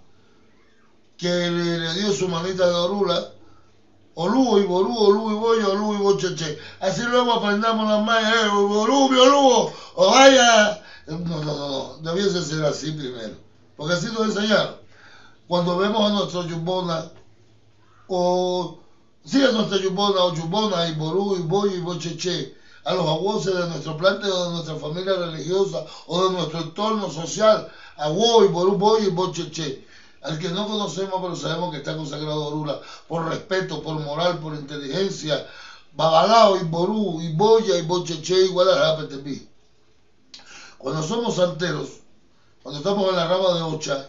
que 1.17 1.51
le, 1.51 1.95
dio 1.95 2.13
su 2.13 2.29
manita 2.29 2.67
de 2.67 2.75
Orula, 2.75 3.33
Olú 4.15 4.59
y 4.59 4.63
Ború, 4.63 4.97
Olú 4.97 5.31
y 5.31 5.35
Boyo, 5.35 5.73
Olú 5.73 5.95
y 5.95 5.99
Bocheche. 5.99 6.59
Así 6.81 7.03
luego 7.03 7.35
aprendamos 7.35 7.89
las 7.89 8.05
mayas, 8.05 8.45
eh, 8.45 8.49
Olú, 8.49 9.09
mi 9.11 9.19
Olú, 9.19 9.71
o 9.95 10.11
vaya. 10.11 10.83
No, 11.07 11.19
no, 11.19 11.45
no, 11.45 11.55
no, 11.55 11.97
debiese 11.99 12.43
ser 12.43 12.65
así 12.65 12.93
primero. 12.93 13.35
Porque 13.77 13.95
así 13.95 14.07
nos 14.07 14.27
enseñaron. 14.27 14.77
Cuando 15.49 15.77
vemos 15.77 16.11
a 16.11 16.15
nuestro 16.15 16.47
Yumbona, 16.47 17.11
o 18.09 18.79
sí 19.25 19.43
a 19.43 19.53
nuestra 19.53 19.79
Yumbona, 19.79 20.25
o 20.25 20.35
Yumbona, 20.35 20.89
y 20.89 20.95
Ború, 20.95 21.37
y 21.37 21.43
Boyo, 21.43 21.77
y 21.77 21.81
Bocheche, 21.81 22.57
a 22.87 22.95
los 22.95 23.09
aguoses 23.09 23.53
de 23.53 23.67
nuestro 23.67 23.97
plante 23.97 24.29
o 24.29 24.45
de 24.45 24.51
nuestra 24.53 24.77
familia 24.77 25.17
religiosa 25.17 25.85
o 26.07 26.29
de 26.29 26.35
nuestro 26.35 26.61
entorno 26.61 27.11
social, 27.11 27.69
a 27.97 28.09
Wo, 28.09 28.45
y 28.45 28.49
Ború, 28.49 28.77
Boyo, 28.77 29.09
y 29.09 29.11
Bocheche. 29.11 29.85
Al 30.23 30.39
que 30.39 30.51
no 30.51 30.69
conocemos, 30.69 31.21
pero 31.21 31.35
sabemos 31.35 31.73
que 31.73 31.79
está 31.79 31.97
consagrado 31.97 32.47
Orula, 32.47 32.81
por 33.09 33.27
respeto, 33.29 33.83
por 33.83 33.99
moral, 33.99 34.39
por 34.39 34.55
inteligencia, 34.55 35.45
Babalao, 35.95 36.59
y 36.59 36.63
Ború, 36.63 37.21
y 37.21 37.35
Boya, 37.35 37.77
y 37.77 37.83
Bocheche, 37.83 38.45
igual 38.45 38.69
a 38.69 38.77
Rapetepí. 38.77 39.49
Cuando 40.79 41.03
somos 41.03 41.35
santeros, 41.35 41.89
cuando 42.63 42.79
estamos 42.79 43.11
en 43.11 43.17
la 43.17 43.27
rama 43.27 43.53
de 43.55 43.63
Ocha, 43.63 44.09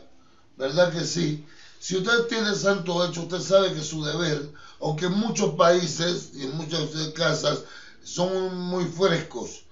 ¿verdad 0.55 0.93
que 0.93 1.03
sí? 1.03 1.43
Si 1.79 1.97
usted 1.97 2.27
tiene 2.27 2.53
santo 2.53 3.03
hecho, 3.03 3.21
usted 3.23 3.41
sabe 3.41 3.73
que 3.73 3.81
su 3.81 4.03
deber, 4.03 4.51
aunque 4.81 5.05
en 5.05 5.13
muchos 5.13 5.55
países 5.55 6.31
y 6.35 6.43
en 6.43 6.55
muchas 6.57 6.89
casas 7.15 7.63
son 8.07 8.55
muy 8.55 8.85
frescos, 8.85 9.63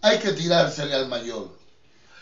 hay 0.00 0.18
que 0.18 0.32
tirársele 0.32 0.94
al 0.94 1.08
mayor. 1.08 1.48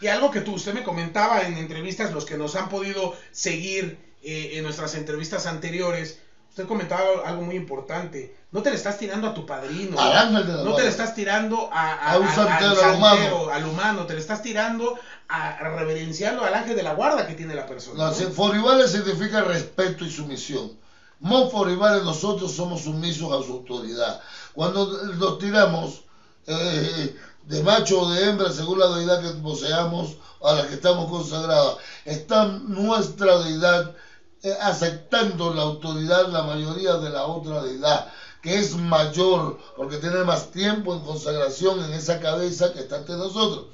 Y 0.01 0.07
algo 0.09 0.31
que 0.31 0.41
tú, 0.41 0.55
usted 0.55 0.73
me 0.75 0.83
comentaba 0.83 1.43
en 1.43 1.57
entrevistas, 1.59 2.13
los 2.13 2.25
que 2.25 2.37
nos 2.37 2.55
han 2.57 2.69
podido 2.69 3.15
seguir 3.31 3.99
eh, 4.23 4.53
en 4.55 4.65
nuestras 4.65 4.95
entrevistas 4.95 5.47
anteriores, 5.47 6.19
usted 6.51 6.67
comentaba 6.67 7.05
algo 7.25 7.43
muy 7.43 7.57
importante. 7.57 8.35
No 8.53 8.63
te 8.63 8.71
le 8.71 8.77
estás 8.77 8.99
tirando 8.99 9.29
a 9.29 9.35
tu 9.35 9.45
padrino. 9.45 9.99
Al 10.01 10.17
ángel 10.17 10.47
de 10.47 10.53
la 10.55 10.63
no 10.63 10.75
te 10.75 10.83
le 10.83 10.89
estás 10.89 11.15
tirando 11.15 11.69
a, 11.73 11.93
a- 11.93 12.13
A 12.13 12.19
un 12.19 12.27
a- 12.27 12.35
santero, 12.35 12.83
al 12.85 12.95
humano. 12.97 13.17
santero, 13.17 13.51
al 13.51 13.65
humano. 13.67 14.07
Te 14.07 14.15
le 14.15 14.21
estás 14.21 14.43
tirando 14.43 14.99
a, 15.29 15.49
a 15.51 15.69
reverenciando 15.77 16.45
al 16.45 16.55
ángel 16.55 16.77
de 16.77 16.83
la 16.83 16.95
guarda 16.95 17.27
que 17.27 17.35
tiene 17.35 17.55
la 17.55 17.67
persona. 17.67 17.99
No, 17.99 18.11
¿no? 18.11 18.31
Foribales 18.31 18.93
significa 18.93 19.43
respeto 19.43 20.05
y 20.05 20.11
sumisión. 20.11 20.77
Mon 21.21 21.51
Foribales 21.51 22.03
nosotros 22.05 22.53
somos 22.53 22.83
sumisos 22.83 23.33
a 23.33 23.45
su 23.47 23.53
autoridad. 23.53 24.21
Cuando 24.55 24.87
nos 25.15 25.39
tiramos 25.39 26.03
eh, 26.47 27.17
de 27.47 27.63
macho 27.63 28.03
o 28.03 28.11
de 28.11 28.29
hembra, 28.29 28.51
según 28.51 28.79
la 28.79 28.89
deidad 28.89 29.21
que 29.21 29.41
poseamos, 29.41 30.17
a 30.43 30.53
la 30.55 30.67
que 30.69 30.75
estamos 30.75 31.11
consagradas, 31.11 31.77
está 32.05 32.47
nuestra 32.47 33.39
deidad 33.39 33.95
eh, 34.43 34.55
aceptando 34.61 35.55
la 35.55 35.63
autoridad 35.63 36.29
la 36.29 36.43
mayoría 36.43 36.95
de 36.95 37.11
la 37.11 37.25
otra 37.25 37.63
deidad, 37.63 38.13
que 38.43 38.59
es 38.59 38.77
mayor, 38.77 39.59
porque 39.77 39.97
tiene 39.97 40.23
más 40.25 40.51
tiempo 40.51 40.95
en 40.95 41.01
consagración 41.01 41.83
en 41.83 41.95
esa 41.95 42.21
cabeza 42.21 42.73
que 42.73 42.81
está 42.81 42.97
ante 42.97 43.13
nosotros. 43.13 43.67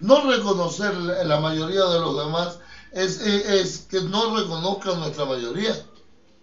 No 0.00 0.30
reconocer 0.30 0.94
la 0.94 1.24
la 1.24 1.40
mayoría 1.40 1.84
de 1.84 2.00
los 2.00 2.16
demás 2.16 2.58
es, 2.92 3.20
es, 3.22 3.46
es 3.46 3.78
que 3.90 4.02
no 4.02 4.36
reconozcan 4.36 5.00
nuestra 5.00 5.24
mayoría. 5.24 5.74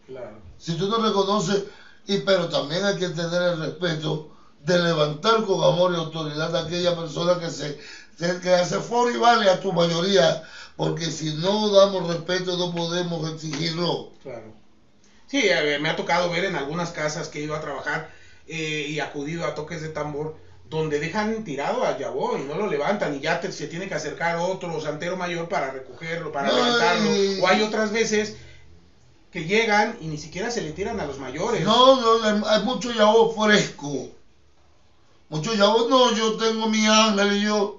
Claro. 0.08 0.38
Si 0.58 0.74
tú 0.78 0.90
no 0.90 0.98
reconoces, 0.98 1.66
y 2.08 2.18
pero 2.20 2.48
también 2.48 2.84
hay 2.84 2.96
que 2.96 3.10
tener 3.10 3.42
el 3.42 3.60
respeto 3.60 4.26
de 4.60 4.80
levantar 4.80 5.42
con 5.42 5.64
amor 5.64 5.92
y 5.92 5.96
autoridad 5.96 6.54
a 6.56 6.60
aquella 6.60 6.96
persona 6.96 7.38
que 7.38 7.50
se 7.50 7.76
que, 8.18 8.50
hace 8.54 8.80
foro 8.80 9.12
y 9.12 9.18
vale 9.18 9.48
a 9.50 9.60
tu 9.60 9.72
mayoría, 9.74 10.42
porque 10.76 11.12
si 11.12 11.34
no 11.34 11.70
damos 11.70 12.08
respeto 12.08 12.56
no 12.58 12.72
podemos 12.72 13.28
exigirlo. 13.30 14.08
Claro. 14.22 14.54
Sí, 15.28 15.50
me 15.80 15.90
ha 15.90 15.96
tocado 15.96 16.30
ver 16.30 16.46
en 16.46 16.56
algunas 16.56 16.92
casas 16.92 17.30
que 17.30 17.40
he 17.40 17.44
ido 17.44 17.56
a 17.56 17.60
trabajar 17.62 18.08
eh, 18.48 18.86
y 18.90 19.00
acudido 19.00 19.46
a 19.46 19.56
toques 19.56 19.82
de 19.82 19.90
tambor 19.90 20.36
donde 20.64 21.00
dejan 21.00 21.44
tirado 21.44 21.84
a 21.86 21.92
Yabó 21.98 22.38
y 22.38 22.44
no 22.44 22.56
lo 22.58 22.68
levantan 22.68 23.14
y 23.14 23.20
ya 23.22 23.40
te- 23.40 23.52
se 23.52 23.68
tiene 23.68 23.88
que 23.88 23.96
acercar 23.96 24.36
otro 24.38 24.80
santero 24.82 25.16
mayor 25.18 25.48
para 25.48 25.70
recogerlo, 25.72 26.32
para 26.32 26.52
levantarlo. 26.52 27.18
O 27.36 27.48
hay 27.48 27.62
otras 27.62 27.92
veces 27.92 28.36
que 29.36 29.44
llegan 29.44 29.98
y 30.00 30.08
ni 30.08 30.18
siquiera 30.18 30.50
se 30.50 30.62
le 30.62 30.72
tiran 30.72 30.98
a 31.02 31.06
los 31.06 31.20
mayores. 31.20 31.66
No, 31.66 32.18
no, 32.18 32.48
hay- 32.48 32.62
mucho 32.62 32.90
yabo 32.94 33.30
fresco. 33.30 34.08
Mucho 35.28 35.54
yabo, 35.54 35.90
no, 35.90 36.16
yo 36.16 36.38
tengo 36.38 36.68
mi 36.68 36.88
ángel 36.88 37.34
y 37.34 37.42
yo. 37.42 37.76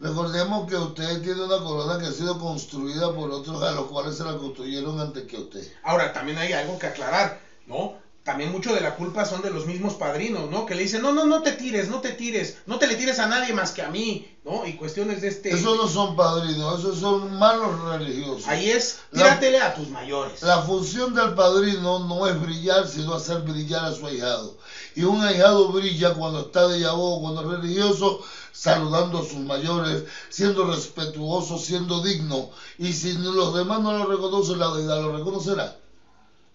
Recordemos 0.00 0.66
que 0.66 0.74
usted 0.76 1.20
tiene 1.22 1.44
una 1.44 1.58
corona 1.62 1.96
que 1.96 2.06
ha 2.06 2.10
sido 2.10 2.36
construida 2.38 3.14
por 3.14 3.30
otros 3.30 3.62
a 3.62 3.70
los 3.70 3.86
cuales 3.86 4.16
se 4.16 4.24
la 4.24 4.36
construyeron 4.36 4.98
antes 4.98 5.22
que 5.26 5.36
usted. 5.38 5.64
Ahora, 5.84 6.12
también 6.12 6.38
hay 6.38 6.52
algo 6.52 6.76
que 6.76 6.86
aclarar, 6.86 7.38
¿no? 7.66 7.92
También 8.24 8.50
mucho 8.50 8.72
de 8.72 8.80
la 8.80 8.96
culpa 8.96 9.26
son 9.26 9.42
de 9.42 9.50
los 9.50 9.66
mismos 9.66 9.94
padrinos, 9.96 10.48
¿no? 10.48 10.64
Que 10.64 10.74
le 10.74 10.82
dicen, 10.82 11.02
no, 11.02 11.12
no, 11.12 11.26
no 11.26 11.42
te 11.42 11.52
tires, 11.52 11.88
no 11.88 12.00
te 12.00 12.10
tires, 12.12 12.54
no 12.64 12.78
te 12.78 12.86
le 12.86 12.96
tires 12.96 13.18
a 13.18 13.26
nadie 13.26 13.52
más 13.52 13.70
que 13.70 13.82
a 13.82 13.88
mí, 13.90 14.26
¿no? 14.44 14.64
Y 14.64 14.72
cuestiones 14.72 15.20
de 15.20 15.28
este... 15.28 15.50
Esos 15.50 15.76
no 15.76 15.86
son 15.86 16.16
padrinos, 16.16 16.78
esos 16.78 16.98
son 16.98 17.38
malos 17.38 17.78
religiosos. 17.80 18.46
Ahí 18.46 18.70
es, 18.70 18.96
La- 19.10 19.24
tíratele 19.24 19.60
a 19.60 19.74
tus 19.74 19.90
mayores. 19.90 20.42
La 20.42 20.58
función 20.58 21.12
del 21.12 21.34
padrino 21.34 21.98
no 21.98 22.26
es 22.26 22.40
brillar, 22.40 22.86
sino 22.88 23.12
hacer 23.12 23.40
brillar 23.40 23.84
a 23.84 23.92
su 23.92 24.06
ahijado. 24.06 24.56
Y 24.94 25.02
un 25.02 25.22
ahijado 25.22 25.68
brilla 25.68 26.10
cuando 26.10 26.40
está 26.40 26.66
de 26.66 26.78
yabó, 26.78 27.20
cuando 27.20 27.42
es 27.42 27.46
religioso, 27.46 28.18
saludando 28.52 29.18
a 29.18 29.22
sus 29.22 29.40
mayores, 29.40 30.02
siendo 30.30 30.64
respetuoso, 30.64 31.58
siendo 31.58 32.00
digno. 32.00 32.48
Y 32.78 32.94
si 32.94 33.12
los 33.12 33.52
demás 33.52 33.80
no 33.80 33.92
lo 33.92 34.04
reconocen, 34.06 34.58
la 34.58 34.70
deidad 34.70 34.98
lo 34.98 35.10
reconocerá. 35.10 35.74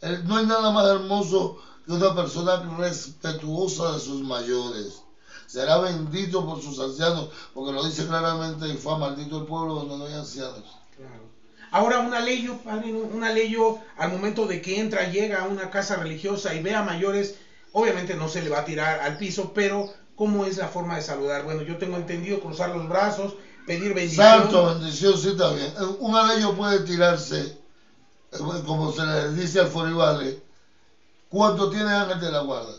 Eh, 0.01 0.19
No 0.25 0.37
hay 0.37 0.45
nada 0.45 0.71
más 0.71 0.87
hermoso 0.87 1.57
que 1.85 1.93
una 1.93 2.15
persona 2.15 2.61
respetuosa 2.77 3.93
de 3.93 3.99
sus 3.99 4.21
mayores. 4.21 5.01
Será 5.47 5.79
bendito 5.79 6.45
por 6.45 6.61
sus 6.61 6.79
ancianos, 6.79 7.29
porque 7.53 7.73
lo 7.73 7.83
dice 7.83 8.05
claramente 8.05 8.67
Ifá, 8.69 8.97
maldito 8.97 9.39
el 9.39 9.45
pueblo 9.45 9.75
donde 9.75 9.97
no 9.97 10.05
hay 10.05 10.13
ancianos. 10.13 10.63
Claro. 10.95 11.29
Ahora 11.71 11.99
una 11.99 12.19
ley, 12.19 12.47
padrino, 12.63 12.99
una 12.99 13.31
ley 13.31 13.55
al 13.97 14.11
momento 14.11 14.45
de 14.45 14.61
que 14.61 14.79
entra, 14.79 15.09
llega 15.09 15.41
a 15.41 15.47
una 15.47 15.69
casa 15.69 15.95
religiosa 15.97 16.53
y 16.53 16.61
ve 16.61 16.75
a 16.75 16.83
mayores, 16.83 17.35
obviamente 17.73 18.15
no 18.15 18.27
se 18.27 18.41
le 18.41 18.49
va 18.49 18.59
a 18.59 18.65
tirar 18.65 18.99
al 19.01 19.17
piso, 19.17 19.51
pero 19.53 19.91
¿cómo 20.15 20.45
es 20.45 20.57
la 20.57 20.67
forma 20.67 20.95
de 20.95 21.01
saludar? 21.01 21.43
Bueno, 21.43 21.61
yo 21.61 21.77
tengo 21.77 21.97
entendido 21.97 22.39
cruzar 22.39 22.69
los 22.75 22.87
brazos, 22.89 23.35
pedir 23.67 23.93
bendición. 23.93 24.25
Santo, 24.25 24.65
bendición, 24.65 25.17
sí, 25.17 25.29
está 25.29 25.51
bien. 25.53 25.67
Eh, 25.79 25.95
Una 25.99 26.31
de 26.31 26.39
ellos 26.39 26.55
puede 26.55 26.79
tirarse, 26.81 27.58
como 28.65 28.91
se 28.91 29.05
le 29.05 29.33
dice 29.33 29.59
al 29.59 29.67
Foribale, 29.67 30.41
cuando 31.29 31.69
tiene 31.69 31.91
ángel 31.91 32.19
de 32.19 32.31
la 32.31 32.39
guarda. 32.39 32.73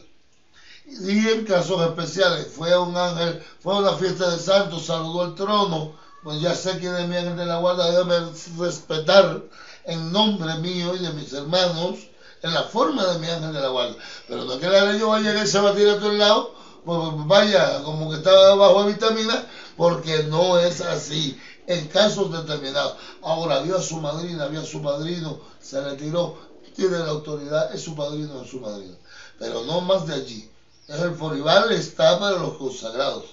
Y 0.87 1.29
en 1.29 1.45
casos 1.45 1.83
especiales, 1.83 2.49
fue 2.53 2.73
a 2.73 2.81
un 2.81 2.97
ángel, 2.97 3.43
fue 3.61 3.75
a 3.75 3.79
una 3.79 3.93
fiesta 3.95 4.29
de 4.31 4.39
santos, 4.39 4.87
saludó 4.87 5.23
al 5.23 5.35
trono, 5.35 5.93
pues 6.23 6.41
ya 6.41 6.55
sé 6.55 6.79
quién 6.79 6.95
es 6.97 7.07
mi 7.07 7.17
ángel 7.17 7.37
de 7.37 7.47
la 7.47 7.59
guarda, 7.59 7.91
déjame 7.91 8.33
respetar 8.59 9.43
en 9.85 10.13
nombre 10.13 10.57
mío 10.57 10.95
y 10.95 10.99
de 10.99 11.11
mis 11.13 11.33
hermanos, 11.33 12.09
en 12.43 12.55
la 12.55 12.65
forma 12.65 13.05
de 13.07 13.19
mi 13.19 13.29
ángel 13.29 13.53
de 13.53 13.61
la 13.61 13.69
guarda. 13.69 13.97
Pero 14.29 14.45
no 14.45 14.59
que 14.59 14.67
la 14.67 14.85
ley 14.85 15.01
vaya 15.01 15.43
y 15.43 15.47
se 15.47 15.59
va 15.59 15.71
a 15.71 15.75
tirar 15.75 15.97
a 15.97 16.01
todos 16.01 16.15
lados, 16.15 16.49
pues 16.85 16.99
vaya 17.27 17.83
como 17.83 18.11
que 18.11 18.17
está 18.17 18.55
bajo 18.55 18.85
de 18.85 18.93
vitamina, 18.93 19.47
porque 19.77 20.25
no 20.25 20.59
es 20.59 20.81
así 20.81 21.39
en 21.71 21.87
casos 21.87 22.33
determinados. 22.33 22.97
Ahora 23.23 23.61
vio 23.61 23.77
a 23.79 23.83
su 23.83 24.01
madrina, 24.01 24.47
vio 24.49 24.61
a 24.61 24.65
su 24.65 24.83
padrino, 24.83 25.39
se 25.61 25.81
retiró, 25.81 26.37
tiene 26.75 26.99
la 26.99 27.11
autoridad, 27.11 27.73
es 27.73 27.83
su 27.83 27.95
padrino, 27.95 28.43
es 28.43 28.51
su 28.51 28.61
madrina. 28.61 28.95
Pero 29.39 29.63
no 29.65 29.81
más 29.81 30.07
de 30.07 30.15
allí. 30.15 30.51
El 30.89 31.15
forival 31.15 31.71
está 31.73 32.19
para 32.19 32.39
los 32.39 32.57
consagrados. 32.57 33.25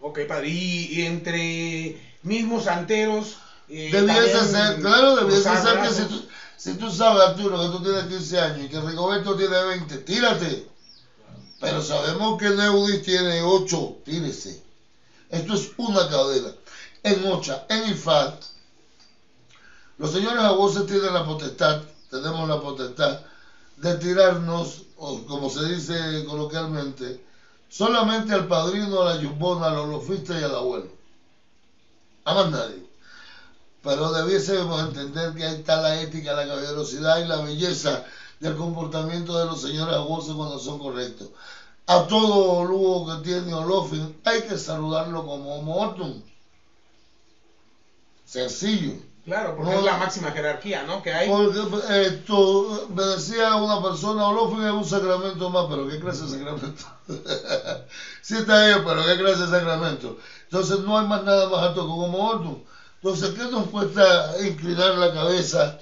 Ok, 0.00 0.20
padre. 0.26 0.48
Y, 0.48 1.02
entre 1.02 1.96
mismos 2.24 2.64
santeros. 2.64 3.36
eh, 3.68 3.90
Debiese 3.92 4.44
ser, 4.44 4.80
claro, 4.80 5.14
debiese 5.16 5.56
ser 5.62 5.80
que 5.80 5.90
si 5.90 6.02
tú, 6.02 6.26
si 6.56 6.74
tú 6.74 6.90
sabes, 6.90 7.22
Arturo, 7.28 7.60
que 7.60 7.68
tú 7.68 7.82
tienes 7.84 8.04
15 8.06 8.40
años 8.40 8.64
y 8.64 8.68
que 8.68 8.80
Rigoberto 8.80 9.36
tiene 9.36 9.62
20, 9.62 9.98
tírate. 9.98 10.66
Pero 11.60 11.80
sabemos 11.80 12.36
que 12.40 12.50
Neudis 12.50 13.02
tiene 13.02 13.40
8, 13.42 13.98
tírese. 14.04 14.60
Esto 15.30 15.54
es 15.54 15.70
una 15.76 16.08
cadena. 16.10 16.52
En 17.04 17.26
Ocha, 17.26 17.66
en 17.68 17.90
Ifat, 17.90 18.44
los 19.98 20.12
señores 20.12 20.42
abuesos 20.44 20.86
tienen 20.86 21.12
la 21.12 21.24
potestad, 21.24 21.82
tenemos 22.08 22.48
la 22.48 22.60
potestad 22.60 23.20
de 23.78 23.94
tirarnos, 23.96 24.82
o 24.96 25.18
como 25.24 25.50
se 25.50 25.64
dice 25.64 26.24
coloquialmente, 26.24 27.24
solamente 27.68 28.32
al 28.32 28.46
padrino, 28.46 29.02
a 29.02 29.14
la 29.14 29.20
yumbona, 29.20 29.68
al 29.68 29.78
olofista 29.78 30.38
y 30.38 30.44
al 30.44 30.54
abuelo. 30.54 30.86
A 32.24 32.34
más 32.34 32.50
nadie. 32.50 32.86
Pero 33.82 34.12
debiésemos 34.12 34.80
entender 34.80 35.34
que 35.34 35.44
ahí 35.44 35.54
está 35.56 35.80
la 35.80 36.00
ética, 36.00 36.34
la 36.34 36.46
caballerosidad 36.46 37.18
y 37.18 37.26
la 37.26 37.40
belleza 37.40 38.04
del 38.38 38.56
comportamiento 38.56 39.36
de 39.38 39.46
los 39.46 39.60
señores 39.60 39.96
abuesos 39.96 40.36
cuando 40.36 40.58
son 40.60 40.78
correctos. 40.78 41.30
A 41.86 42.06
todo 42.06 42.64
lugo 42.64 43.06
que 43.06 43.24
tiene 43.24 43.52
Olofin 43.52 44.20
hay 44.24 44.42
que 44.42 44.56
saludarlo 44.56 45.26
como 45.26 45.56
Homo 45.56 45.76
Hortum. 45.76 46.22
Sencillo. 48.32 48.94
Claro, 49.26 49.54
porque 49.54 49.72
No. 49.72 49.78
es 49.80 49.84
la 49.84 49.98
máxima 49.98 50.30
jerarquía, 50.30 50.84
¿no? 50.84 51.02
Que 51.02 51.12
hay. 51.12 51.28
Porque 51.28 51.60
esto, 52.06 52.88
me 52.94 53.02
decía 53.02 53.56
una 53.56 53.82
persona, 53.82 54.26
Olofin 54.26 54.62
es 54.64 54.72
un 54.72 54.86
sacramento 54.86 55.50
más, 55.50 55.66
pero 55.68 55.86
¿qué 55.86 56.00
clase 56.00 56.22
de 56.22 56.30
sacramento? 56.30 56.84
sí 58.22 58.36
está 58.36 58.64
bien, 58.64 58.82
pero 58.86 59.04
¿qué 59.04 59.18
clase 59.18 59.42
de 59.42 59.48
sacramento? 59.50 60.16
Entonces 60.44 60.78
no 60.80 60.98
hay 60.98 61.06
más 61.06 61.24
nada 61.24 61.46
más 61.46 61.60
alto 61.60 61.84
que 61.84 61.90
Homo 61.92 62.26
Hortum. 62.26 62.58
Entonces, 63.02 63.30
¿qué 63.34 63.46
nos 63.48 63.66
cuesta 63.66 64.32
inclinar 64.46 64.94
la 64.94 65.12
cabeza 65.12 65.78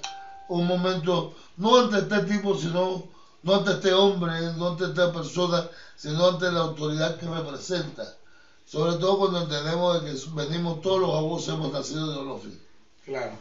un 0.48 0.66
momento, 0.66 1.32
no 1.56 1.78
ante 1.78 1.98
este 1.98 2.18
tipo, 2.24 2.56
sino, 2.58 3.04
no 3.44 3.54
ante 3.54 3.70
este 3.70 3.92
hombre, 3.92 4.32
no 4.56 4.70
ante 4.70 4.86
esta 4.86 5.12
persona, 5.12 5.68
sino 5.94 6.26
ante 6.26 6.50
la 6.50 6.60
autoridad 6.60 7.16
que 7.16 7.26
representa? 7.26 8.16
Sobre 8.70 8.98
todo 8.98 9.18
cuando 9.18 9.42
entendemos 9.42 10.00
de 10.00 10.12
que 10.12 10.16
venimos 10.32 10.80
todos 10.80 11.00
los 11.00 11.16
abusos, 11.16 11.54
hemos 11.54 11.72
nacido 11.72 12.12
de 12.12 12.18
Olofin. 12.18 12.60
Claro. 13.04 13.32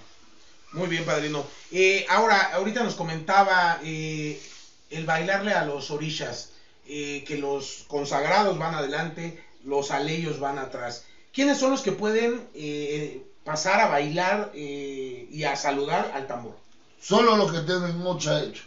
Muy 0.72 0.88
bien, 0.88 1.06
padrino. 1.06 1.46
Eh, 1.72 2.04
ahora, 2.10 2.56
ahorita 2.56 2.82
nos 2.82 2.96
comentaba 2.96 3.80
eh, 3.84 4.42
el 4.90 5.06
bailarle 5.06 5.54
a 5.54 5.66
los 5.66 5.92
orishas, 5.92 6.50
eh, 6.88 7.24
que 7.28 7.38
los 7.38 7.86
consagrados 7.88 8.58
van 8.58 8.74
adelante, 8.74 9.44
los 9.66 9.92
aleyos 9.92 10.40
van 10.40 10.58
atrás. 10.58 11.04
¿Quiénes 11.32 11.60
son 11.60 11.70
los 11.70 11.82
que 11.82 11.92
pueden 11.92 12.50
eh, 12.56 13.24
pasar 13.44 13.82
a 13.82 13.88
bailar 13.88 14.52
y 14.56 15.44
a 15.44 15.56
saludar 15.56 16.12
al 16.16 16.26
tambor? 16.26 16.56
Solo 17.00 17.38
los 17.38 17.52
que 17.52 17.60
tienen 17.60 18.00
mocha 18.00 18.44
hecho. 18.44 18.64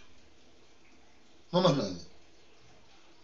No 1.51 1.61
más 1.61 1.77
nadie. 1.77 1.99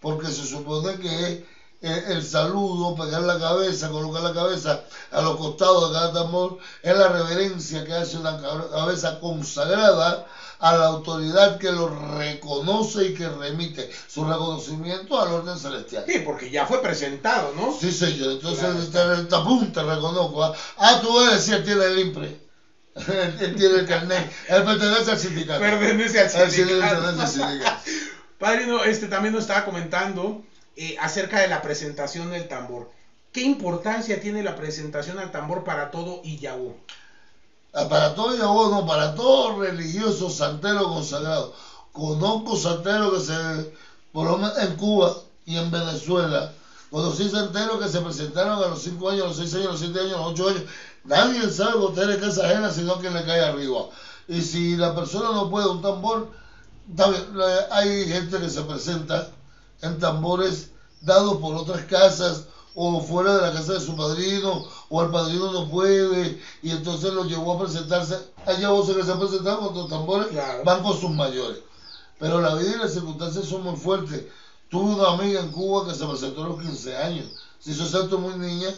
Porque 0.00 0.26
se 0.26 0.44
supone 0.44 0.98
que 0.98 1.28
es 1.28 1.40
el 1.80 2.24
saludo, 2.24 2.94
pegar 2.96 3.22
la 3.22 3.38
cabeza, 3.38 3.88
colocar 3.88 4.22
la 4.22 4.32
cabeza 4.32 4.82
a 5.12 5.20
los 5.20 5.36
costados 5.36 5.88
de 5.90 5.94
cada 5.96 6.12
tambor, 6.12 6.58
es 6.82 6.96
la 6.96 7.08
reverencia 7.08 7.84
que 7.84 7.94
hace 7.94 8.16
una 8.18 8.36
cabe- 8.36 8.68
cabeza 8.70 9.20
consagrada 9.20 10.24
a 10.60 10.72
la 10.72 10.86
autoridad 10.86 11.56
que 11.58 11.70
lo 11.70 11.86
reconoce 12.18 13.04
y 13.06 13.14
que 13.14 13.28
remite 13.28 13.88
su 14.08 14.24
reconocimiento 14.24 15.20
al 15.20 15.28
orden 15.30 15.56
celestial. 15.56 16.02
Sí, 16.04 16.18
porque 16.24 16.50
ya 16.50 16.66
fue 16.66 16.82
presentado, 16.82 17.52
¿no? 17.54 17.72
Sí, 17.78 17.92
señor. 17.92 18.32
Entonces, 18.32 18.88
Claro. 18.90 19.14
te, 19.14 19.22
te, 19.22 19.28
tapum, 19.28 19.70
te 19.72 19.82
reconozco. 19.82 20.42
¿ah? 20.42 20.52
Ah, 20.76 20.98
tú 21.00 21.20
eres, 21.20 21.44
sí, 21.44 21.52
él 21.52 21.62
tiene 21.62 21.84
el 21.84 21.98
IMPRE. 22.00 22.40
él 23.38 23.54
tiene 23.56 23.76
el 23.76 23.86
carnet. 23.86 24.28
Él 24.48 24.64
pertenece 24.64 25.12
al 25.12 25.18
sindicato. 25.18 25.60
Pertenece 25.60 26.18
al 26.18 26.28
sí 26.50 26.56
sindicato. 26.56 27.02
pertenece 27.02 27.22
al 27.22 27.28
sindicato. 27.48 27.80
Padrino, 28.38 28.82
este 28.82 29.06
también 29.06 29.34
nos 29.34 29.42
estaba 29.44 29.64
comentando 29.64 30.42
eh, 30.78 30.96
acerca 31.00 31.40
de 31.40 31.48
la 31.48 31.62
presentación 31.62 32.30
del 32.30 32.48
tambor. 32.48 32.90
¿Qué 33.32 33.42
importancia 33.42 34.20
tiene 34.20 34.42
la 34.42 34.54
presentación 34.56 35.18
al 35.18 35.30
tambor 35.30 35.64
para 35.64 35.90
todo 35.90 36.20
Iyaú? 36.24 36.74
Ah, 37.72 37.88
Para 37.88 38.14
todo 38.14 38.34
Yahweh, 38.34 38.70
no, 38.70 38.84
para 38.86 39.14
todo 39.14 39.60
religioso 39.60 40.30
santero 40.30 40.88
consagrado. 40.88 41.52
Conozco 41.92 42.56
santeros 42.56 43.12
que 43.14 43.20
se, 43.20 43.70
por 44.12 44.26
en 44.58 44.74
Cuba 44.76 45.12
y 45.46 45.56
en 45.56 45.70
Venezuela, 45.70 46.50
conocí 46.90 47.28
santeros 47.28 47.78
que 47.80 47.88
se 47.88 48.00
presentaron 48.00 48.62
a 48.62 48.68
los 48.68 48.82
5 48.82 49.08
años, 49.10 49.24
a 49.24 49.26
los 49.28 49.36
6 49.36 49.54
años, 49.54 49.66
a 49.68 49.70
los 49.70 49.80
7 49.80 50.00
años, 50.00 50.14
a 50.14 50.18
los 50.22 50.30
8 50.32 50.48
años. 50.48 50.62
Nadie 51.04 51.48
sabe 51.50 51.74
botar 51.76 52.10
en 52.10 52.20
casa 52.20 52.44
ajena, 52.46 52.70
sino 52.70 52.98
que 52.98 53.10
le 53.10 53.24
cae 53.24 53.40
arriba. 53.42 53.88
Y 54.26 54.42
si 54.42 54.76
la 54.76 54.94
persona 54.94 55.30
no 55.32 55.48
puede 55.50 55.68
un 55.68 55.80
tambor, 55.80 56.28
bien, 56.86 57.36
le- 57.36 57.66
hay 57.70 58.06
gente 58.08 58.40
que 58.40 58.48
se 58.50 58.62
presenta 58.62 59.28
en 59.82 59.98
tambores 59.98 60.70
dados 61.00 61.36
por 61.38 61.54
otras 61.54 61.82
casas 61.84 62.44
o 62.74 63.00
fuera 63.00 63.36
de 63.36 63.42
la 63.42 63.52
casa 63.52 63.74
de 63.74 63.80
su 63.80 63.96
padrino 63.96 64.66
o 64.88 65.02
el 65.02 65.10
padrino 65.10 65.52
no 65.52 65.68
puede 65.68 66.40
y 66.62 66.70
entonces 66.70 67.12
lo 67.12 67.24
llevó 67.24 67.54
a 67.54 67.60
presentarse. 67.60 68.16
Hay 68.46 68.64
voces 68.64 68.96
que 68.96 69.02
se 69.04 69.12
han 69.12 69.18
presentado 69.18 69.60
con 69.60 69.74
los 69.74 69.88
tambores, 69.88 70.28
Claro. 70.28 70.64
van 70.64 70.82
con 70.82 70.98
sus 70.98 71.10
mayores. 71.10 71.58
Pero 72.18 72.40
la 72.40 72.54
vida 72.54 72.74
y 72.74 72.78
las 72.78 72.92
circunstancias 72.92 73.46
son 73.46 73.62
muy 73.62 73.76
fuertes. 73.76 74.24
Tuve 74.68 74.94
una 74.94 75.10
amiga 75.10 75.40
en 75.40 75.50
Cuba 75.50 75.86
que 75.86 75.94
se 75.94 76.04
presentó 76.06 76.44
a 76.44 76.48
los 76.48 76.60
15 76.60 76.96
años, 76.96 77.26
se 77.58 77.70
hizo 77.70 77.86
santo 77.86 78.18
muy 78.18 78.34
niña 78.34 78.68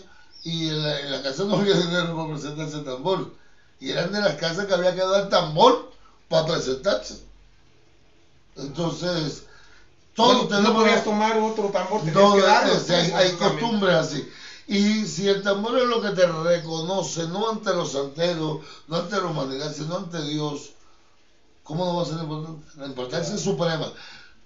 y 0.44 0.68
en 0.68 0.82
la, 0.82 1.00
en 1.00 1.10
la 1.12 1.22
casa 1.22 1.44
no 1.44 1.56
había 1.56 1.74
dinero 1.76 2.16
para 2.16 2.28
presentarse 2.32 2.76
el 2.76 2.84
tambor. 2.84 3.32
Y 3.80 3.90
eran 3.90 4.12
de 4.12 4.20
las 4.20 4.34
casas 4.36 4.66
que 4.66 4.74
había 4.74 4.94
que 4.94 5.00
dar 5.00 5.28
tambor 5.30 5.90
para 6.28 6.46
presentarse. 6.46 7.22
Entonces, 8.56 9.44
todos 10.14 10.42
no, 10.42 10.48
tenemos 10.48 10.72
no 10.72 10.78
podías 10.80 11.04
tomar 11.04 11.38
otro 11.38 11.64
tambor, 11.70 12.02
no, 12.04 12.34
que 12.34 12.40
darlo. 12.42 12.72
es- 12.74 12.90
hay, 12.90 13.10
hay 13.12 13.30
costumbres 13.32 13.94
así. 13.96 14.28
Y 14.66 15.06
si 15.06 15.26
el 15.28 15.42
tambor 15.42 15.78
es 15.78 15.86
lo 15.86 16.00
que 16.00 16.10
te 16.10 16.26
reconoce, 16.26 17.26
no 17.28 17.48
ante 17.50 17.72
los 17.72 17.92
santeros, 17.92 18.60
no 18.86 18.96
ante 18.96 19.16
la 19.16 19.26
humanidad, 19.26 19.72
sino 19.74 19.96
ante 19.96 20.22
Dios, 20.22 20.70
¿cómo 21.64 21.84
no 21.84 21.96
va 21.96 22.02
a 22.02 22.06
ser 22.06 22.18
importante? 22.20 22.66
La 22.76 22.86
importancia 22.86 23.34
es 23.34 23.40
suprema. 23.40 23.92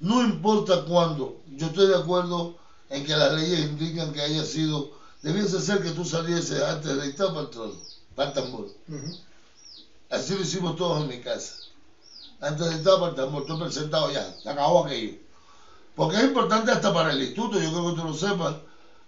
No 0.01 0.23
importa 0.23 0.85
cuándo, 0.85 1.37
yo 1.57 1.67
estoy 1.69 1.89
de 1.89 1.97
acuerdo 1.97 2.57
en 2.91 3.05
que 3.05 3.15
las 3.17 3.33
leyes 3.33 3.65
indican 3.71 4.13
que 4.13 4.21
haya 4.23 4.45
sido, 4.45 4.91
debiese 5.23 5.61
ser 5.61 5.83
que 5.83 5.91
tú 5.91 6.05
salieses 6.05 6.63
antes 6.63 6.97
de 6.97 7.07
dictar 7.07 7.29
para 7.29 7.41
el 7.43 7.51
trono, 7.51 7.75
para 8.15 8.29
el 8.29 8.35
tambor. 8.35 8.67
Así 10.11 10.35
lo 10.35 10.41
hicimos 10.41 10.77
todos 10.77 11.03
en 11.03 11.09
mi 11.09 11.21
casa. 11.21 11.55
Antes 12.41 12.69
de 12.71 12.77
estar 12.77 12.95
para 12.99 13.11
el 13.11 13.15
tambor, 13.17 13.43
estoy 13.43 13.59
presentado 13.61 14.11
ya, 14.11 14.35
se 14.43 14.49
acabó 14.49 14.85
aquello. 14.85 15.17
Porque 15.95 16.17
es 16.17 16.25
importante 16.25 16.71
hasta 16.73 16.93
para 16.93 17.13
el 17.13 17.21
instituto, 17.21 17.61
yo 17.61 17.71
creo 17.71 17.91
que 17.91 18.01
tú 18.01 18.07
lo 18.09 18.15
sepas. 18.15 18.57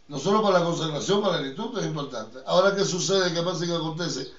No 0.08 0.18
solo 0.18 0.40
para 0.40 0.60
la 0.60 0.64
consagración, 0.64 1.20
para 1.20 1.38
el 1.38 1.46
instituto 1.46 1.80
es 1.80 1.86
importante. 1.86 2.38
Ahora, 2.46 2.74
¿qué 2.76 2.84
sucede? 2.84 3.32
¿Qué 3.32 3.42
pasa 3.42 3.64
y 3.64 3.68
qué 3.68 3.74
acontece? 3.74 4.30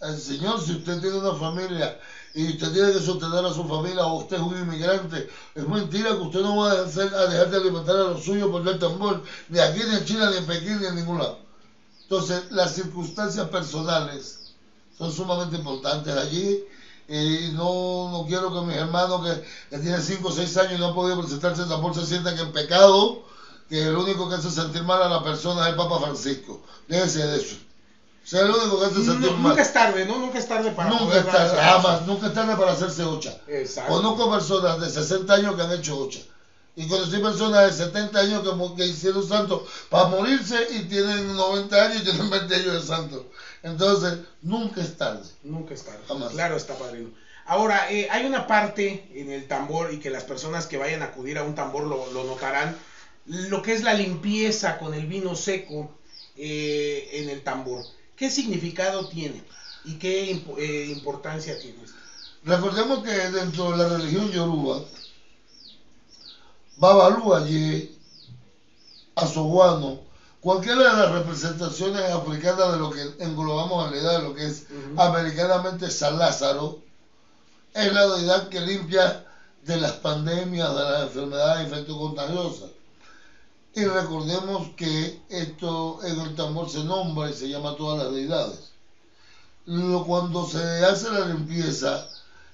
El 0.00 0.18
Señor, 0.18 0.60
si 0.60 0.72
usted 0.72 1.00
tiene 1.00 1.18
una 1.18 1.34
familia 1.34 1.98
y 2.34 2.52
usted 2.54 2.72
tiene 2.72 2.92
que 2.92 3.00
sostener 3.00 3.44
a 3.44 3.52
su 3.52 3.64
familia 3.64 4.04
o 4.04 4.20
usted 4.20 4.36
es 4.36 4.42
un 4.42 4.56
inmigrante, 4.56 5.28
es 5.54 5.68
mentira 5.68 6.10
que 6.10 6.22
usted 6.22 6.40
no 6.40 6.56
va 6.56 6.70
a 6.70 6.82
dejar, 6.82 7.14
a 7.14 7.26
dejar 7.26 7.50
de 7.50 7.56
alimentar 7.56 7.96
a 7.96 8.08
los 8.10 8.24
suyos 8.24 8.50
por 8.50 8.66
el 8.66 8.78
tambor, 8.78 9.22
ni 9.48 9.58
aquí, 9.58 9.80
ni 9.86 9.94
en 9.94 10.04
China, 10.04 10.30
ni 10.30 10.38
en 10.38 10.46
Pekín, 10.46 10.80
ni 10.80 10.86
en 10.86 10.96
ningún 10.96 11.18
lado. 11.18 11.38
Entonces, 12.02 12.50
las 12.50 12.74
circunstancias 12.74 13.48
personales 13.48 14.52
son 14.96 15.12
sumamente 15.12 15.56
importantes 15.56 16.14
allí. 16.14 16.64
Y 17.08 17.50
no, 17.52 18.10
no 18.10 18.24
quiero 18.26 18.52
que 18.52 18.60
mis 18.66 18.76
hermanos 18.76 19.26
que, 19.26 19.42
que 19.70 19.78
tienen 19.78 20.00
5 20.00 20.26
o 20.26 20.32
6 20.32 20.56
años 20.56 20.72
y 20.74 20.78
no 20.78 20.88
han 20.88 20.94
podido 20.94 21.20
presentarse 21.20 21.62
el 21.62 21.68
tambor 21.68 21.94
se 21.94 22.06
sientan 22.06 22.34
que 22.34 22.42
en 22.42 22.52
pecado, 22.52 23.22
que 23.68 23.88
el 23.88 23.96
único 23.96 24.28
que 24.28 24.36
hace 24.36 24.50
sentir 24.50 24.82
mal 24.84 25.02
a 25.02 25.08
la 25.08 25.22
persona 25.22 25.62
es 25.62 25.68
el 25.68 25.76
Papa 25.76 26.00
Francisco. 26.00 26.62
Déjese 26.88 27.26
de 27.26 27.36
eso. 27.36 27.56
O 28.24 28.26
sea, 28.26 28.40
el 28.40 28.50
único 28.50 28.80
que 28.80 28.86
hace 28.86 29.04
sentir 29.04 29.30
mal. 29.32 29.42
nunca 29.50 29.62
es 29.62 29.72
tarde, 29.72 30.06
¿no? 30.06 30.18
Nunca 30.18 30.38
es 30.38 30.48
tarde 30.48 30.70
para 30.70 30.88
Nunca 30.88 31.18
es 31.18 31.26
tarde, 31.26 31.60
jamás, 31.60 32.06
nunca 32.06 32.26
es 32.28 32.34
tarde 32.34 32.56
para 32.56 32.72
hacerse 32.72 33.04
ocha. 33.04 33.38
Exacto. 33.48 33.92
Conozco 33.92 34.30
personas 34.30 34.80
de 34.80 34.88
60 34.88 35.34
años 35.34 35.56
que 35.56 35.62
han 35.62 35.72
hecho 35.72 35.98
ocha. 35.98 36.20
Y 36.76 36.88
conocí 36.88 37.18
personas 37.18 37.66
de 37.66 37.84
70 37.84 38.18
años 38.18 38.42
que, 38.42 38.76
que 38.76 38.86
hicieron 38.88 39.28
santos 39.28 39.62
para 39.90 40.08
morirse 40.08 40.56
y 40.70 40.80
tienen 40.84 41.36
90 41.36 41.76
años 41.76 41.98
y 42.00 42.04
tienen 42.04 42.30
20 42.30 42.54
años 42.54 42.72
de 42.72 42.82
santos. 42.82 43.22
Entonces, 43.64 44.18
nunca 44.42 44.82
es 44.82 44.94
tarde. 44.96 45.26
Nunca 45.42 45.72
es 45.74 45.82
tarde. 45.82 46.04
Jamás. 46.06 46.32
Claro 46.32 46.54
está, 46.56 46.74
padrino. 46.76 47.08
Ahora, 47.46 47.90
eh, 47.90 48.06
hay 48.10 48.26
una 48.26 48.46
parte 48.46 49.02
en 49.14 49.30
el 49.30 49.46
tambor 49.48 49.90
y 49.92 49.98
que 49.98 50.10
las 50.10 50.24
personas 50.24 50.66
que 50.66 50.76
vayan 50.76 51.00
a 51.02 51.06
acudir 51.06 51.38
a 51.38 51.42
un 51.42 51.54
tambor 51.54 51.84
lo, 51.84 52.10
lo 52.12 52.24
notarán, 52.24 52.76
lo 53.26 53.62
que 53.62 53.72
es 53.72 53.82
la 53.82 53.94
limpieza 53.94 54.76
con 54.78 54.94
el 54.94 55.06
vino 55.06 55.34
seco 55.34 55.90
eh, 56.36 57.08
en 57.12 57.28
el 57.30 57.42
tambor. 57.42 57.84
¿Qué 58.16 58.30
significado 58.30 59.08
tiene 59.08 59.42
y 59.84 59.94
qué 59.94 60.30
impo- 60.30 60.58
eh, 60.58 60.86
importancia 60.90 61.58
tiene 61.58 61.82
esto? 61.84 61.96
Recordemos 62.44 63.02
que 63.02 63.10
dentro 63.30 63.70
de 63.70 63.78
la 63.78 63.86
religión 63.86 64.30
yoruba, 64.30 64.82
Babalu 66.76 67.32
Aye, 67.34 67.88
Asoguano, 69.16 70.03
cualquiera 70.44 70.92
de 70.92 71.00
las 71.00 71.10
representaciones 71.12 72.02
africanas 72.12 72.72
de 72.72 72.78
lo 72.78 72.90
que 72.90 73.00
englobamos 73.20 73.86
en 73.86 73.92
realidad 73.92 74.18
de 74.18 74.22
lo 74.28 74.34
que 74.34 74.46
es 74.46 74.66
americanamente 74.98 75.90
San 75.90 76.18
Lázaro, 76.18 76.80
es 77.72 77.92
la 77.94 78.06
deidad 78.08 78.50
que 78.50 78.60
limpia 78.60 79.24
de 79.64 79.78
las 79.78 79.92
pandemias, 79.92 80.74
de 80.76 80.84
las 80.84 81.02
enfermedades 81.04 81.64
infectocontagiosas. 81.64 82.68
Y 83.74 83.84
recordemos 83.86 84.68
que 84.76 85.18
esto 85.30 85.98
en 86.04 86.20
el 86.20 86.34
tambor 86.36 86.68
se 86.70 86.84
nombra 86.84 87.30
y 87.30 87.32
se 87.32 87.48
llama 87.48 87.74
todas 87.74 88.04
las 88.04 88.12
deidades. 88.12 88.70
Lo- 89.64 90.04
cuando 90.04 90.46
se 90.46 90.84
hace 90.84 91.10
la 91.10 91.24
limpieza, 91.24 92.06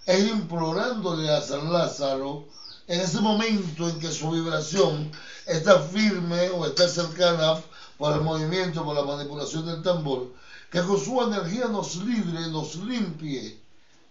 es 0.07 0.29
implorándole 0.29 1.29
a 1.29 1.43
San 1.43 1.73
Lázaro 1.73 2.45
en 2.87 3.01
ese 3.01 3.21
momento 3.21 3.89
en 3.89 3.99
que 3.99 4.13
su 4.13 4.31
vibración 4.31 5.11
está 5.45 5.81
firme 5.81 6.49
o 6.51 6.65
está 6.67 6.89
cercana 6.89 7.61
por 8.01 8.15
el 8.15 8.23
movimiento, 8.23 8.83
por 8.83 8.97
la 8.97 9.03
manipulación 9.03 9.67
del 9.67 9.83
tambor, 9.83 10.27
que 10.71 10.81
con 10.81 10.99
su 10.99 11.21
energía 11.23 11.67
nos 11.69 11.97
libre, 11.97 12.49
nos 12.49 12.77
limpie. 12.77 13.61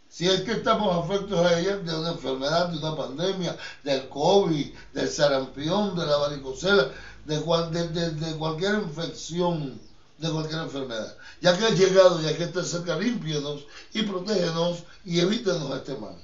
Si 0.07 0.27
es 0.27 0.41
que 0.41 0.51
estamos 0.51 1.03
afectos 1.05 1.39
a 1.43 1.57
ella 1.59 1.77
de 1.77 1.97
una 1.99 2.11
enfermedad, 2.11 2.69
de 2.69 2.77
una 2.77 2.95
pandemia, 2.95 3.57
del 3.83 4.07
COVID, 4.07 4.67
del 4.93 5.09
sarampión, 5.09 5.97
de 5.97 6.05
la 6.05 6.17
varicocela, 6.17 6.91
de, 7.25 7.39
cual- 7.41 7.71
de- 7.71 7.87
de- 7.89 8.11
de 8.11 8.35
cualquier 8.37 8.75
infección, 8.75 9.79
de 10.19 10.29
cualquier 10.29 10.59
enfermedad. 10.61 11.15
Ya 11.41 11.57
que 11.57 11.65
ha 11.65 11.69
llegado, 11.71 12.21
ya 12.21 12.35
que 12.37 12.43
está 12.43 12.63
cerca, 12.63 12.95
límpienos 12.95 13.65
y 13.93 14.03
protégenos 14.03 14.83
y 15.03 15.19
evítenos 15.19 15.75
este 15.75 15.95
mal. 15.95 16.15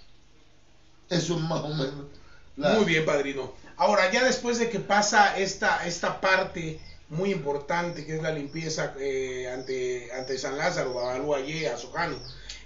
Eso 1.09 1.34
es 1.36 1.41
más 1.41 1.61
o 1.63 1.70
menos. 1.70 1.93
la- 2.57 2.74
Muy 2.76 2.86
bien, 2.86 3.05
padrino. 3.05 3.53
Ahora, 3.78 4.11
ya 4.11 4.24
después 4.24 4.57
de 4.59 4.70
que 4.70 4.80
pasa 4.80 5.36
esta, 5.38 5.86
esta 5.86 6.22
parte 6.22 6.80
muy 7.09 7.31
importante 7.31 8.05
que 8.05 8.15
es 8.15 8.23
la 8.23 8.31
limpieza 8.31 8.95
eh, 8.99 9.49
ante, 9.53 10.11
ante 10.13 10.37
San 10.37 10.57
Lázaro, 10.57 10.93
Babalú 10.93 11.35
Aye, 11.35 11.69
Azojano, 11.69 12.17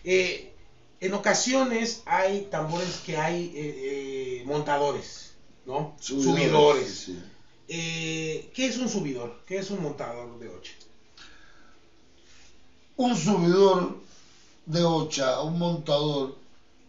eh, 0.03 0.53
en 1.01 1.13
ocasiones 1.13 2.03
hay 2.05 2.47
tambores 2.51 3.01
que 3.05 3.17
hay 3.17 3.51
eh, 3.55 4.41
eh, 4.41 4.43
montadores, 4.45 5.33
¿no? 5.65 5.95
Subidores. 5.99 6.93
sí. 7.05 7.23
¿Qué 7.67 8.65
es 8.65 8.77
un 8.77 8.89
subidor? 8.89 9.43
¿Qué 9.45 9.59
es 9.59 9.69
un 9.69 9.83
montador 9.83 10.39
de 10.39 10.49
ocho? 10.49 10.73
un 12.99 13.15
subidor 13.15 13.97
de 14.65 14.83
ocha, 14.83 15.39
un 15.41 15.57
montador, 15.57 16.35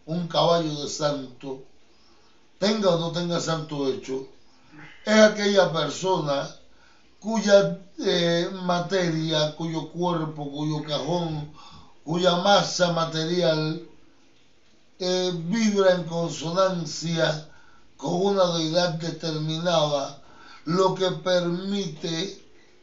un 0.05 0.27
caballo 0.27 0.83
de 0.83 0.89
santo, 0.89 1.63
tenga 2.59 2.89
o 2.89 2.99
no 2.99 3.13
tenga 3.13 3.39
santo 3.39 3.87
hecho, 3.87 4.27
es 5.05 5.15
aquella 5.15 5.71
persona 5.71 6.53
cuya 7.21 7.79
eh, 7.99 8.49
materia, 8.63 9.55
cuyo 9.55 9.89
cuerpo, 9.91 10.51
cuyo 10.51 10.83
cajón, 10.83 11.53
cuya 12.03 12.37
masa 12.37 12.91
material 12.93 13.83
eh, 14.97 15.31
vibra 15.45 15.91
en 15.91 16.03
consonancia 16.05 17.47
con 17.95 18.13
una 18.25 18.57
deidad 18.57 18.93
determinada, 18.95 20.19
lo 20.65 20.95
que 20.95 21.11
permite 21.23 22.41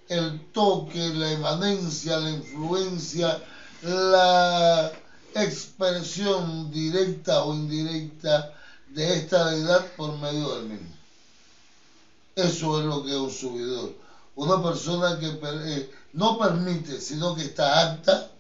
el 0.09 0.53
toque, 0.53 1.11
la 1.15 1.33
emanencia, 1.33 2.17
la 2.19 2.31
influencia, 2.31 3.43
la 3.83 4.93
expresión 5.35 6.71
directa 6.71 7.43
o 7.43 7.55
indirecta 7.55 8.53
de 8.89 9.15
esta 9.15 9.47
deidad 9.47 9.85
por 9.97 10.17
medio 10.19 10.55
del 10.55 10.65
mismo. 10.67 10.95
Eso 12.37 12.79
es 12.79 12.87
lo 12.87 13.05
que 13.05 13.11
es 13.11 13.17
un 13.17 13.31
subidor. 13.33 14.08
Una 14.39 14.63
persona 14.63 15.19
que 15.19 15.27
eh, 15.27 15.91
no 16.13 16.39
permite, 16.39 17.01
sino 17.01 17.35
que 17.35 17.43
está 17.43 17.83
apta 17.83 18.31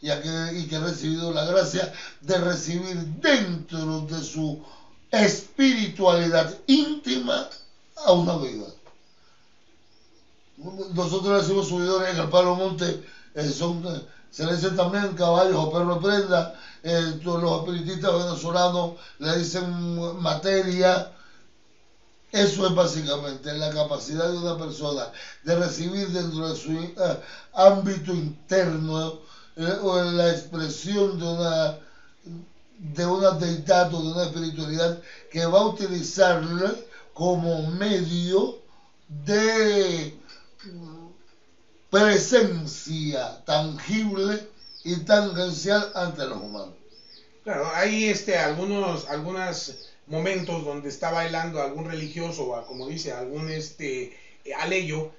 y, 0.00 0.08
y 0.08 0.66
que 0.68 0.76
ha 0.76 0.80
recibido 0.80 1.32
la 1.32 1.44
gracia 1.44 1.92
de 2.20 2.38
recibir 2.38 2.96
dentro 3.20 4.02
de 4.02 4.22
su 4.22 4.62
espiritualidad 5.10 6.56
íntima 6.68 7.48
a 7.96 8.12
una 8.12 8.36
deidad. 8.36 8.72
Nosotros 10.94 11.32
le 11.32 11.40
decimos 11.42 11.68
subidores 11.68 12.14
en 12.14 12.20
el 12.20 12.28
Palo 12.28 12.54
Monte, 12.54 13.02
eh, 13.34 13.48
son, 13.50 13.84
eh, 13.84 14.06
se 14.30 14.46
le 14.46 14.54
dicen 14.54 14.76
también 14.76 15.14
caballos 15.14 15.56
o 15.56 15.72
perros 15.72 15.98
prenda, 16.00 16.54
los 16.84 17.66
espiritistas 17.66 18.12
venezolanos 18.12 18.92
le 19.18 19.38
dicen 19.38 20.22
materia. 20.22 21.12
Eso 22.30 22.66
es 22.66 22.74
básicamente 22.74 23.54
la 23.54 23.70
capacidad 23.70 24.28
de 24.28 24.38
una 24.38 24.58
persona 24.58 25.10
de 25.44 25.56
recibir 25.56 26.08
dentro 26.08 26.48
de 26.48 26.56
su 26.56 26.72
eh, 26.72 27.20
ámbito 27.54 28.12
interno 28.12 29.20
eh, 29.56 29.76
o 29.82 29.98
en 29.98 30.16
la 30.16 30.30
expresión 30.30 31.18
de 31.18 31.24
una 31.24 31.78
de 32.78 33.06
una 33.06 33.32
deidad 33.32 33.92
o 33.92 34.02
de 34.02 34.08
una 34.12 34.24
espiritualidad 34.24 35.00
que 35.30 35.44
va 35.46 35.58
a 35.58 35.66
utilizarla 35.66 36.74
como 37.12 37.66
medio 37.70 38.58
de 39.08 40.14
presencia 41.90 43.44
tangible 43.44 44.46
y 44.84 44.96
tangencial 44.98 45.90
ante 45.94 46.26
los 46.26 46.38
humanos. 46.38 46.74
Claro, 47.42 47.68
hay 47.74 48.04
este, 48.04 48.38
algunos, 48.38 49.08
algunos 49.08 49.74
momentos 50.08 50.64
donde 50.64 50.88
está 50.88 51.10
bailando 51.10 51.60
algún 51.62 51.86
religioso, 51.86 52.44
o 52.48 52.66
como 52.66 52.86
dice, 52.88 53.12
algún 53.12 53.50
este, 53.50 54.16
aleyo, 54.58 55.10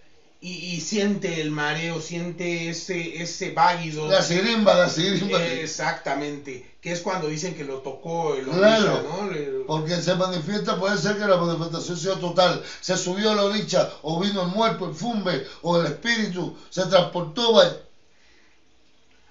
y, 0.42 0.54
y 0.54 0.80
siente 0.80 1.42
el 1.42 1.52
mareo, 1.52 2.00
siente 2.00 2.70
ese, 2.70 3.22
ese 3.22 3.52
váguido. 3.52 4.08
La 4.08 4.22
sirimba, 4.22 4.74
la 4.74 4.88
sirimba. 4.90 5.44
Exactamente, 5.46 6.66
que 6.80 6.94
es 6.94 7.02
cuando 7.02 7.28
dicen 7.28 7.56
que 7.56 7.66
lo 7.66 7.80
tocó 7.80 8.36
el 8.36 8.46
Claro. 8.46 8.94
orisha, 8.96 9.58
¿no? 9.58 9.66
Porque 9.68 10.02
se 10.02 10.16
manifiesta, 10.16 10.80
puede 10.80 10.98
ser 10.98 11.18
que 11.18 11.26
la 11.28 11.36
manifestación 11.36 11.98
sea 11.98 12.16
total. 12.16 12.64
Se 12.80 12.96
subió 12.96 13.36
la 13.36 13.44
oricha, 13.44 13.90
o 14.02 14.18
vino 14.20 14.44
el 14.44 14.48
muerto, 14.48 14.88
el 14.88 14.96
fumbe, 14.96 15.46
o 15.62 15.78
el 15.78 15.88
espíritu, 15.88 16.58
se 16.70 16.86
transportó. 16.86 17.60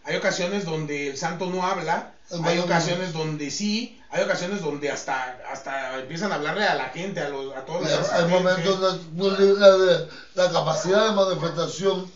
Hay 0.04 0.16
ocasiones 0.16 0.64
donde 0.64 1.08
el 1.08 1.16
santo 1.16 1.46
no 1.46 1.66
habla, 1.66 2.14
hay 2.30 2.58
ocasiones 2.58 3.12
donde 3.12 3.50
sí, 3.50 4.00
hay 4.10 4.22
ocasiones 4.22 4.60
donde 4.60 4.90
hasta, 4.90 5.38
hasta 5.50 5.98
empiezan 5.98 6.32
a 6.32 6.36
hablarle 6.36 6.64
a 6.64 6.74
la 6.74 6.88
gente, 6.90 7.20
a, 7.20 7.28
los, 7.28 7.54
a 7.54 7.64
todos 7.64 7.82
los 7.82 7.90
Hay 8.10 8.24
momentos 8.30 8.80
donde 9.12 9.54
la, 9.54 9.68
la- 9.68 10.04
la 10.34 10.50
capacidad 10.52 11.04
de 11.08 11.12
manifestación 11.12 12.10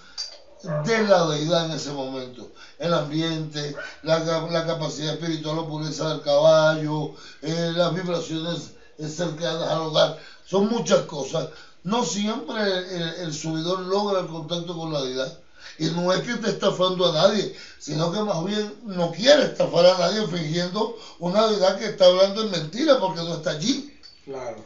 de 0.85 1.03
la 1.03 1.25
deidad 1.27 1.67
en 1.67 1.73
ese 1.73 1.91
momento. 1.91 2.49
El 2.79 2.95
ambiente, 2.95 3.75
la, 4.03 4.19
la 4.19 4.65
capacidad 4.67 5.15
espiritual 5.15 5.59
o 5.59 5.67
pureza 5.69 6.09
del 6.09 6.21
caballo, 6.21 7.13
eh, 7.43 7.73
las 7.75 7.93
vibraciones 7.95 8.71
cercanas 8.99 9.69
al 9.69 9.79
hogar. 9.79 10.19
Son 10.47 10.69
muchas 10.69 11.01
cosas. 11.03 11.49
No 11.85 12.05
siempre 12.05 12.63
el, 12.63 13.03
el 13.25 13.35
subidor 13.35 13.81
logra 13.81 14.21
el 14.21 14.27
contacto 14.29 14.77
con 14.77 14.93
la 14.93 15.03
deidad. 15.03 15.33
Y 15.79 15.87
no 15.87 16.13
es 16.13 16.23
que 16.23 16.33
esté 16.33 16.51
estafando 16.51 17.11
a 17.11 17.13
nadie, 17.13 17.55
sino 17.79 18.13
que 18.13 18.21
más 18.21 18.45
bien 18.45 18.75
no 18.85 19.11
quiere 19.11 19.45
estafar 19.45 19.87
a 19.87 19.99
nadie 19.99 20.27
fingiendo 20.27 20.97
una 21.19 21.49
deidad 21.49 21.79
que 21.79 21.87
está 21.87 22.07
hablando 22.07 22.43
en 22.43 22.51
mentira 22.51 22.99
porque 23.01 23.21
no 23.21 23.37
está 23.37 23.51
allí. 23.51 23.99
Claro. 24.25 24.63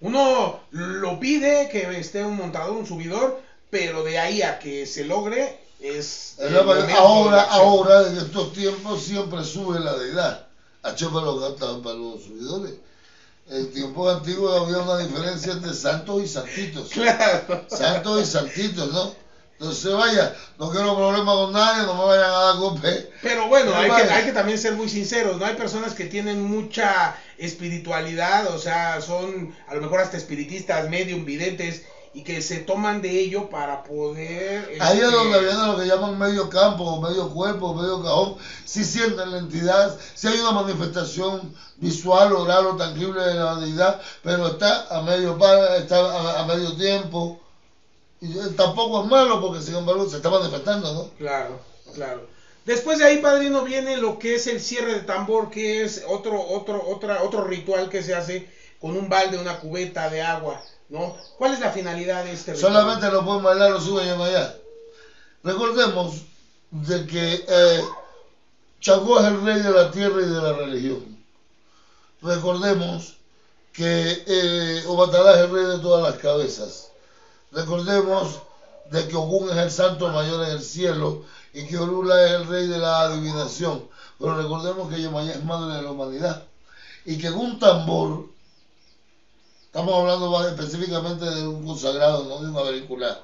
Uno 0.00 0.60
lo 0.70 1.18
pide 1.18 1.68
que 1.70 1.98
esté 1.98 2.24
un 2.24 2.36
montador, 2.36 2.76
un 2.76 2.86
subidor, 2.86 3.40
pero 3.70 4.02
de 4.04 4.18
ahí 4.18 4.42
a 4.42 4.58
que 4.58 4.86
se 4.86 5.04
logre 5.04 5.58
es. 5.80 6.34
Es 6.38 6.50
momento 6.50 6.86
de 6.86 6.92
ahora, 6.92 7.42
ahora, 7.42 8.08
en 8.08 8.18
estos 8.18 8.52
tiempos 8.52 9.02
siempre 9.02 9.42
sube 9.42 9.80
la 9.80 9.96
deidad. 9.96 10.46
Hacho 10.82 11.10
para 11.12 11.24
los 11.24 11.40
gatos, 11.40 11.82
para 11.82 11.96
los 11.96 12.22
subidores. 12.22 12.74
En 13.48 13.72
tiempos 13.72 14.14
antiguos 14.14 14.62
había 14.62 14.78
una 14.78 14.98
diferencia 14.98 15.52
entre 15.52 15.72
santos 15.74 16.22
y 16.22 16.28
santitos. 16.28 16.88
Claro. 16.92 17.64
Santos 17.68 18.22
y 18.22 18.26
santitos, 18.26 18.92
¿no? 18.92 19.23
Entonces 19.58 19.92
vaya, 19.92 20.34
no 20.58 20.70
quiero 20.70 20.96
problemas 20.96 21.34
con 21.34 21.52
nadie, 21.52 21.84
no 21.84 21.94
me 21.94 22.04
vayan 22.04 22.30
a 22.30 22.44
dar 22.44 22.56
golpe. 22.56 23.10
Pero 23.22 23.48
bueno, 23.48 23.74
hay 23.74 23.84
que, 23.84 23.90
vaya. 23.90 24.16
hay 24.16 24.24
que 24.24 24.32
también 24.32 24.58
ser 24.58 24.74
muy 24.74 24.88
sinceros, 24.88 25.38
¿no? 25.38 25.46
Hay 25.46 25.54
personas 25.54 25.94
que 25.94 26.06
tienen 26.06 26.42
mucha 26.42 27.16
espiritualidad, 27.38 28.48
o 28.48 28.58
sea, 28.58 29.00
son 29.00 29.54
a 29.68 29.74
lo 29.74 29.80
mejor 29.80 30.00
hasta 30.00 30.16
espiritistas, 30.16 30.90
medium, 30.90 31.24
videntes, 31.24 31.82
y 32.14 32.22
que 32.22 32.40
se 32.42 32.58
toman 32.58 33.02
de 33.02 33.10
ello 33.10 33.50
para 33.50 33.82
poder... 33.82 34.76
Ahí 34.80 34.98
es 34.98 35.04
este, 35.04 35.16
donde 35.16 35.40
viene 35.40 35.66
lo 35.66 35.76
que 35.76 35.86
llaman 35.86 36.16
medio 36.16 36.48
campo, 36.48 37.00
medio 37.00 37.28
cuerpo, 37.30 37.74
medio 37.74 38.02
cajón. 38.02 38.36
Si 38.64 38.84
sienten 38.84 39.32
la 39.32 39.38
entidad, 39.38 39.98
si 40.14 40.28
hay 40.28 40.38
una 40.38 40.52
manifestación 40.52 41.52
visual, 41.78 42.32
oral 42.32 42.66
o 42.66 42.76
tangible 42.76 43.20
de 43.20 43.34
la 43.34 43.56
deidad, 43.56 44.00
pero 44.22 44.46
está 44.46 44.86
a 44.96 45.02
medio 45.02 45.36
par, 45.36 45.74
está 45.76 45.96
a, 45.98 46.42
a 46.42 46.46
medio 46.46 46.76
tiempo. 46.76 47.40
Y 48.20 48.38
eh, 48.38 48.52
tampoco 48.56 49.02
es 49.02 49.10
malo 49.10 49.40
porque 49.40 49.60
sin 49.60 49.76
embargo 49.76 50.08
se 50.08 50.16
está 50.16 50.30
manifestando, 50.30 50.92
¿no? 50.92 51.10
Claro, 51.18 51.60
claro. 51.94 52.26
Después 52.64 52.98
de 52.98 53.04
ahí, 53.04 53.18
padrino, 53.18 53.62
viene 53.62 53.98
lo 53.98 54.18
que 54.18 54.36
es 54.36 54.46
el 54.46 54.60
cierre 54.60 54.94
de 54.94 55.00
tambor, 55.00 55.50
que 55.50 55.84
es 55.84 56.02
otro, 56.08 56.40
otro, 56.40 56.82
otra, 56.88 57.22
otro 57.22 57.44
ritual 57.44 57.90
que 57.90 58.02
se 58.02 58.14
hace 58.14 58.48
con 58.80 58.96
un 58.96 59.08
balde, 59.08 59.38
una 59.38 59.58
cubeta 59.58 60.08
de 60.08 60.22
agua, 60.22 60.62
¿no? 60.88 61.14
¿Cuál 61.36 61.52
es 61.52 61.60
la 61.60 61.70
finalidad 61.72 62.24
de 62.24 62.32
este 62.32 62.54
ritual? 62.54 62.72
Solamente 62.72 63.10
lo 63.10 63.24
pueden 63.24 63.42
bailar 63.42 63.70
los 63.70 63.84
sube 63.84 64.04
y 64.04 64.08
allá. 64.08 64.56
Recordemos 65.42 66.22
de 66.70 67.06
que 67.06 67.44
eh, 67.46 67.82
Changó 68.80 69.20
es 69.20 69.26
el 69.26 69.42
rey 69.42 69.60
de 69.60 69.70
la 69.70 69.90
tierra 69.90 70.22
y 70.22 70.26
de 70.26 70.40
la 70.40 70.52
religión. 70.54 71.18
Recordemos 72.22 73.16
que 73.72 74.22
eh, 74.26 74.84
Obatalá 74.86 75.34
es 75.34 75.38
el 75.40 75.50
rey 75.50 75.64
de 75.64 75.78
todas 75.80 76.02
las 76.10 76.20
cabezas. 76.20 76.90
Recordemos 77.54 78.40
de 78.90 79.08
que 79.08 79.16
Ogún 79.16 79.50
es 79.50 79.56
el 79.56 79.70
santo 79.70 80.08
mayor 80.10 80.44
en 80.44 80.50
el 80.50 80.62
cielo 80.62 81.22
y 81.52 81.66
que 81.66 81.78
Orula 81.78 82.22
es 82.26 82.32
el 82.32 82.46
rey 82.46 82.66
de 82.66 82.78
la 82.78 83.02
adivinación. 83.02 83.86
Pero 84.18 84.36
recordemos 84.36 84.90
que 84.90 85.00
Yemayá 85.00 85.32
es 85.32 85.44
madre 85.44 85.76
de 85.76 85.82
la 85.82 85.90
humanidad 85.90 86.44
y 87.04 87.18
que 87.18 87.30
un 87.30 87.58
tambor 87.58 88.34
Estamos 89.74 89.92
hablando 89.92 90.48
específicamente 90.48 91.24
de 91.24 91.48
un 91.48 91.66
consagrado, 91.66 92.22
no 92.28 92.40
de 92.40 92.48
una 92.48 92.60
auricular. 92.60 93.20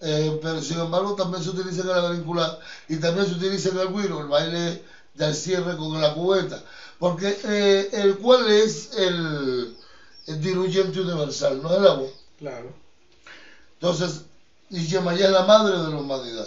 Eh, 0.00 0.36
pero 0.42 0.60
sin 0.60 0.80
embargo 0.80 1.14
también 1.14 1.44
se 1.44 1.50
utiliza 1.50 1.82
en 1.82 1.86
la 1.86 2.08
auricular 2.08 2.58
y 2.88 2.96
también 2.96 3.28
se 3.28 3.34
utiliza 3.34 3.68
en 3.68 3.78
el 3.78 3.92
guiro, 3.92 4.18
el 4.18 4.26
baile 4.26 4.82
del 5.14 5.32
cierre 5.32 5.76
con 5.76 6.00
la 6.00 6.12
cubeta. 6.12 6.60
Porque 6.98 7.38
eh, 7.44 7.88
el 7.92 8.18
cual 8.18 8.50
es 8.50 8.94
el, 8.96 9.76
el 10.26 10.42
diluyente 10.42 11.02
universal, 11.02 11.62
no 11.62 11.70
es 11.70 11.78
el 11.78 11.86
agua. 11.86 12.08
Claro. 12.36 12.79
Entonces, 13.80 14.24
y 14.68 14.86
Yemayá 14.86 15.26
es 15.26 15.32
la 15.32 15.44
madre 15.44 15.78
de 15.78 15.88
la 15.88 15.96
humanidad. 15.96 16.46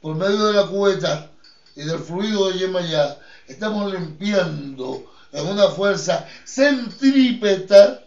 Por 0.00 0.14
medio 0.14 0.46
de 0.46 0.52
la 0.52 0.66
cubeta 0.66 1.28
y 1.74 1.82
del 1.82 1.98
fluido 1.98 2.48
de 2.48 2.58
Yemayá, 2.58 3.18
estamos 3.48 3.92
limpiando 3.92 5.04
en 5.32 5.46
una 5.48 5.68
fuerza 5.68 6.24
centrípeta, 6.44 8.00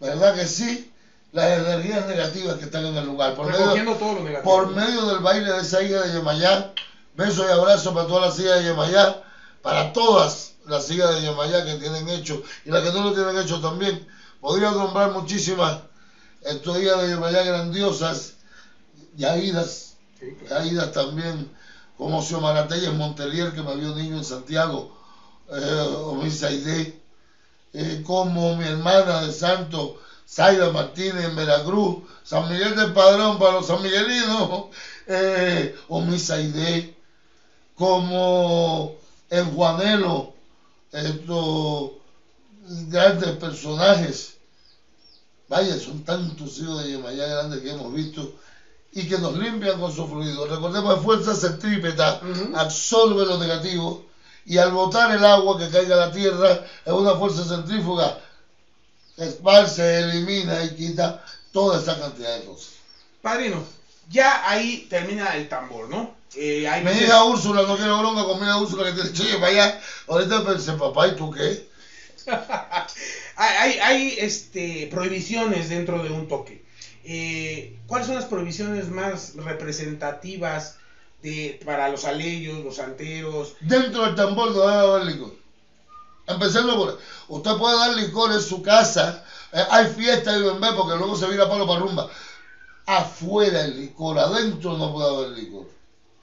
¿verdad 0.00 0.34
que 0.34 0.46
sí? 0.48 0.90
Las 1.30 1.60
energías 1.60 2.06
negativas 2.08 2.56
que 2.56 2.64
están 2.64 2.86
en 2.86 2.96
el 2.96 3.06
lugar. 3.06 3.36
Por 3.36 3.46
medio, 3.46 3.94
todo 3.94 4.14
lo 4.14 4.24
negativo. 4.24 4.52
por 4.52 4.70
medio 4.74 5.06
del 5.06 5.20
baile 5.20 5.52
de 5.52 5.60
esa 5.60 5.80
hija 5.80 6.00
de 6.02 6.12
Yemayá, 6.12 6.72
besos 7.14 7.46
y 7.48 7.52
abrazos 7.52 7.94
para 7.94 8.08
todas 8.08 8.30
las 8.30 8.38
hijas 8.40 8.58
de 8.58 8.64
Yemayá, 8.68 9.22
para 9.62 9.92
todas 9.92 10.54
las 10.66 10.90
hijas 10.90 11.14
de 11.14 11.22
Yemayá 11.22 11.64
que 11.64 11.76
tienen 11.76 12.08
hecho 12.08 12.42
y 12.64 12.70
las 12.70 12.82
que 12.82 12.90
no 12.90 13.02
lo 13.02 13.12
tienen 13.12 13.38
hecho 13.38 13.60
también. 13.60 14.06
Podría 14.40 14.72
nombrar 14.72 15.12
muchísimas 15.12 15.78
estos 16.44 16.78
hijas 16.80 17.02
de 17.02 17.08
Yemayá 17.10 17.42
grandiosas, 17.42 18.34
Yaídas, 19.16 19.96
Sí, 20.18 20.36
claro. 20.46 20.64
Yaídas 20.64 20.92
también, 20.92 21.48
como 21.96 22.22
Xiomara 22.22 22.68
Telles 22.68 22.92
Montelier, 22.92 23.52
que 23.52 23.62
me 23.62 23.74
vio 23.76 23.94
niño 23.94 24.16
en 24.18 24.24
Santiago, 24.24 24.90
eh, 25.50 25.94
o 26.04 26.14
mi 26.14 26.30
Saidé, 26.30 27.00
eh, 27.72 28.02
como 28.04 28.56
mi 28.56 28.66
hermana 28.66 29.20
de 29.20 29.32
Santo, 29.32 29.96
Zaida 30.28 30.70
Martínez 30.70 31.24
en 31.24 31.36
Veracruz, 31.36 32.02
San 32.22 32.48
Miguel 32.48 32.74
del 32.76 32.92
Padrón 32.92 33.38
para 33.38 33.54
los 33.54 33.66
sanmiguelinos, 33.66 34.66
eh, 35.06 35.74
o 35.88 36.00
mi 36.00 36.18
Saidé, 36.18 36.94
como 37.74 38.92
en 39.30 39.52
Juanelo, 39.54 40.32
estos 40.92 41.90
grandes 42.88 43.36
personajes. 43.36 44.33
Vaya, 45.48 45.76
son 45.78 46.00
tantos 46.04 46.58
hijos 46.58 46.82
de 46.82 46.90
Yemayá 46.92 47.26
grandes 47.26 47.60
que 47.60 47.70
hemos 47.70 47.92
visto 47.92 48.32
y 48.92 49.06
que 49.06 49.18
nos 49.18 49.34
limpian 49.34 49.78
con 49.78 49.92
su 49.94 50.06
fluido. 50.06 50.46
Recordemos 50.46 50.94
que 50.94 51.00
fuerza 51.02 51.34
centrípeta 51.34 52.20
absorbe 52.54 53.24
lo 53.26 53.36
negativo 53.38 54.02
y 54.46 54.56
al 54.58 54.72
botar 54.72 55.10
el 55.12 55.24
agua 55.24 55.58
que 55.58 55.68
caiga 55.68 55.96
a 55.96 56.06
la 56.06 56.10
tierra 56.12 56.62
es 56.84 56.92
una 56.92 57.14
fuerza 57.14 57.44
centrífuga 57.44 58.18
esparce, 59.16 60.00
elimina 60.00 60.62
y 60.62 60.74
quita 60.74 61.22
toda 61.52 61.78
esa 61.78 61.98
cantidad 61.98 62.36
de 62.38 62.44
cosas. 62.44 62.68
Padrino, 63.22 63.62
ya 64.10 64.48
ahí 64.48 64.86
termina 64.88 65.34
el 65.36 65.48
tambor, 65.48 65.88
¿no? 65.88 66.10
Eh, 66.34 66.66
hay 66.66 66.82
veces- 66.82 67.02
hija 67.04 67.22
Úrsula 67.22 67.62
no 67.62 67.76
quiere 67.76 67.92
bronca 67.92 68.24
con 68.24 68.40
mi 68.40 68.46
Úrsula 68.46 68.84
que 68.84 68.92
te 68.92 69.08
dice, 69.08 69.22
oye, 69.22 69.36
vaya, 69.36 69.78
ahorita 70.08 70.42
pensé, 70.42 70.72
papá, 70.72 71.06
¿y 71.06 71.12
tú 71.12 71.30
qué? 71.30 71.64
hay, 73.36 74.16
este, 74.18 74.88
prohibiciones 74.90 75.68
dentro 75.68 76.02
de 76.02 76.10
un 76.10 76.28
toque. 76.28 76.64
Eh, 77.04 77.76
¿Cuáles 77.86 78.06
son 78.06 78.16
las 78.16 78.24
prohibiciones 78.24 78.88
más 78.88 79.34
representativas 79.36 80.76
de, 81.22 81.60
para 81.64 81.88
los 81.88 82.04
aleyos, 82.04 82.64
los 82.64 82.76
santeros? 82.76 83.54
Dentro 83.60 84.04
del 84.04 84.14
tambor 84.14 84.52
no 84.52 84.60
debe 84.60 84.80
haber 84.80 85.04
licor. 85.06 85.34
Empecemos 86.26 86.74
por 86.76 86.98
Usted 87.28 87.56
puede 87.56 87.78
dar 87.78 87.92
licor 87.94 88.32
en 88.32 88.40
su 88.40 88.62
casa. 88.62 89.22
eh, 89.52 89.62
hay 89.70 89.86
fiesta 89.86 90.36
y 90.36 90.42
bembé 90.42 90.68
porque 90.74 90.96
luego 90.96 91.16
se 91.16 91.28
vira 91.28 91.48
palo 91.48 91.66
para 91.66 91.80
rumba. 91.80 92.08
Afuera 92.86 93.60
el 93.60 93.80
licor, 93.80 94.18
adentro 94.18 94.76
no 94.76 94.92
puede 94.92 95.08
haber 95.08 95.38
licor. 95.38 95.66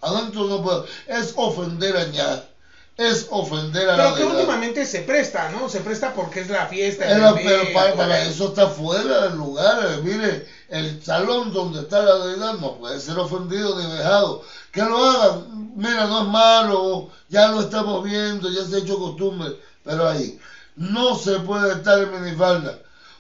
Adentro 0.02 0.46
no 0.46 0.62
puede. 0.64 0.86
Es 1.08 1.34
ofender 1.36 1.96
a 1.96 2.06
ña. 2.06 2.51
Es 2.98 3.28
ofender 3.32 3.90
a 3.90 3.96
Pero 3.96 4.10
la 4.10 4.16
que 4.16 4.20
deidad. 4.24 4.36
últimamente 4.36 4.86
se 4.86 5.00
presta, 5.02 5.50
¿no? 5.50 5.70
Se 5.70 5.80
presta 5.80 6.14
porque 6.14 6.42
es 6.42 6.50
la 6.50 6.68
fiesta. 6.68 7.10
Era- 7.10 7.32
bebé, 7.32 7.72
pero 7.74 7.96
para, 7.96 8.22
eso 8.22 8.50
está 8.50 8.68
fuera 8.68 9.24
del 9.24 9.38
lugar. 9.38 9.80
eh, 9.82 10.02
Mire, 10.04 10.46
el 10.70 11.02
salón 11.04 11.52
donde 11.52 11.82
está 11.82 12.02
la 12.04 12.18
deidad 12.26 12.54
no 12.56 12.76
puede 12.78 13.00
ser 13.00 13.18
ofendido 13.18 13.80
ni 13.80 13.90
dejado. 13.96 14.44
Que 14.72 14.82
lo 14.84 15.04
hagan. 15.04 15.72
Mira, 15.76 16.06
no 16.06 16.22
es 16.24 16.28
malo. 16.28 17.10
Ya 17.30 17.48
lo 17.48 17.62
estamos 17.62 18.04
viendo, 18.04 18.50
ya 18.50 18.64
se 18.66 18.76
ha 18.76 18.80
hecho 18.80 19.00
costumbre. 19.00 19.56
Pero 19.84 20.08
ahí 20.08 20.38
no 20.76 21.16
se 21.18 21.40
puede 21.40 21.74
estar 21.74 21.98
en 21.98 22.22
minifalda. 22.22 22.78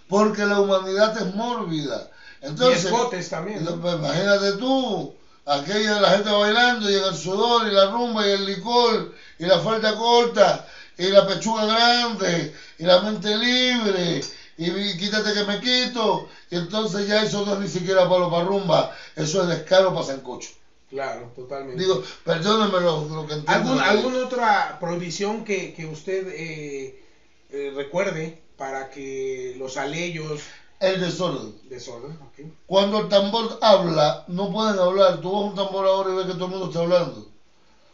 Porque 0.09 0.45
la 0.45 0.59
humanidad 0.59 1.17
es 1.17 1.33
mórbida. 1.33 2.09
y 2.43 2.47
Entonces, 2.47 2.85
escotes 2.85 3.29
también. 3.29 3.63
¿no? 3.63 3.79
pues, 3.81 3.95
imagínate 3.95 4.51
tú, 4.53 5.15
aquella 5.45 5.95
de 5.95 6.01
la 6.01 6.09
gente 6.11 6.29
bailando 6.29 6.89
y 6.89 6.93
el 6.93 7.15
sudor 7.15 7.67
y 7.67 7.71
la 7.71 7.85
rumba 7.85 8.25
y 8.25 8.31
el 8.31 8.45
licor 8.45 9.13
y 9.39 9.45
la 9.45 9.59
falda 9.59 9.95
corta 9.95 10.67
y 10.97 11.07
la 11.07 11.25
pechuga 11.25 11.65
grande 11.65 12.53
y 12.77 12.83
la 12.83 12.99
mente 12.99 13.35
libre 13.35 14.21
y, 14.57 14.97
quítate 14.97 15.33
que 15.33 15.43
me 15.43 15.59
quito 15.59 16.27
y 16.49 16.55
entonces 16.55 17.07
ya 17.07 17.21
eso 17.21 17.43
no 17.43 17.53
es 17.53 17.59
ni 17.59 17.67
siquiera 17.67 18.07
palo 18.07 18.29
para 18.29 18.43
rumba, 18.43 18.95
eso 19.15 19.41
es 19.41 19.47
descaro 19.47 19.93
para 19.93 20.05
sancocho. 20.05 20.51
Claro, 20.89 21.31
totalmente. 21.33 21.81
Digo, 21.81 22.03
perdónenme 22.25 22.81
lo, 22.81 23.07
lo 23.07 23.25
que 23.25 23.33
entiendo. 23.33 23.71
¿Algún, 23.71 23.79
¿Alguna 23.79 24.25
otra 24.25 24.77
prohibición 24.79 25.45
que, 25.45 25.73
que 25.73 25.85
usted 25.85 26.27
eh, 26.27 27.01
eh, 27.49 27.71
recuerde 27.73 28.41
para 28.57 28.89
que 28.89 29.55
los 29.57 29.77
aleyos 29.77 30.41
El 30.81 30.99
desorden. 30.99 31.53
desorden? 31.69 32.11
ok. 32.13 32.51
Cuando 32.65 33.01
el 33.01 33.07
tambor 33.07 33.59
habla, 33.61 34.25
no 34.27 34.51
pueden 34.51 34.79
hablar. 34.79 35.21
Tú 35.21 35.31
vas 35.31 35.43
a 35.43 35.45
un 35.45 35.55
tambor 35.55 35.85
ahora 35.85 36.11
y 36.11 36.15
ves 36.15 36.25
que 36.25 36.33
todo 36.33 36.45
el 36.45 36.51
mundo 36.51 36.67
está 36.67 36.79
hablando. 36.79 37.27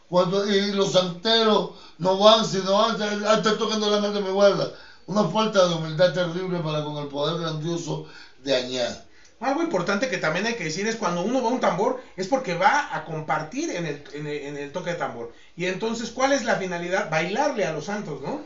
Cuando, 0.07 0.49
y 0.49 0.71
los 0.71 0.93
santeros 0.93 1.71
no 1.97 2.17
van, 2.17 2.45
sino 2.45 2.77
van, 2.77 2.95
ah, 3.01 3.33
estoy 3.35 3.57
tocando 3.57 3.89
la 3.89 3.99
mente 3.99 4.21
mi 4.21 4.29
guarda. 4.29 4.71
Una 5.05 5.25
falta 5.25 5.67
de 5.67 5.75
humildad 5.75 6.13
terrible 6.13 6.59
para 6.59 6.81
con 6.81 6.95
el 6.95 7.07
poder 7.09 7.41
grandioso 7.41 8.05
de 8.41 8.55
Añá. 8.55 9.03
Algo 9.41 9.61
importante 9.61 10.07
que 10.07 10.17
también 10.17 10.45
hay 10.45 10.55
que 10.55 10.63
decir 10.63 10.87
es 10.87 10.95
cuando 10.95 11.21
uno 11.21 11.43
va 11.43 11.49
a 11.49 11.53
un 11.53 11.59
tambor 11.59 12.01
es 12.15 12.27
porque 12.27 12.55
va 12.55 12.95
a 12.95 13.03
compartir 13.03 13.69
en 13.69 13.85
el, 13.85 14.03
en 14.13 14.27
el, 14.27 14.35
en 14.35 14.57
el 14.57 14.71
toque 14.71 14.91
de 14.91 14.95
tambor. 14.95 15.33
Y 15.57 15.65
entonces, 15.65 16.09
¿cuál 16.09 16.31
es 16.31 16.45
la 16.45 16.55
finalidad? 16.55 17.09
Bailarle 17.11 17.65
a 17.65 17.73
los 17.73 17.85
santos, 17.85 18.21
¿no? 18.21 18.41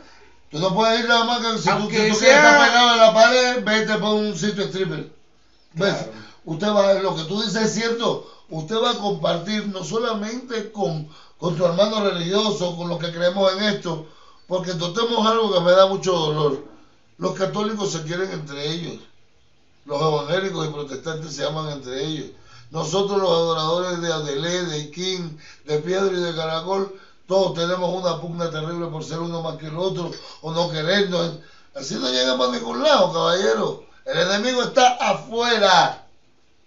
Tú 0.52 0.58
no 0.58 0.74
puedes 0.74 1.00
ir 1.00 1.08
nada 1.08 1.24
más 1.24 1.40
que 1.40 1.58
si 1.58 1.64
tú, 1.64 1.70
Aunque 1.70 2.08
tú 2.10 2.14
sea- 2.14 2.28
quieres 2.28 2.44
estar 2.44 2.66
pegado 2.68 2.92
en 2.92 2.98
la 3.00 3.14
pared, 3.14 3.64
vete 3.64 3.96
por 3.96 4.12
un 4.12 4.36
sitio 4.36 4.64
stripper. 4.64 5.10
¿Ves? 5.72 5.94
Claro. 5.94 6.12
Usted 6.44 6.68
va, 6.68 6.92
lo 6.94 7.16
que 7.16 7.22
tú 7.24 7.40
dices 7.40 7.62
es 7.62 7.72
cierto, 7.74 8.30
usted 8.50 8.76
va 8.76 8.90
a 8.90 8.98
compartir 8.98 9.66
no 9.68 9.82
solamente 9.82 10.70
con, 10.70 11.08
con 11.38 11.56
tu 11.56 11.64
hermano 11.64 12.00
religioso, 12.04 12.76
con 12.76 12.88
los 12.88 12.98
que 12.98 13.10
creemos 13.10 13.50
en 13.54 13.62
esto, 13.62 14.04
porque 14.46 14.74
tratemos 14.74 15.26
algo 15.26 15.52
que 15.54 15.60
me 15.60 15.72
da 15.72 15.86
mucho 15.86 16.12
dolor. 16.12 16.64
Los 17.16 17.34
católicos 17.34 17.90
se 17.92 18.02
quieren 18.02 18.30
entre 18.32 18.70
ellos. 18.72 18.98
Los 19.86 20.00
evangélicos 20.02 20.66
y 20.68 20.70
protestantes 20.70 21.34
se 21.34 21.44
aman 21.44 21.70
entre 21.70 22.04
ellos. 22.04 22.26
nosotros 22.70 23.18
los 23.20 23.30
adoradores 23.30 24.00
de 24.00 24.10
Adelé, 24.12 24.62
de 24.64 24.78
Iquín, 24.80 25.38
de 25.66 25.78
Piedra 25.78 26.10
y 26.10 26.20
de 26.20 26.34
Caracol, 26.34 26.98
todos 27.26 27.54
tenemos 27.54 27.88
una 27.90 28.20
pugna 28.20 28.50
terrible 28.50 28.86
por 28.86 29.04
ser 29.04 29.18
uno 29.18 29.42
más 29.42 29.56
que 29.56 29.66
el 29.66 29.76
otro 29.76 30.10
o 30.40 30.52
no 30.52 30.70
querernos. 30.70 31.38
Así 31.74 31.94
no 31.94 32.10
llegamos 32.10 32.48
a 32.48 32.52
ningún 32.52 32.82
lado, 32.82 33.12
caballero. 33.12 33.84
El 34.04 34.18
enemigo 34.18 34.62
está 34.62 34.94
afuera 34.94 36.04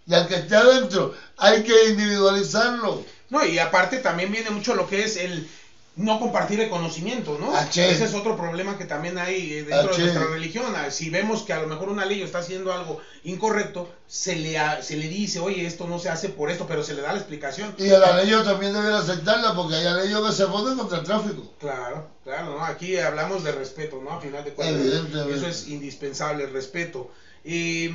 y 0.07 0.13
al 0.13 0.27
que 0.27 0.35
esté 0.35 0.55
adentro 0.55 1.13
hay 1.37 1.63
que 1.63 1.89
individualizarlo. 1.89 3.03
No, 3.29 3.45
y 3.45 3.59
aparte 3.59 3.97
también 3.97 4.31
viene 4.31 4.51
mucho 4.51 4.75
lo 4.75 4.87
que 4.87 5.03
es 5.03 5.17
el 5.17 5.49
no 5.97 6.19
compartir 6.19 6.59
el 6.59 6.69
conocimiento, 6.69 7.37
¿no? 7.39 7.55
Aché. 7.55 7.89
Ese 7.91 8.03
es 8.05 8.13
otro 8.13 8.35
problema 8.35 8.77
que 8.77 8.83
también 8.83 9.17
hay 9.17 9.53
eh, 9.53 9.63
dentro 9.63 9.91
Aché. 9.91 10.01
de 10.01 10.13
nuestra 10.13 10.33
religión. 10.33 10.73
Ah, 10.75 10.91
Si 10.91 11.09
vemos 11.09 11.43
que 11.43 11.53
a 11.53 11.61
lo 11.61 11.67
mejor 11.67 11.87
una 11.87 12.03
ley 12.03 12.21
está 12.21 12.39
haciendo 12.39 12.73
algo 12.73 12.99
incorrecto, 13.23 13.89
se 14.05 14.35
le, 14.35 14.57
se 14.81 14.97
le 14.97 15.07
dice, 15.07 15.39
oye, 15.39 15.65
esto 15.65 15.87
no 15.87 15.97
se 15.97 16.09
hace 16.09 16.27
por 16.29 16.51
esto, 16.51 16.67
pero 16.67 16.83
se 16.83 16.95
le 16.95 17.01
da 17.01 17.13
la 17.13 17.19
explicación. 17.19 17.73
Y 17.77 17.89
a 17.91 17.99
la 17.99 18.21
ley 18.21 18.33
también 18.43 18.73
deben 18.73 18.93
aceptarla 18.93 19.55
porque 19.55 19.75
hay 19.75 19.83
leyes 20.07 20.19
que 20.19 20.31
se 20.33 20.47
ponen 20.47 20.77
contra 20.77 20.99
el 20.99 21.05
tráfico. 21.05 21.53
Claro, 21.59 22.09
claro, 22.25 22.57
¿no? 22.57 22.65
Aquí 22.65 22.97
hablamos 22.97 23.45
de 23.45 23.53
respeto, 23.53 24.01
¿no? 24.03 24.11
A 24.11 24.21
final 24.21 24.43
de 24.43 24.51
cuentas, 24.53 24.81
Evidentemente. 24.81 25.35
eso 25.37 25.47
es 25.47 25.67
indispensable, 25.69 26.43
el 26.43 26.51
respeto. 26.51 27.09
Y, 27.45 27.89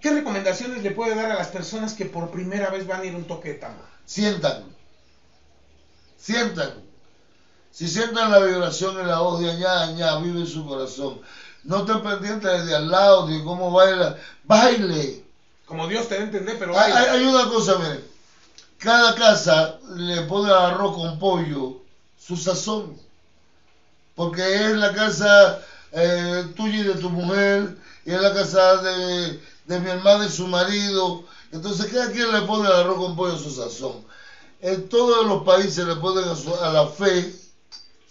¿Qué 0.00 0.10
recomendaciones 0.10 0.82
le 0.82 0.90
puede 0.90 1.14
dar 1.14 1.30
a 1.30 1.34
las 1.36 1.48
personas 1.48 1.94
que 1.94 2.04
por 2.04 2.30
primera 2.30 2.70
vez 2.70 2.86
van 2.86 3.00
a 3.02 3.04
ir 3.04 3.14
a 3.14 3.16
un 3.16 3.24
toque 3.24 3.50
de 3.50 3.54
tambor? 3.54 3.84
Sientan. 4.04 4.64
Sientan. 6.18 6.85
Si 7.76 7.86
sientan 7.88 8.30
la 8.30 8.38
vibración 8.38 8.98
en 8.98 9.06
la 9.06 9.18
voz 9.18 9.38
de 9.38 9.50
añá, 9.50 9.82
añá, 9.82 10.16
vive 10.16 10.40
en 10.40 10.46
su 10.46 10.64
corazón. 10.64 11.20
No 11.64 11.80
estén 11.80 12.00
pendientes 12.02 12.64
de 12.64 12.74
al 12.74 12.90
lado, 12.90 13.26
de 13.26 13.44
cómo 13.44 13.70
baila. 13.70 14.16
Baile. 14.44 15.22
Como 15.66 15.86
Dios 15.86 16.08
te 16.08 16.14
a 16.14 16.22
entender, 16.22 16.56
pero 16.58 16.72
hay- 16.78 16.90
hay 17.06 17.24
una 17.26 17.46
cosa, 17.50 17.76
miren. 17.76 18.02
Cada 18.78 19.14
casa 19.14 19.74
le 19.94 20.22
pone 20.22 20.50
arroz 20.50 20.94
con 20.96 21.18
pollo 21.18 21.76
su 22.18 22.38
sazón. 22.38 22.96
Porque 24.14 24.40
es 24.70 24.76
la 24.76 24.94
casa 24.94 25.60
eh, 25.92 26.44
tuya 26.56 26.78
y 26.78 26.82
de 26.82 26.94
tu 26.94 27.10
mujer, 27.10 27.76
y 28.06 28.12
es 28.12 28.20
la 28.22 28.32
casa 28.32 28.78
de, 28.80 29.38
de 29.66 29.78
mi 29.80 29.90
hermana 29.90 30.24
y 30.24 30.30
su 30.30 30.46
marido. 30.46 31.24
Entonces 31.52 31.92
cada 31.92 32.10
quien 32.10 32.32
le 32.32 32.40
pone 32.42 32.68
el 32.68 32.74
arroz 32.74 32.96
con 32.96 33.16
pollo 33.16 33.36
su 33.36 33.50
sazón. 33.50 34.02
En 34.62 34.88
todos 34.88 35.26
los 35.26 35.42
países 35.42 35.84
le 35.86 35.96
ponen 35.96 36.24
a, 36.26 36.34
su- 36.36 36.54
a 36.54 36.70
la 36.70 36.86
fe 36.86 37.30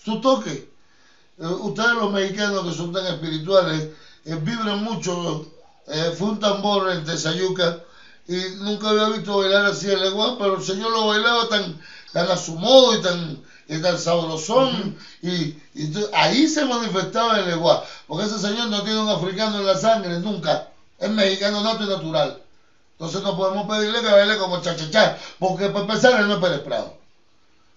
su 0.06 0.22
toque. 0.22 0.70
Eh, 1.38 1.46
ustedes 1.48 1.96
los 1.96 2.12
mexicanos 2.12 2.64
que 2.66 2.74
son 2.74 2.92
tan 2.92 3.06
espirituales 3.08 3.88
eh, 4.26 4.36
vibran 4.40 4.84
mucho. 4.84 5.42
Eh, 5.88 6.12
fue 6.18 6.30
un 6.30 6.40
tambor 6.40 6.90
en 6.92 7.04
Tezayuca 7.04 7.78
y 8.28 8.36
nunca 8.58 8.90
había 8.90 9.08
visto 9.08 9.38
bailar 9.38 9.66
así 9.66 9.88
el 9.90 10.02
leguán, 10.02 10.36
pero 10.38 10.56
el 10.56 10.64
señor 10.64 10.92
lo 10.92 11.06
bailaba 11.08 11.48
tan, 11.48 11.78
tan 12.12 12.28
a 12.30 12.38
su 12.38 12.56
modo 12.56 12.94
y 12.96 13.00
tan, 13.02 13.40
y 13.68 13.80
tan 13.80 13.98
sabrosón. 14.00 14.96
y, 15.22 15.54
y 15.76 15.88
tu- 15.88 16.08
ahí 16.12 16.48
se 16.48 16.66
manifestaba 16.66 17.38
el 17.38 17.46
leguán, 17.46 17.80
porque 18.08 18.26
ese 18.26 18.40
señor 18.40 18.68
no 18.70 18.82
tiene 18.82 19.00
un 19.00 19.10
africano 19.10 19.60
en 19.60 19.66
la 19.66 19.76
sangre, 19.78 20.18
nunca. 20.20 20.64
Es 20.98 21.10
mexicano 21.10 21.62
nato 21.62 21.84
y 21.84 21.88
natural. 21.88 22.36
Entonces 22.94 23.22
no 23.22 23.36
podemos 23.36 23.66
pedirle 23.68 24.02
que 24.02 24.10
baile 24.12 24.38
como 24.38 24.58
cha-cha-cha, 24.60 25.14
porque 25.40 25.70
para 25.70 25.82
empezar 25.82 26.18
él 26.20 26.28
no 26.28 26.34
es 26.36 26.40
Pérez 26.40 26.62
Prado. 26.62 26.94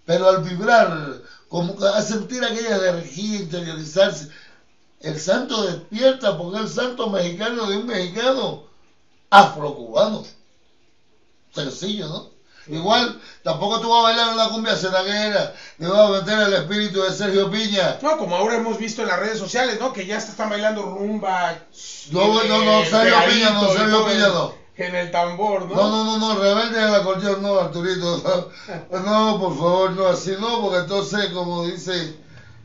Pero 0.05 0.27
al 0.29 0.39
vibrar, 0.39 0.89
como 1.49 1.77
a 1.85 2.03
sentir 2.03 2.45
aquella 2.45 2.77
energía, 2.77 3.39
interiorizarse, 3.39 4.29
el 5.01 5.19
santo 5.21 5.63
despierta 5.63 6.37
porque 6.37 6.61
el 6.61 6.69
santo 6.69 7.09
mexicano 7.09 7.67
de 7.71 7.77
un 7.79 7.87
mexicano 7.87 8.65
afrocubano. 9.31 10.25
Sencillo, 11.55 12.07
¿no? 12.09 12.39
Igual, 12.75 13.19
tampoco 13.43 13.81
tú 13.81 13.89
vas 13.89 14.01
a 14.01 14.03
bailar 14.03 14.35
una 14.35 14.51
cumbia 14.51 14.77
cenaguera, 14.77 15.55
ni 15.79 15.87
vas 15.87 15.99
a 16.01 16.21
meter 16.21 16.39
el 16.39 16.53
espíritu 16.53 17.01
de 17.01 17.13
Sergio 17.13 17.51
Piña. 17.51 17.99
No, 18.03 18.19
como 18.19 18.37
ahora 18.37 18.57
hemos 18.57 18.77
visto 18.79 19.01
en 19.01 19.09
las 19.09 19.19
redes 19.19 19.39
sociales, 19.39 19.81
¿no? 19.81 19.91
Que 19.95 20.05
ya 20.05 20.21
se 20.21 20.33
están 20.33 20.51
bailando 20.51 20.83
rumba. 20.83 21.59
No, 22.11 22.43
eh, 22.43 22.49
no, 22.49 22.63
no, 22.65 22.81
Sergio 22.85 23.01
pegadito 23.01 23.33
Piña 23.33 23.51
no, 23.53 23.73
Sergio 23.73 24.05
Piña 24.07 24.27
el- 24.27 24.33
En 24.79 24.95
el 24.95 25.11
tambor, 25.11 25.67
¿no? 25.69 25.75
No, 25.75 25.91
no, 25.91 26.05
no, 26.05 26.19
no, 26.19 26.41
rebelde 26.41 26.79
del 26.79 26.95
acordeón, 26.95 27.43
no, 27.43 27.59
Arturito. 27.59 28.49
No, 28.93 29.01
no, 29.01 29.39
por 29.41 29.57
favor, 29.57 29.91
no, 29.91 30.07
así 30.07 30.35
no, 30.41 30.61
porque 30.63 30.79
entonces, 30.79 31.27
como 31.31 31.67
dice 31.67 32.15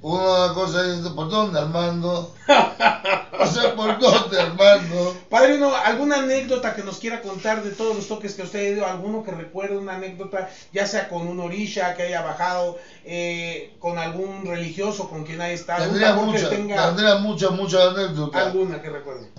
una 0.03 0.53
cosa, 0.53 0.83
dice, 0.83 1.09
¿por 1.11 1.29
dónde, 1.29 1.59
Armando? 1.59 2.33
O 3.39 3.47
sea, 3.47 3.75
¿por 3.75 3.99
dónde, 3.99 4.39
Armando? 4.39 5.17
Padrino, 5.29 5.75
¿alguna 5.75 6.19
anécdota 6.19 6.75
que 6.75 6.83
nos 6.83 6.97
quiera 6.97 7.21
contar 7.21 7.63
de 7.63 7.71
todos 7.71 7.95
los 7.95 8.07
toques 8.07 8.35
que 8.35 8.43
usted 8.43 8.59
ha 8.59 8.69
ido? 8.69 8.85
¿Alguno 8.85 9.23
que 9.23 9.31
recuerde 9.31 9.75
una 9.75 9.95
anécdota, 9.95 10.49
ya 10.71 10.85
sea 10.85 11.09
con 11.09 11.27
un 11.27 11.39
orisha 11.39 11.95
que 11.95 12.03
haya 12.03 12.21
bajado, 12.21 12.77
eh, 13.03 13.75
con 13.79 13.97
algún 13.97 14.45
religioso 14.45 15.09
con 15.09 15.25
quien 15.25 15.41
haya 15.41 15.53
estado? 15.53 15.83
Tendría 15.85 16.13
muchas, 16.13 16.49
tenga 16.49 16.85
tendría 16.87 17.15
muchas, 17.15 17.51
muchas 17.51 17.81
anécdotas. 17.81 18.45
alguna 18.47 18.81
que 18.81 18.89
recuerde. 18.89 19.31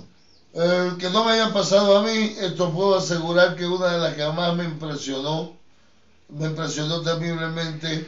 Eh, 0.57 0.97
que 0.99 1.11
no 1.11 1.25
me 1.25 1.33
hayan 1.33 1.53
pasado 1.53 1.97
a 1.97 2.03
mí, 2.03 2.33
esto 2.39 2.71
puedo 2.73 2.95
asegurar 2.97 3.57
que 3.57 3.67
una 3.67 3.89
de 3.89 3.99
las 3.99 4.15
que 4.15 4.25
más 4.27 4.55
me 4.55 4.65
impresionó, 4.65 5.51
me 6.29 6.47
impresionó 6.47 7.01
terriblemente, 7.03 8.05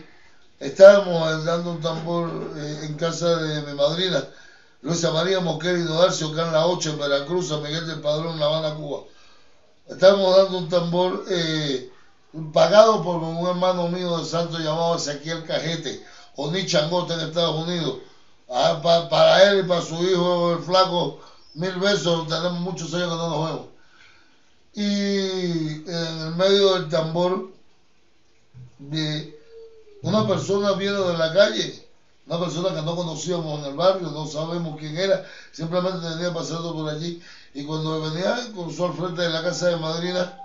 estábamos 0.61 1.44
dando 1.44 1.72
un 1.72 1.80
tambor 1.80 2.53
eh, 2.57 2.80
en 2.84 2.94
casa 2.97 3.36
de 3.36 3.62
mi 3.62 3.74
madrina, 3.74 4.26
Luisa 4.82 5.11
María 5.11 5.40
Mosquera 5.40 5.78
y 5.78 5.82
Dodarcio, 5.82 6.28
acá 6.28 6.42
en 6.44 6.53
la 6.53 6.64
8 6.64 6.90
en 6.90 6.99
Veracruz, 6.99 7.49
San 7.49 7.62
Miguel 7.62 7.86
del 7.86 8.01
Padrón, 8.01 8.38
La 8.40 8.47
Habana, 8.47 8.72
Cuba. 8.74 9.03
Estábamos 9.86 10.34
dando 10.34 10.57
un 10.59 10.68
tambor 10.68 11.22
eh, 11.28 11.84
pagado 12.53 13.01
por 13.01 13.18
un 13.22 13.47
hermano 13.47 13.86
mío 13.88 14.18
de 14.18 14.24
santo 14.24 14.59
llamado 14.59 14.94
Ezequiel 14.97 15.42
Cajete, 15.44 16.01
o 16.36 16.49
ni 16.49 16.64
Changote 16.64 17.14
en 17.14 17.20
Estados 17.20 17.55
Unidos. 17.57 17.97
Ah, 18.49 18.78
pa- 18.82 19.09
para 19.09 19.47
él 19.49 19.61
y 19.61 19.62
para 19.62 19.80
su 19.80 20.05
hijo, 20.05 20.53
el 20.53 20.61
flaco, 20.61 21.16
mil 21.57 21.74
besos, 21.76 22.28
tenemos 22.28 22.61
muchos 22.61 22.92
años 22.94 23.11
que 23.11 23.16
no 23.16 23.30
nos 23.30 23.46
vemos. 23.46 23.66
Y 24.74 25.90
en 25.90 26.18
el 26.20 26.34
medio 26.36 26.74
del 26.74 26.88
tambor, 26.88 27.50
de 28.78 29.38
una 30.02 30.26
persona 30.28 30.72
viene 30.72 30.98
de 30.98 31.16
la 31.16 31.32
calle, 31.32 31.88
una 32.26 32.38
persona 32.38 32.74
que 32.74 32.82
no 32.82 32.94
conocíamos 32.94 33.61
en 33.61 33.70
el 33.70 33.74
barrio, 33.74 34.11
no 34.11 34.26
sabemos 34.26 34.78
quién 34.78 34.96
era, 34.98 35.24
simplemente 35.50 36.07
venía 36.07 36.34
pasando 36.34 36.74
por 36.74 36.90
allí. 36.90 37.22
Y 37.54 37.64
cuando 37.64 38.02
venía, 38.02 38.36
cruzó 38.52 38.86
al 38.86 38.94
frente 38.94 39.22
de 39.22 39.30
la 39.30 39.42
casa 39.42 39.68
de 39.68 39.76
madrina, 39.76 40.38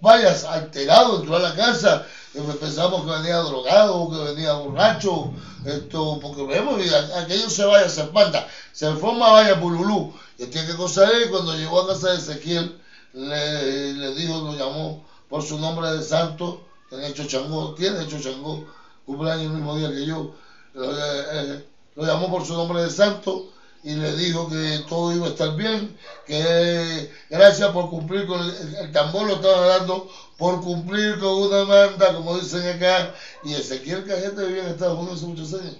vayas 0.00 0.44
alterado, 0.44 1.20
entró 1.20 1.36
a 1.36 1.40
la 1.40 1.54
casa, 1.54 2.06
y 2.34 2.38
pensamos 2.38 3.04
que 3.04 3.20
venía 3.20 3.36
drogado, 3.38 4.10
que 4.10 4.32
venía 4.32 4.52
borracho, 4.54 5.32
esto, 5.64 6.18
porque 6.20 6.44
vemos, 6.44 6.80
y 6.84 6.88
aquello 6.94 7.50
se 7.50 7.64
vaya, 7.64 7.88
se 7.88 8.02
espanta, 8.02 8.46
se 8.72 8.92
forma 8.94 9.30
vaya 9.30 9.60
pululú, 9.60 10.12
y 10.38 10.46
tiene 10.46 10.68
que 10.68 10.76
cosa 10.76 11.10
es, 11.10 11.28
cuando 11.28 11.54
llegó 11.54 11.80
a 11.80 11.88
casa 11.88 12.10
de 12.10 12.18
Ezequiel, 12.18 12.80
le, 13.12 13.92
le 13.94 14.14
dijo, 14.14 14.38
lo 14.40 14.54
llamó 14.54 15.04
por 15.28 15.42
su 15.42 15.58
nombre 15.58 15.90
de 15.90 16.02
santo, 16.02 16.62
tiene 16.88 17.08
hecho 17.08 17.24
changó, 17.24 17.74
tiene 17.74 18.02
hecho 18.02 18.20
changó, 18.20 18.64
cumpleaños 19.04 19.46
el 19.46 19.52
mismo 19.52 19.76
día 19.76 19.90
que 19.90 20.06
yo, 20.06 20.34
eh, 20.74 21.24
eh, 21.32 21.64
lo 21.96 22.06
llamó 22.06 22.30
por 22.30 22.46
su 22.46 22.54
nombre 22.54 22.82
de 22.82 22.90
santo, 22.90 23.50
y 23.82 23.94
le 23.94 24.14
dijo 24.14 24.48
que 24.48 24.84
todo 24.88 25.12
iba 25.12 25.26
a 25.26 25.30
estar 25.30 25.54
bien, 25.56 25.96
que 26.26 27.10
gracias 27.30 27.70
por 27.70 27.88
cumplir 27.88 28.26
con 28.26 28.40
el, 28.40 28.74
el 28.76 28.92
tambor 28.92 29.26
lo 29.26 29.34
estaba 29.36 29.66
dando 29.78 30.08
por 30.40 30.60
cumplir 30.62 31.18
con 31.18 31.32
una 31.34 31.64
manda, 31.64 32.14
como 32.14 32.38
dicen 32.38 32.66
acá, 32.66 33.14
y 33.44 33.52
Ezequiel 33.52 34.06
Cajete 34.06 34.46
vivía 34.46 34.62
en 34.62 34.68
Estados 34.70 34.98
Unidos 34.98 35.18
hace 35.18 35.26
muchos 35.26 35.52
años. 35.52 35.76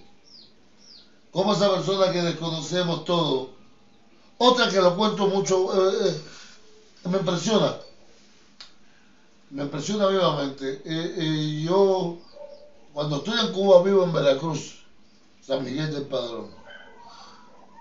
Como 1.30 1.54
esa 1.54 1.70
persona 1.70 2.12
que 2.12 2.20
desconocemos 2.20 3.04
todo, 3.04 3.48
otra 4.36 4.68
que 4.68 4.76
lo 4.76 4.96
cuento 4.96 5.26
mucho, 5.28 5.90
eh, 5.90 6.08
eh, 6.08 7.08
me 7.08 7.18
impresiona, 7.18 7.74
me 9.48 9.62
impresiona 9.62 10.06
vivamente. 10.08 10.82
Eh, 10.84 11.62
yo, 11.64 12.18
cuando 12.92 13.16
estoy 13.16 13.38
en 13.40 13.52
Cuba, 13.52 13.82
vivo 13.82 14.04
en 14.04 14.12
Veracruz, 14.12 14.82
San 15.40 15.64
Miguel 15.64 15.90
del 15.90 16.04
Padrón. 16.04 16.59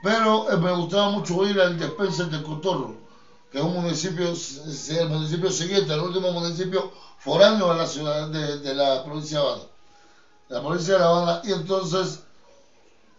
Pero 0.02 0.50
eh, 0.52 0.58
me 0.58 0.72
gustaba 0.72 1.10
mucho 1.10 1.46
ir 1.46 1.60
al 1.60 1.78
Despenser 1.78 2.28
del 2.28 2.42
Cotorro, 2.44 2.96
que 3.52 3.58
es 3.58 3.64
un 3.64 3.74
municipio, 3.74 4.34
el 4.90 5.08
municipio 5.08 5.52
siguiente, 5.52 5.94
el 5.94 6.00
último 6.00 6.32
municipio 6.32 6.90
foráneo 7.18 7.70
de 7.70 7.76
la 7.76 7.86
ciudad 7.86 8.28
de, 8.28 8.74
la 8.74 9.04
provincia 9.04 9.40
de 9.40 9.46
Habana. 9.46 9.64
La 10.50 10.62
provincia 10.62 10.94
de 10.96 11.00
La 11.00 11.08
Habana. 11.08 11.42
Y 11.44 11.52
entonces 11.52 12.20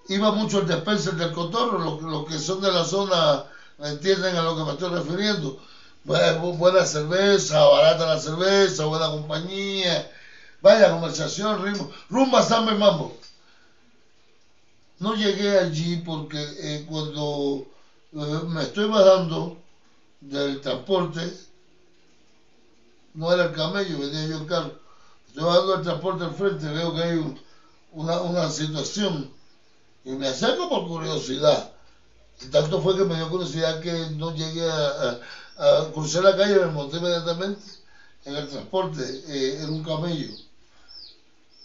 iba 0.09 0.31
mucho 0.31 0.59
al 0.59 0.66
Despenser 0.66 1.14
del 1.14 1.31
Cotorro, 1.31 1.78
los 1.78 2.01
lo 2.03 2.24
que 2.24 2.39
son 2.39 2.61
de 2.61 2.70
la 2.70 2.85
zona, 2.85 3.43
entienden 3.78 4.35
a 4.37 4.43
lo 4.43 4.55
que 4.55 4.62
me 4.62 4.70
estoy 4.72 4.89
refiriendo. 4.91 5.57
Bu- 6.05 6.57
Buena 6.57 6.85
cerveza, 6.85 7.62
barata 7.64 8.07
la 8.07 8.18
cerveza, 8.18 8.85
buena 8.85 9.09
compañía, 9.09 10.07
vaya 10.62 10.91
conversación, 10.91 11.62
ritmo, 11.62 11.89
rumba, 12.09 12.43
samba 12.43 12.72
y 12.72 12.76
mambo. 12.76 13.12
No 15.01 15.14
llegué 15.14 15.57
allí 15.59 15.96
porque 15.96 16.38
eh, 16.59 16.84
cuando 16.86 17.66
eh, 18.12 18.42
me 18.46 18.62
estoy 18.62 18.86
bajando 18.86 19.57
del 20.20 20.61
transporte, 20.61 21.32
no 23.14 23.32
era 23.32 23.44
el 23.44 23.53
camello, 23.53 23.98
venía 23.98 24.24
yo 24.26 24.36
en 24.38 24.46
carro. 24.46 24.72
Estoy 25.26 25.44
bajando 25.44 25.74
el 25.74 25.82
transporte 25.82 26.24
al 26.24 26.34
frente, 26.34 26.68
veo 26.70 26.92
que 26.94 27.01
hay 27.03 27.14
un- 27.16 27.40
una, 27.92 28.20
una 28.20 28.48
situación 28.51 29.30
y 30.05 30.12
me 30.14 30.28
acerco 30.28 30.68
por 30.68 30.86
curiosidad. 30.86 31.70
Y 32.42 32.46
tanto 32.48 32.80
fue 32.80 32.96
que 32.96 33.05
me 33.05 33.16
dio 33.16 33.28
curiosidad 33.30 33.80
que 33.80 34.09
no 34.12 34.34
llegué 34.34 34.68
a, 34.68 35.18
a, 35.59 35.80
a 35.82 35.90
cruzar 35.92 36.24
la 36.24 36.36
calle, 36.36 36.59
me 36.61 36.68
monté 36.68 36.98
inmediatamente 36.98 37.62
en 38.24 38.36
el 38.36 38.48
transporte, 38.48 39.03
eh, 39.28 39.62
en 39.62 39.70
un 39.70 39.82
camello. 39.82 40.30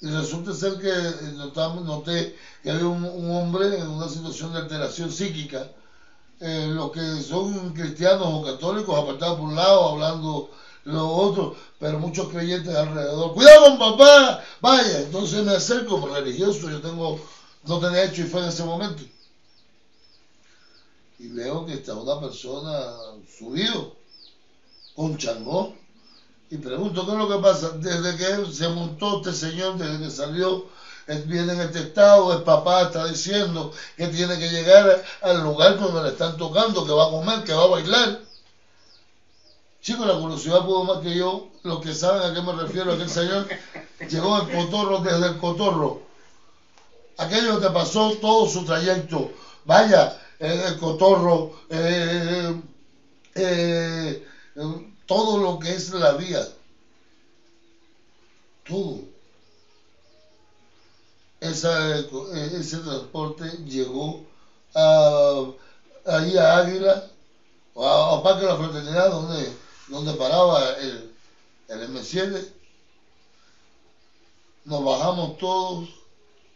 Y 0.01 0.07
resulta 0.07 0.53
ser 0.53 0.77
que 0.79 0.89
eh, 0.89 1.33
notamos- 1.35 1.85
noté 1.85 2.35
que 2.61 2.71
había 2.71 2.85
un, 2.87 3.31
hombre 3.31 3.79
en 3.79 3.87
una 3.87 4.09
situación 4.09 4.53
de 4.53 4.59
alteración 4.59 5.11
psíquica. 5.11 5.71
Eh, 6.39 6.67
los 6.69 6.91
que 6.91 7.21
son 7.21 7.73
cristianos 7.73 8.27
o 8.29 8.43
católicos 8.43 8.97
apartados 8.97 9.39
por 9.39 9.49
un 9.49 9.55
lado, 9.55 9.89
hablando 9.89 10.49
lo 10.83 11.07
otro, 11.07 11.55
pero 11.79 11.97
muchos 11.99 12.27
creyentes 12.29 12.75
alrededor. 12.75 13.33
Cuidado 13.33 13.65
con 13.65 13.79
papá, 13.79 14.43
vaya. 14.61 14.99
Entonces 15.01 15.43
me 15.43 15.53
acerco 15.53 15.99
por 15.99 16.11
religioso, 16.11 16.69
yo 16.69 16.81
tengo, 16.81 17.19
no 17.65 17.79
tenía 17.79 18.03
hecho 18.03 18.21
y 18.21 18.25
fue 18.25 18.41
en 18.41 18.49
ese 18.49 18.63
momento. 18.63 19.01
Y 21.19 21.27
veo 21.29 21.65
que 21.65 21.73
está 21.75 21.95
una 21.95 22.19
persona 22.19 22.71
subido, 23.37 23.95
con 24.95 25.17
changó. 25.17 25.73
Y 26.49 26.57
pregunto, 26.57 27.05
¿qué 27.05 27.11
es 27.11 27.17
lo 27.17 27.27
que 27.27 27.41
pasa? 27.41 27.69
Desde 27.71 28.17
que 28.17 28.51
se 28.51 28.69
montó 28.69 29.17
este 29.17 29.33
señor, 29.33 29.77
desde 29.77 30.03
que 30.03 30.11
salió, 30.11 30.65
viene 31.25 31.53
en 31.53 31.61
este 31.61 31.79
estado, 31.79 32.33
el 32.33 32.43
papá 32.43 32.83
está 32.83 33.05
diciendo 33.05 33.71
que 33.97 34.07
tiene 34.07 34.37
que 34.37 34.49
llegar 34.49 35.03
al 35.21 35.43
lugar 35.43 35.77
donde 35.79 36.03
le 36.03 36.09
están 36.09 36.37
tocando, 36.37 36.85
que 36.85 36.91
va 36.91 37.07
a 37.07 37.09
comer, 37.09 37.43
que 37.43 37.53
va 37.53 37.63
a 37.63 37.67
bailar. 37.67 38.21
Chicos, 39.81 40.07
la 40.07 40.19
curiosidad 40.19 40.65
pudo 40.65 40.83
más 40.83 40.99
que 40.99 41.15
yo, 41.15 41.47
los 41.63 41.79
que 41.79 41.93
saben 41.93 42.23
a 42.23 42.33
qué 42.33 42.41
me 42.41 42.53
refiero, 42.53 42.93
aquel 42.93 43.09
señor 43.09 43.47
llegó 44.09 44.35
al 44.35 44.51
cotorro 44.51 44.99
desde 44.99 45.27
el 45.27 45.37
cotorro. 45.37 46.01
Aquello 47.17 47.59
que 47.59 47.69
pasó 47.69 48.11
todo 48.13 48.47
su 48.47 48.65
trayecto. 48.65 49.31
Vaya, 49.65 50.19
el 50.39 50.77
cotorro, 50.77 51.53
eh, 51.69 52.61
eh, 53.35 54.27
eh, 54.55 54.94
todo 55.05 55.37
lo 55.37 55.59
que 55.59 55.73
es 55.73 55.93
la 55.93 56.13
vía. 56.13 56.47
Todo. 58.67 58.99
Esa, 61.39 61.97
ese 61.97 62.77
transporte 62.77 63.45
llegó 63.65 64.25
a, 64.73 65.45
ahí 66.05 66.37
a 66.37 66.57
Águila, 66.57 67.07
a, 67.75 68.15
a 68.15 68.23
Parque 68.23 68.41
de 68.41 68.47
la 68.47 68.57
Fraternidad, 68.57 69.11
donde, 69.11 69.53
donde 69.87 70.13
paraba 70.13 70.71
el, 70.77 71.13
el 71.67 71.89
M7. 71.93 72.51
Nos 74.65 74.83
bajamos 74.83 75.37
todos, 75.37 75.89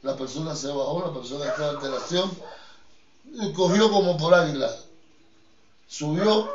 la 0.01 0.17
persona 0.17 0.55
se 0.55 0.67
bajó, 0.69 1.05
la 1.05 1.13
persona 1.13 1.45
estaba 1.45 1.69
en 1.69 1.75
alteración, 1.75 2.31
y 3.31 3.53
cogió 3.53 3.91
como 3.91 4.17
por 4.17 4.33
águila, 4.33 4.75
subió 5.87 6.49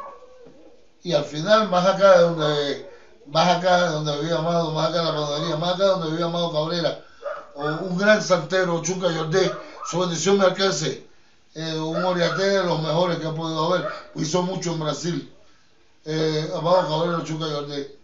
y 1.04 1.12
al 1.12 1.24
final 1.24 1.68
más 1.68 1.86
acá 1.86 2.16
de 2.16 2.22
donde 2.22 2.90
más 3.26 3.56
acá 3.56 3.84
de 3.84 3.90
donde 3.90 4.18
vivía 4.20 4.38
Amado, 4.38 4.72
más 4.72 4.88
acá 4.88 5.02
la 5.02 5.12
panadería, 5.14 5.56
más 5.56 5.74
acá 5.74 5.84
de 5.84 5.90
donde 5.90 6.10
vivía 6.10 6.24
Amado 6.24 6.52
Cabrera, 6.52 7.04
un 7.54 7.96
gran 7.96 8.20
santero, 8.20 8.82
Chuca 8.82 9.10
Yordé, 9.10 9.50
su 9.88 10.00
bendición 10.00 10.38
me 10.38 10.44
alcance, 10.44 11.06
eh, 11.54 11.78
un 11.78 12.02
oriate 12.02 12.42
de 12.42 12.64
los 12.64 12.82
mejores 12.82 13.18
que 13.18 13.26
ha 13.26 13.34
podido 13.34 13.72
haber, 13.72 13.88
hizo 14.16 14.42
mucho 14.42 14.72
en 14.72 14.80
Brasil, 14.80 15.32
eh, 16.04 16.50
Amado 16.54 16.88
Cabrera, 16.88 17.24
Chuca 17.24 17.46
Yordé, 17.46 17.96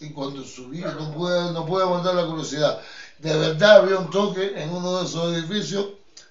y 0.00 0.10
cuando 0.10 0.44
subí, 0.44 0.80
no 0.80 1.10
pude, 1.12 1.52
no 1.52 1.64
pude 1.64 1.82
aguantar 1.82 2.14
la 2.14 2.26
curiosidad, 2.26 2.80
de 3.18 3.36
verdad 3.36 3.78
había 3.78 3.98
un 3.98 4.10
toque 4.10 4.60
en 4.60 4.70
uno 4.70 4.98
de 4.98 5.04
esos 5.06 5.32
edificios, 5.34 5.86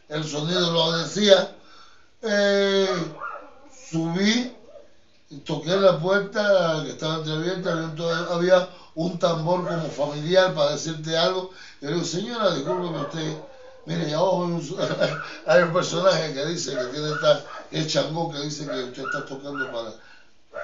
el 0.09 0.23
sonido 0.23 0.71
lo 0.71 0.97
decía, 0.97 1.55
eh, 2.21 2.87
subí, 3.89 4.53
toqué 5.39 5.75
la 5.75 5.99
puerta 5.99 6.81
que 6.83 6.91
estaba 6.91 7.17
entreabierta, 7.17 7.91
había 8.31 8.69
un, 8.95 9.17
tambor 9.19 9.67
como 9.67 9.89
familiar 9.89 10.53
para 10.53 10.71
decirte 10.71 11.17
algo. 11.17 11.51
Y 11.81 11.85
le 11.85 11.93
digo, 11.93 12.05
señora, 12.05 12.53
discúlpeme 12.53 13.01
usted, 13.01 13.37
mire, 13.85 14.09
ya 14.09 14.17
abajo 14.17 14.59
hay 15.47 15.61
un, 15.63 15.73
personaje 15.73 16.33
que 16.33 16.45
dice 16.45 16.71
que 16.71 16.85
tiene 16.85 17.09
esta, 17.11 17.43
el 17.71 17.87
changó 17.87 18.31
que 18.31 18.39
dice 18.39 18.65
que 18.65 18.83
usted 18.83 19.03
está 19.03 19.25
tocando 19.25 19.71
para... 19.71 19.93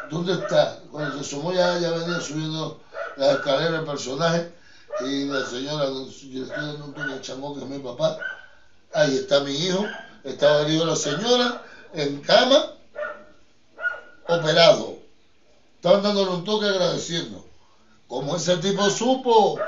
¿Dónde 0.10 0.34
está? 0.34 0.80
Cuando 0.92 1.16
se 1.16 1.22
asomó 1.22 1.52
ya, 1.52 1.80
ya 1.80 1.90
venía 1.92 2.22
subiendo 2.22 2.80
la 3.18 3.32
escalera 3.34 3.80
el 3.80 3.86
personaje 3.86 4.52
y 5.02 5.26
la 5.26 5.46
señora, 5.46 5.86
yo 5.86 6.44
estoy 6.44 6.66
dando 6.66 6.86
un 6.86 7.00
al 7.00 7.22
changó 7.22 7.56
que 7.56 7.64
es 7.64 7.70
mi 7.70 7.80
papá. 7.80 8.18
Ahí 8.94 9.18
está 9.18 9.40
mi 9.42 9.52
hijo, 9.52 9.86
estaba 10.24 10.62
herido 10.62 10.86
la 10.86 10.96
señora 10.96 11.64
en 11.94 12.22
cama, 12.22 12.74
operado. 14.30 14.98
Estaban 15.76 16.04
dándole 16.04 16.32
un 16.32 16.44
toque 16.44 16.68
agradeciendo. 16.68 17.46
Como 18.08 18.36
ese 18.36 18.58
tipo 18.58 18.90
supo 18.90 19.60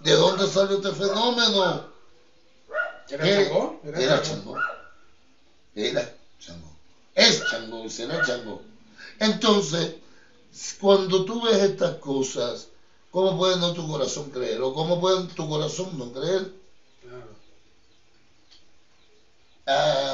de 0.00 0.12
dónde 0.12 0.46
salió 0.46 0.76
este 0.76 0.92
fenómeno. 0.92 1.82
¿Era 3.08 3.24
¿Qué? 3.24 3.44
Changó? 3.44 3.80
Era 3.84 4.22
Changó. 4.22 4.56
Era 5.74 6.14
Changó. 6.38 6.72
Es 7.14 7.42
Changó 7.50 7.88
será 7.88 8.24
Changó. 8.24 8.60
Entonces, 9.18 9.94
cuando 10.80 11.24
tú 11.24 11.42
ves 11.42 11.58
estas 11.58 11.94
cosas, 11.94 12.68
¿cómo 13.10 13.36
puede 13.36 13.56
no 13.56 13.72
tu 13.72 13.88
corazón 13.88 14.30
creer? 14.30 14.60
¿O 14.60 14.72
cómo 14.72 15.00
puede 15.00 15.26
tu 15.28 15.48
corazón 15.48 15.96
no 15.98 16.12
creer? 16.12 16.52
Claro. 17.00 17.38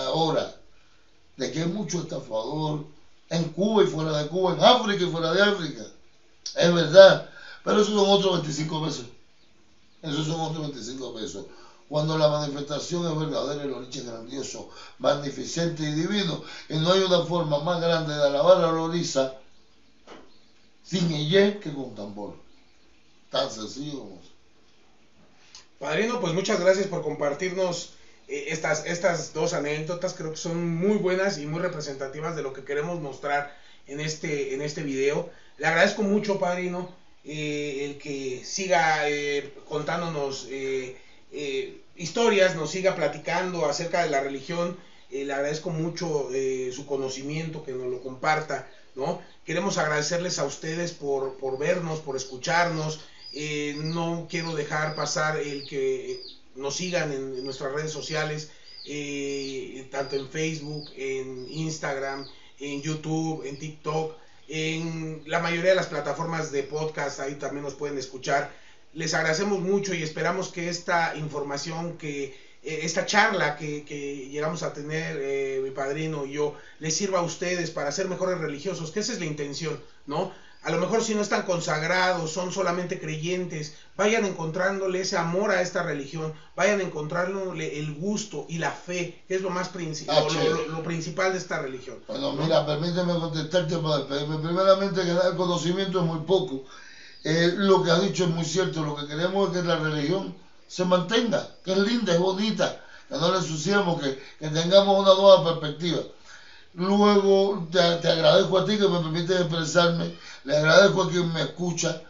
Ahora, 0.06 0.54
de 1.36 1.50
que 1.50 1.60
hay 1.60 1.66
mucho 1.66 2.00
estafador 2.00 2.84
en 3.28 3.48
Cuba 3.50 3.82
y 3.82 3.86
fuera 3.86 4.16
de 4.16 4.28
Cuba, 4.28 4.52
en 4.52 4.60
África 4.62 5.04
y 5.04 5.08
fuera 5.08 5.32
de 5.32 5.42
África. 5.42 5.82
Es 6.54 6.72
verdad, 6.72 7.28
pero 7.64 7.80
esos 7.80 7.94
son 7.94 8.08
otros 8.08 8.32
25 8.32 8.82
pesos. 8.82 9.06
Esos 10.02 10.26
son 10.26 10.40
otros 10.40 10.60
25 10.60 11.14
pesos. 11.14 11.44
Cuando 11.88 12.16
la 12.16 12.28
manifestación 12.28 13.10
es 13.10 13.16
verdadera, 13.16 13.62
el 13.62 13.72
origen 13.72 14.06
grandioso, 14.06 14.68
magnificente 14.98 15.82
y 15.82 15.92
divino, 15.92 16.40
y 16.68 16.76
no 16.78 16.90
hay 16.90 17.00
una 17.00 17.20
forma 17.20 17.58
más 17.58 17.80
grande 17.80 18.14
de 18.14 18.26
alabar 18.26 18.60
a 18.60 18.70
Lorisa 18.70 19.32
sin 20.82 21.10
ella 21.10 21.58
que 21.58 21.72
con 21.72 21.94
tambor. 21.94 22.34
Tan 23.30 23.50
sencillo 23.50 23.98
como 23.98 24.20
eso. 24.20 24.30
Padrino, 25.78 26.20
pues 26.20 26.32
muchas 26.32 26.58
gracias 26.58 26.86
por 26.86 27.02
compartirnos 27.02 27.90
estas, 28.28 28.86
estas 28.86 29.32
dos 29.32 29.52
anécdotas. 29.54 30.14
Creo 30.14 30.30
que 30.30 30.36
son 30.36 30.66
muy 30.66 30.98
buenas 30.98 31.38
y 31.38 31.46
muy 31.46 31.60
representativas 31.60 32.36
de 32.36 32.42
lo 32.42 32.52
que 32.52 32.64
queremos 32.64 33.00
mostrar 33.00 33.56
en 33.86 34.00
este, 34.00 34.54
en 34.54 34.62
este 34.62 34.82
video. 34.82 35.30
Le 35.58 35.66
agradezco 35.66 36.02
mucho, 36.02 36.38
Padrino, 36.38 36.94
eh, 37.24 37.86
el 37.86 37.98
que 37.98 38.42
siga 38.44 39.08
eh, 39.08 39.52
contándonos 39.68 40.46
eh, 40.50 40.96
eh, 41.32 41.80
historias, 41.96 42.56
nos 42.56 42.70
siga 42.70 42.94
platicando 42.94 43.66
acerca 43.66 44.02
de 44.02 44.10
la 44.10 44.20
religión. 44.20 44.76
Eh, 45.10 45.24
le 45.24 45.32
agradezco 45.32 45.70
mucho 45.70 46.30
eh, 46.32 46.70
su 46.74 46.86
conocimiento, 46.86 47.64
que 47.64 47.72
nos 47.72 47.88
lo 47.90 48.02
comparta, 48.02 48.68
¿no? 48.96 49.22
Queremos 49.44 49.76
agradecerles 49.78 50.38
a 50.38 50.44
ustedes 50.44 50.92
por, 50.92 51.36
por 51.36 51.58
vernos, 51.58 52.00
por 52.00 52.16
escucharnos. 52.16 53.00
Eh, 53.32 53.76
no 53.78 54.26
quiero 54.30 54.54
dejar 54.54 54.94
pasar 54.94 55.38
el 55.38 55.68
que 55.68 56.20
nos 56.56 56.76
sigan 56.76 57.12
en, 57.12 57.44
nuestras 57.44 57.72
redes 57.72 57.90
sociales, 57.90 58.50
eh, 58.86 59.88
tanto 59.90 60.16
en 60.16 60.28
Facebook, 60.28 60.90
en 60.96 61.46
Instagram, 61.50 62.26
en 62.58 62.82
YouTube, 62.82 63.44
en 63.44 63.58
TikTok, 63.58 64.16
en 64.48 65.22
la 65.26 65.40
mayoría 65.40 65.70
de 65.70 65.76
las 65.76 65.86
plataformas 65.86 66.52
de 66.52 66.62
podcast, 66.64 67.20
ahí 67.20 67.34
también 67.36 67.64
nos 67.64 67.74
pueden 67.74 67.98
escuchar. 67.98 68.52
Les 68.92 69.14
agradecemos 69.14 69.60
mucho 69.60 69.94
y 69.94 70.02
esperamos 70.02 70.48
que 70.48 70.68
esta 70.68 71.16
información, 71.16 71.96
que 71.96 72.36
eh, 72.62 72.80
esta 72.82 73.06
charla 73.06 73.56
que, 73.56 73.84
que 73.84 74.28
llegamos 74.28 74.62
a 74.62 74.72
tener 74.72 75.18
eh, 75.20 75.60
mi 75.62 75.70
padrino 75.70 76.26
y 76.26 76.32
yo, 76.32 76.54
les 76.78 76.94
sirva 76.96 77.20
a 77.20 77.22
ustedes 77.22 77.70
para 77.70 77.90
ser 77.92 78.08
mejores 78.08 78.38
religiosos, 78.38 78.90
que 78.90 79.00
esa 79.00 79.12
es 79.12 79.18
la 79.18 79.26
intención, 79.26 79.82
¿no? 80.06 80.32
A 80.64 80.70
lo 80.70 80.78
mejor 80.78 81.04
si 81.04 81.14
no 81.14 81.20
están 81.20 81.42
consagrados, 81.42 82.30
son 82.32 82.50
solamente 82.50 82.98
creyentes, 82.98 83.74
vayan 83.98 84.24
encontrándole 84.24 85.00
ese 85.02 85.18
amor 85.18 85.50
a 85.50 85.60
esta 85.60 85.82
religión, 85.82 86.32
vayan 86.56 86.80
encontrándole 86.80 87.78
el 87.78 87.92
gusto 87.92 88.46
y 88.48 88.56
la 88.56 88.70
fe, 88.70 89.22
que 89.28 89.34
es 89.34 89.42
lo 89.42 89.50
más 89.50 89.70
princi- 89.70 90.06
Ah, 90.08 90.20
lo- 90.22 90.28
chévere. 90.30 90.50
lo, 90.68 90.76
lo 90.78 90.82
principal 90.82 91.32
de 91.32 91.38
esta 91.38 91.58
religión. 91.58 91.98
Bueno, 92.08 92.32
mira, 92.32 92.64
permíteme 92.64 93.12
contestarte 93.12 93.76
para 93.78 93.98
despedirme. 93.98 94.38
Primeramente, 94.38 95.02
que 95.04 95.10
el 95.10 95.36
conocimiento 95.36 96.00
es 96.00 96.06
muy 96.06 96.20
poco. 96.20 96.64
Eh, 97.24 97.52
lo 97.56 97.82
que 97.82 97.90
ha 97.90 97.98
dicho 97.98 98.24
es 98.24 98.30
muy 98.30 98.44
cierto. 98.44 98.82
Lo 98.82 98.94
que 98.96 99.06
queremos 99.06 99.50
es 99.54 99.60
que 99.60 99.68
la 99.68 99.76
religión 99.76 100.34
se 100.66 100.84
mantenga, 100.86 101.46
que 101.62 101.72
es 101.72 101.78
linda, 101.78 102.12
es 102.14 102.18
bonita, 102.18 102.80
que 103.06 103.16
no 103.16 103.30
la 103.30 103.36
ensuciemos, 103.36 104.00
que, 104.00 104.16
que 104.38 104.48
tengamos 104.48 104.98
una 104.98 105.12
nueva 105.14 105.44
perspectiva. 105.44 106.00
Luego, 106.76 107.68
te, 107.70 107.96
te 107.96 108.08
agradezco 108.10 108.58
a 108.58 108.64
ti 108.64 108.76
que 108.76 108.88
me 108.88 108.98
permites 108.98 109.42
expresarme, 109.42 110.10
le 110.42 110.56
agradezco 110.56 111.02
a 111.02 111.08
quien 111.08 111.32
me 111.32 111.42
escucha, 111.42 112.00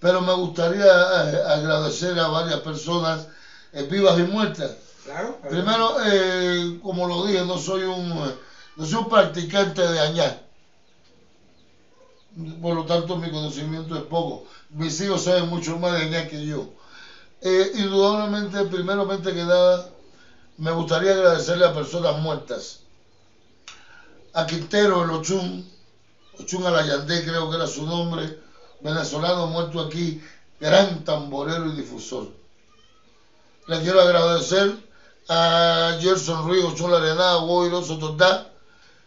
pero 0.00 0.22
me 0.22 0.32
gustaría 0.32 0.86
eh, 0.86 1.42
agradecer 1.46 2.18
a 2.18 2.28
varias 2.28 2.60
personas 2.60 3.26
eh, 3.72 3.82
vivas 3.82 4.18
y 4.18 4.22
muertas. 4.22 4.72
Claro. 5.04 5.38
Primero, 5.46 5.96
eh, 6.02 6.78
como 6.82 7.06
lo 7.06 7.26
dije, 7.26 7.44
no 7.44 7.58
soy 7.58 7.82
un, 7.82 8.32
no 8.76 8.86
soy 8.86 8.94
un 8.94 9.08
practicante 9.10 9.82
de 9.82 10.00
añar. 10.00 10.42
Por 12.62 12.74
lo 12.74 12.84
tanto, 12.84 13.16
mi 13.16 13.30
conocimiento 13.30 13.94
es 13.94 14.02
poco. 14.04 14.44
Mis 14.70 14.98
hijos 15.00 15.22
saben 15.22 15.48
mucho 15.48 15.76
más 15.76 15.92
de 15.92 16.02
añar 16.02 16.26
que 16.26 16.44
yo. 16.44 16.66
Indudablemente, 17.74 18.64
primeramente 18.64 19.34
que 19.34 19.44
nada, 19.44 19.86
me 20.56 20.70
gustaría 20.70 21.12
agradecerle 21.12 21.66
a 21.66 21.72
personas 21.72 22.16
muertas. 22.16 22.83
A 24.34 24.46
Quintero, 24.46 25.04
el 25.04 25.10
Ochun, 25.10 25.64
Ochun 26.40 26.66
Alayandé 26.66 27.24
creo 27.24 27.48
que 27.48 27.54
era 27.54 27.68
su 27.68 27.86
nombre, 27.86 28.36
venezolano 28.80 29.46
muerto 29.46 29.80
aquí, 29.80 30.20
gran 30.58 31.04
tamborero 31.04 31.70
y 31.70 31.76
difusor. 31.76 32.32
Le 33.68 33.80
quiero 33.80 34.00
agradecer 34.00 34.76
a 35.28 35.96
Gerson 36.00 36.44
Ruiz, 36.46 36.64
Ochun 36.64 36.90
Larená, 36.90 37.36
Guairo, 37.36 37.80
Sototá, 37.80 38.50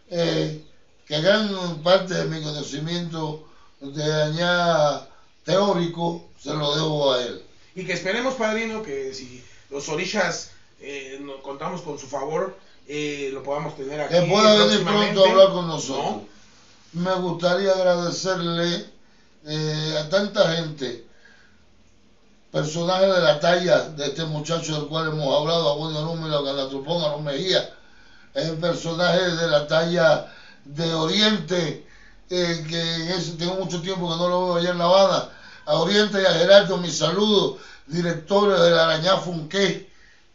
eh, 0.09 0.63
que 1.05 1.19
gran 1.19 1.83
parte 1.83 2.13
de 2.13 2.25
mi 2.25 2.41
conocimiento 2.41 3.49
de 3.81 4.23
añá 4.23 5.07
teórico 5.43 6.29
se 6.41 6.53
lo 6.53 6.73
debo 6.73 7.11
a 7.11 7.21
él. 7.21 7.43
Y 7.75 7.85
que 7.85 7.91
esperemos, 7.91 8.35
padrino, 8.35 8.81
que 8.81 9.13
si 9.13 9.43
los 9.69 9.89
orishas 9.89 10.51
eh, 10.79 11.21
contamos 11.43 11.81
con 11.81 11.99
su 11.99 12.07
favor, 12.07 12.55
eh, 12.88 13.30
lo 13.34 13.43
podamos 13.43 13.76
tener 13.76 14.01
aquí. 14.01 14.14
Que 14.14 14.22
pueda 14.22 14.65
venir 14.65 14.84
pronto 14.84 15.26
a 15.26 15.30
hablar 15.30 15.51
con 15.51 15.68
nosotros. 15.68 16.05
¿no? 16.05 16.38
Me 16.93 17.14
gustaría 17.15 17.72
agradecerle 17.73 18.85
eh, 19.45 19.97
a 19.99 20.09
tanta 20.09 20.51
gente, 20.53 21.05
personajes 22.51 23.14
de 23.14 23.22
la 23.22 23.39
talla 23.39 23.89
de 23.89 24.07
este 24.07 24.26
muchacho 24.26 24.80
del 24.80 24.88
cual 24.88 25.09
hemos 25.09 25.35
hablado, 25.35 25.69
a 25.69 25.76
Bonio 25.76 26.01
Número, 26.01 26.38
a 26.38 26.43
Galatropón, 26.43 27.03
a 27.03 27.09
Los 27.09 27.22
Mejía, 27.22 27.69
eh, 28.34 28.57
personajes 28.59 29.38
de 29.38 29.47
la 29.47 29.68
talla 29.68 30.34
de 30.64 30.93
Oriente, 30.93 31.85
eh, 32.30 32.65
que 32.69 33.14
ese, 33.14 33.34
tengo 33.34 33.55
mucho 33.55 33.81
tiempo 33.81 34.09
que 34.09 34.18
no 34.18 34.30
lo 34.30 34.45
veo 34.45 34.55
allá 34.55 34.72
en 34.72 34.77
La 34.77 34.85
Habana, 34.85 35.30
a 35.65 35.76
Oriente 35.76 36.22
y 36.22 36.26
a 36.26 36.34
Gerardo, 36.34 36.77
mis 36.77 36.97
saludos, 36.97 37.59
directores 37.85 38.59
de 38.59 38.72
la 38.72 38.85
Arañá 38.85 39.18
Funqué, 39.18 39.89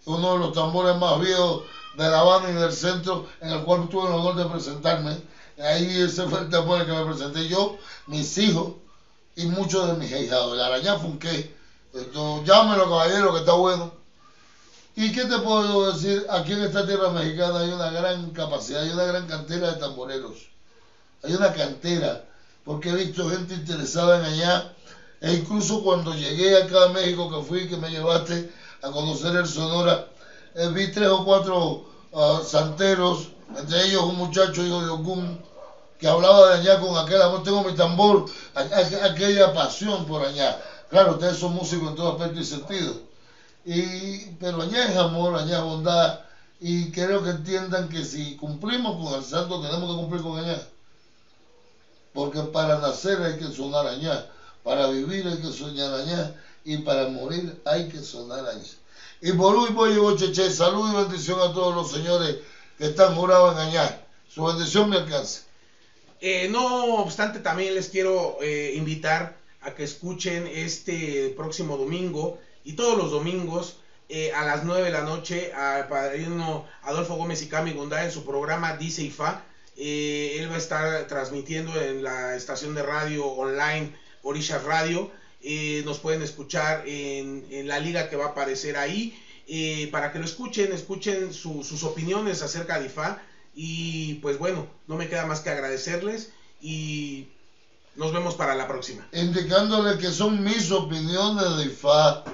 uno 0.04 0.34
de 0.34 0.38
los 0.38 0.52
tambores 0.52 0.96
más 0.96 1.20
viejos 1.20 1.62
de 1.94 2.08
La 2.08 2.20
Habana 2.20 2.50
y 2.50 2.54
del 2.54 2.72
centro, 2.72 3.28
en 3.40 3.50
el 3.50 3.62
cual 3.64 3.88
tuve 3.88 4.08
el 4.08 4.14
honor 4.14 4.36
de 4.36 4.46
presentarme. 4.46 5.18
Ahí 5.58 6.00
ese 6.00 6.26
fue 6.26 6.40
el 6.40 6.48
tambor 6.48 6.80
en 6.80 6.88
el 6.88 6.92
que 6.92 7.02
me 7.02 7.10
presenté 7.10 7.48
yo, 7.48 7.76
mis 8.06 8.38
hijos 8.38 8.74
y 9.36 9.46
muchos 9.46 9.86
de 9.86 9.94
mis 9.94 10.10
hijados. 10.10 10.56
La 10.56 10.66
Arañá 10.66 10.96
Funqué, 10.96 11.54
esto, 11.94 12.42
llámelo 12.44 12.88
caballero 12.88 13.32
que 13.32 13.40
está 13.40 13.52
bueno. 13.52 13.92
¿Y 14.94 15.12
qué 15.12 15.24
te 15.24 15.38
puedo 15.38 15.92
decir? 15.92 16.26
Aquí 16.30 16.52
en 16.52 16.62
esta 16.62 16.86
tierra 16.86 17.10
mexicana 17.10 17.60
hay 17.60 17.70
una 17.70 17.90
gran 17.90 18.30
capacidad, 18.30 18.82
hay 18.82 18.90
una 18.90 19.04
gran 19.04 19.26
cantera 19.26 19.72
de 19.72 19.80
tamboreros. 19.80 20.48
Hay 21.22 21.32
una 21.34 21.52
cantera, 21.52 22.24
porque 22.64 22.90
he 22.90 22.94
visto 22.94 23.30
gente 23.30 23.54
interesada 23.54 24.18
en 24.18 24.24
allá. 24.34 24.74
E 25.20 25.32
incluso 25.34 25.82
cuando 25.82 26.14
llegué 26.14 26.60
acá 26.60 26.84
a 26.84 26.88
México, 26.88 27.30
que 27.30 27.46
fui, 27.46 27.68
que 27.68 27.76
me 27.76 27.90
llevaste 27.90 28.50
a 28.82 28.90
conocer 28.90 29.36
el 29.36 29.46
Sonora, 29.46 30.08
eh, 30.54 30.68
vi 30.68 30.90
tres 30.90 31.08
o 31.08 31.24
cuatro 31.24 31.84
ah, 32.14 32.40
santeros, 32.44 33.28
entre 33.56 33.84
ellos 33.86 34.02
un 34.02 34.16
muchacho 34.16 34.64
hijo 34.64 34.82
de 34.82 34.90
Ogún, 34.90 35.38
que 35.98 36.08
hablaba 36.08 36.48
de 36.48 36.60
allá 36.60 36.80
con 36.80 36.96
aquel 36.96 37.22
amor, 37.22 37.42
tengo 37.42 37.62
mi 37.62 37.74
tambor, 37.74 38.26
aquella 38.54 39.52
pasión 39.52 40.04
por 40.04 40.22
allá. 40.22 40.60
Claro, 40.90 41.12
ustedes 41.12 41.38
son 41.38 41.54
músicos 41.54 41.90
en 41.90 41.96
todo 41.96 42.10
aspecto 42.10 42.40
y 42.40 42.44
sentido. 42.44 42.96
Y, 43.64 44.26
pero 44.40 44.62
allá 44.62 44.90
es 44.90 44.96
amor, 44.96 45.36
allá 45.36 45.58
es 45.58 45.62
bondad. 45.62 46.20
Y 46.60 46.90
creo 46.90 47.22
que 47.22 47.30
entiendan 47.30 47.88
que 47.88 48.04
si 48.04 48.36
cumplimos 48.36 48.96
con 48.96 49.14
el 49.18 49.24
santo, 49.24 49.60
tenemos 49.60 49.90
que 49.90 50.00
cumplir 50.00 50.22
con 50.22 50.38
allá. 50.38 50.60
Porque 52.12 52.42
para 52.42 52.78
nacer 52.78 53.22
hay 53.22 53.36
que 53.36 53.50
sonar 53.50 53.86
allá, 53.86 54.28
para 54.62 54.86
vivir 54.88 55.26
hay 55.26 55.40
que 55.40 55.50
soñar 55.50 55.92
allá, 55.94 56.34
y 56.64 56.78
para 56.78 57.06
morir 57.06 57.60
hay 57.64 57.88
que 57.88 58.02
sonar 58.02 58.44
allá. 58.44 58.81
Y 59.24 59.32
por 59.34 59.72
voy 59.72 59.92
a 59.92 60.16
cheche, 60.16 60.50
salud 60.50 60.90
y 60.92 60.96
bendición 60.96 61.38
a 61.38 61.54
todos 61.54 61.74
los 61.76 61.92
señores 61.92 62.38
que 62.76 62.86
están 62.86 63.14
jurados 63.14 63.54
en 63.54 63.68
allá. 63.68 64.04
Su 64.28 64.44
bendición 64.44 64.90
me 64.90 64.96
alcance. 64.96 65.42
Eh, 66.20 66.48
no 66.50 66.96
obstante, 66.96 67.38
también 67.38 67.76
les 67.76 67.88
quiero 67.88 68.38
eh, 68.42 68.72
invitar 68.74 69.36
a 69.60 69.76
que 69.76 69.84
escuchen 69.84 70.48
este 70.48 71.32
próximo 71.36 71.76
domingo 71.76 72.40
y 72.64 72.72
todos 72.72 72.98
los 72.98 73.12
domingos 73.12 73.76
eh, 74.08 74.32
a 74.32 74.44
las 74.44 74.64
9 74.64 74.82
de 74.82 74.90
la 74.90 75.02
noche 75.02 75.52
al 75.52 75.86
padrino 75.86 76.66
Adolfo 76.82 77.14
Gómez 77.14 77.42
y 77.42 77.46
Cami 77.48 77.72
Gundá 77.72 78.04
en 78.04 78.10
su 78.10 78.24
programa 78.24 78.76
Dice 78.76 79.02
IFA. 79.02 79.44
Eh, 79.76 80.36
él 80.38 80.50
va 80.50 80.56
a 80.56 80.58
estar 80.58 81.06
transmitiendo 81.06 81.80
en 81.80 82.02
la 82.02 82.34
estación 82.34 82.74
de 82.74 82.82
radio 82.82 83.24
online 83.24 83.96
Orishas 84.22 84.64
Radio. 84.64 85.10
Eh, 85.42 85.82
nos 85.84 85.98
pueden 85.98 86.22
escuchar 86.22 86.84
en, 86.86 87.46
en 87.50 87.66
la 87.68 87.78
liga 87.80 88.08
que 88.08 88.16
va 88.16 88.26
a 88.26 88.28
aparecer 88.28 88.76
ahí. 88.76 89.14
eh, 89.48 89.88
para 89.90 90.12
que 90.12 90.18
lo 90.20 90.24
escuchen, 90.24 90.72
escuchen 90.72 91.32
su- 91.34 91.64
sus 91.64 91.82
opiniones 91.82 92.42
acerca 92.42 92.78
de 92.78 92.86
IFA. 92.86 93.20
Y 93.54 94.14
pues 94.22 94.38
bueno, 94.38 94.66
no 94.86 94.96
me 94.96 95.08
queda 95.08 95.26
más 95.26 95.40
que 95.40 95.50
agradecerles 95.50 96.30
y 96.60 97.26
nos 97.96 98.12
vemos 98.12 98.34
para 98.34 98.54
la 98.54 98.66
próxima. 98.68 99.06
indicándole 99.12 99.98
que 99.98 100.10
son 100.12 100.42
mis 100.42 100.70
opiniones 100.70 101.56
de 101.56 101.64
IFA. 101.64 102.24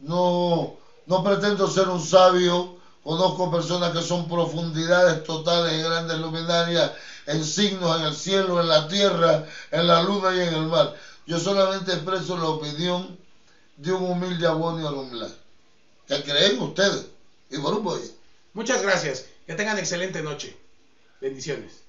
No, 0.00 0.74
no 1.06 1.24
pretendo 1.24 1.66
ser 1.68 1.88
un 1.88 2.00
sabio. 2.00 2.76
Conozco 3.02 3.50
personas 3.50 3.92
que 3.96 4.02
son 4.02 4.28
profundidades 4.28 5.24
totales 5.24 5.72
y 5.78 5.82
grandes 5.82 6.18
luminarias 6.18 6.92
en 7.26 7.42
signos 7.44 7.98
en 7.98 8.04
el 8.06 8.14
cielo, 8.14 8.60
en 8.60 8.68
la 8.68 8.86
tierra, 8.86 9.44
en 9.70 9.86
la 9.86 10.02
luna 10.02 10.34
y 10.34 10.40
en 10.40 10.52
el 10.54 10.66
mar. 10.66 10.94
Yo 11.30 11.38
solamente 11.38 11.92
expreso 11.92 12.36
la 12.36 12.46
opinión 12.46 13.16
de 13.76 13.92
un 13.92 14.02
humilde 14.02 14.48
abonio 14.48 14.88
alumna. 14.88 15.28
Que 16.08 16.24
creen 16.24 16.58
ustedes. 16.58 17.06
Y 17.48 17.58
por 17.58 17.72
un 17.72 17.84
boy. 17.84 18.00
Muchas 18.52 18.82
gracias. 18.82 19.26
Que 19.46 19.54
tengan 19.54 19.78
excelente 19.78 20.22
noche. 20.24 20.56
Bendiciones. 21.20 21.84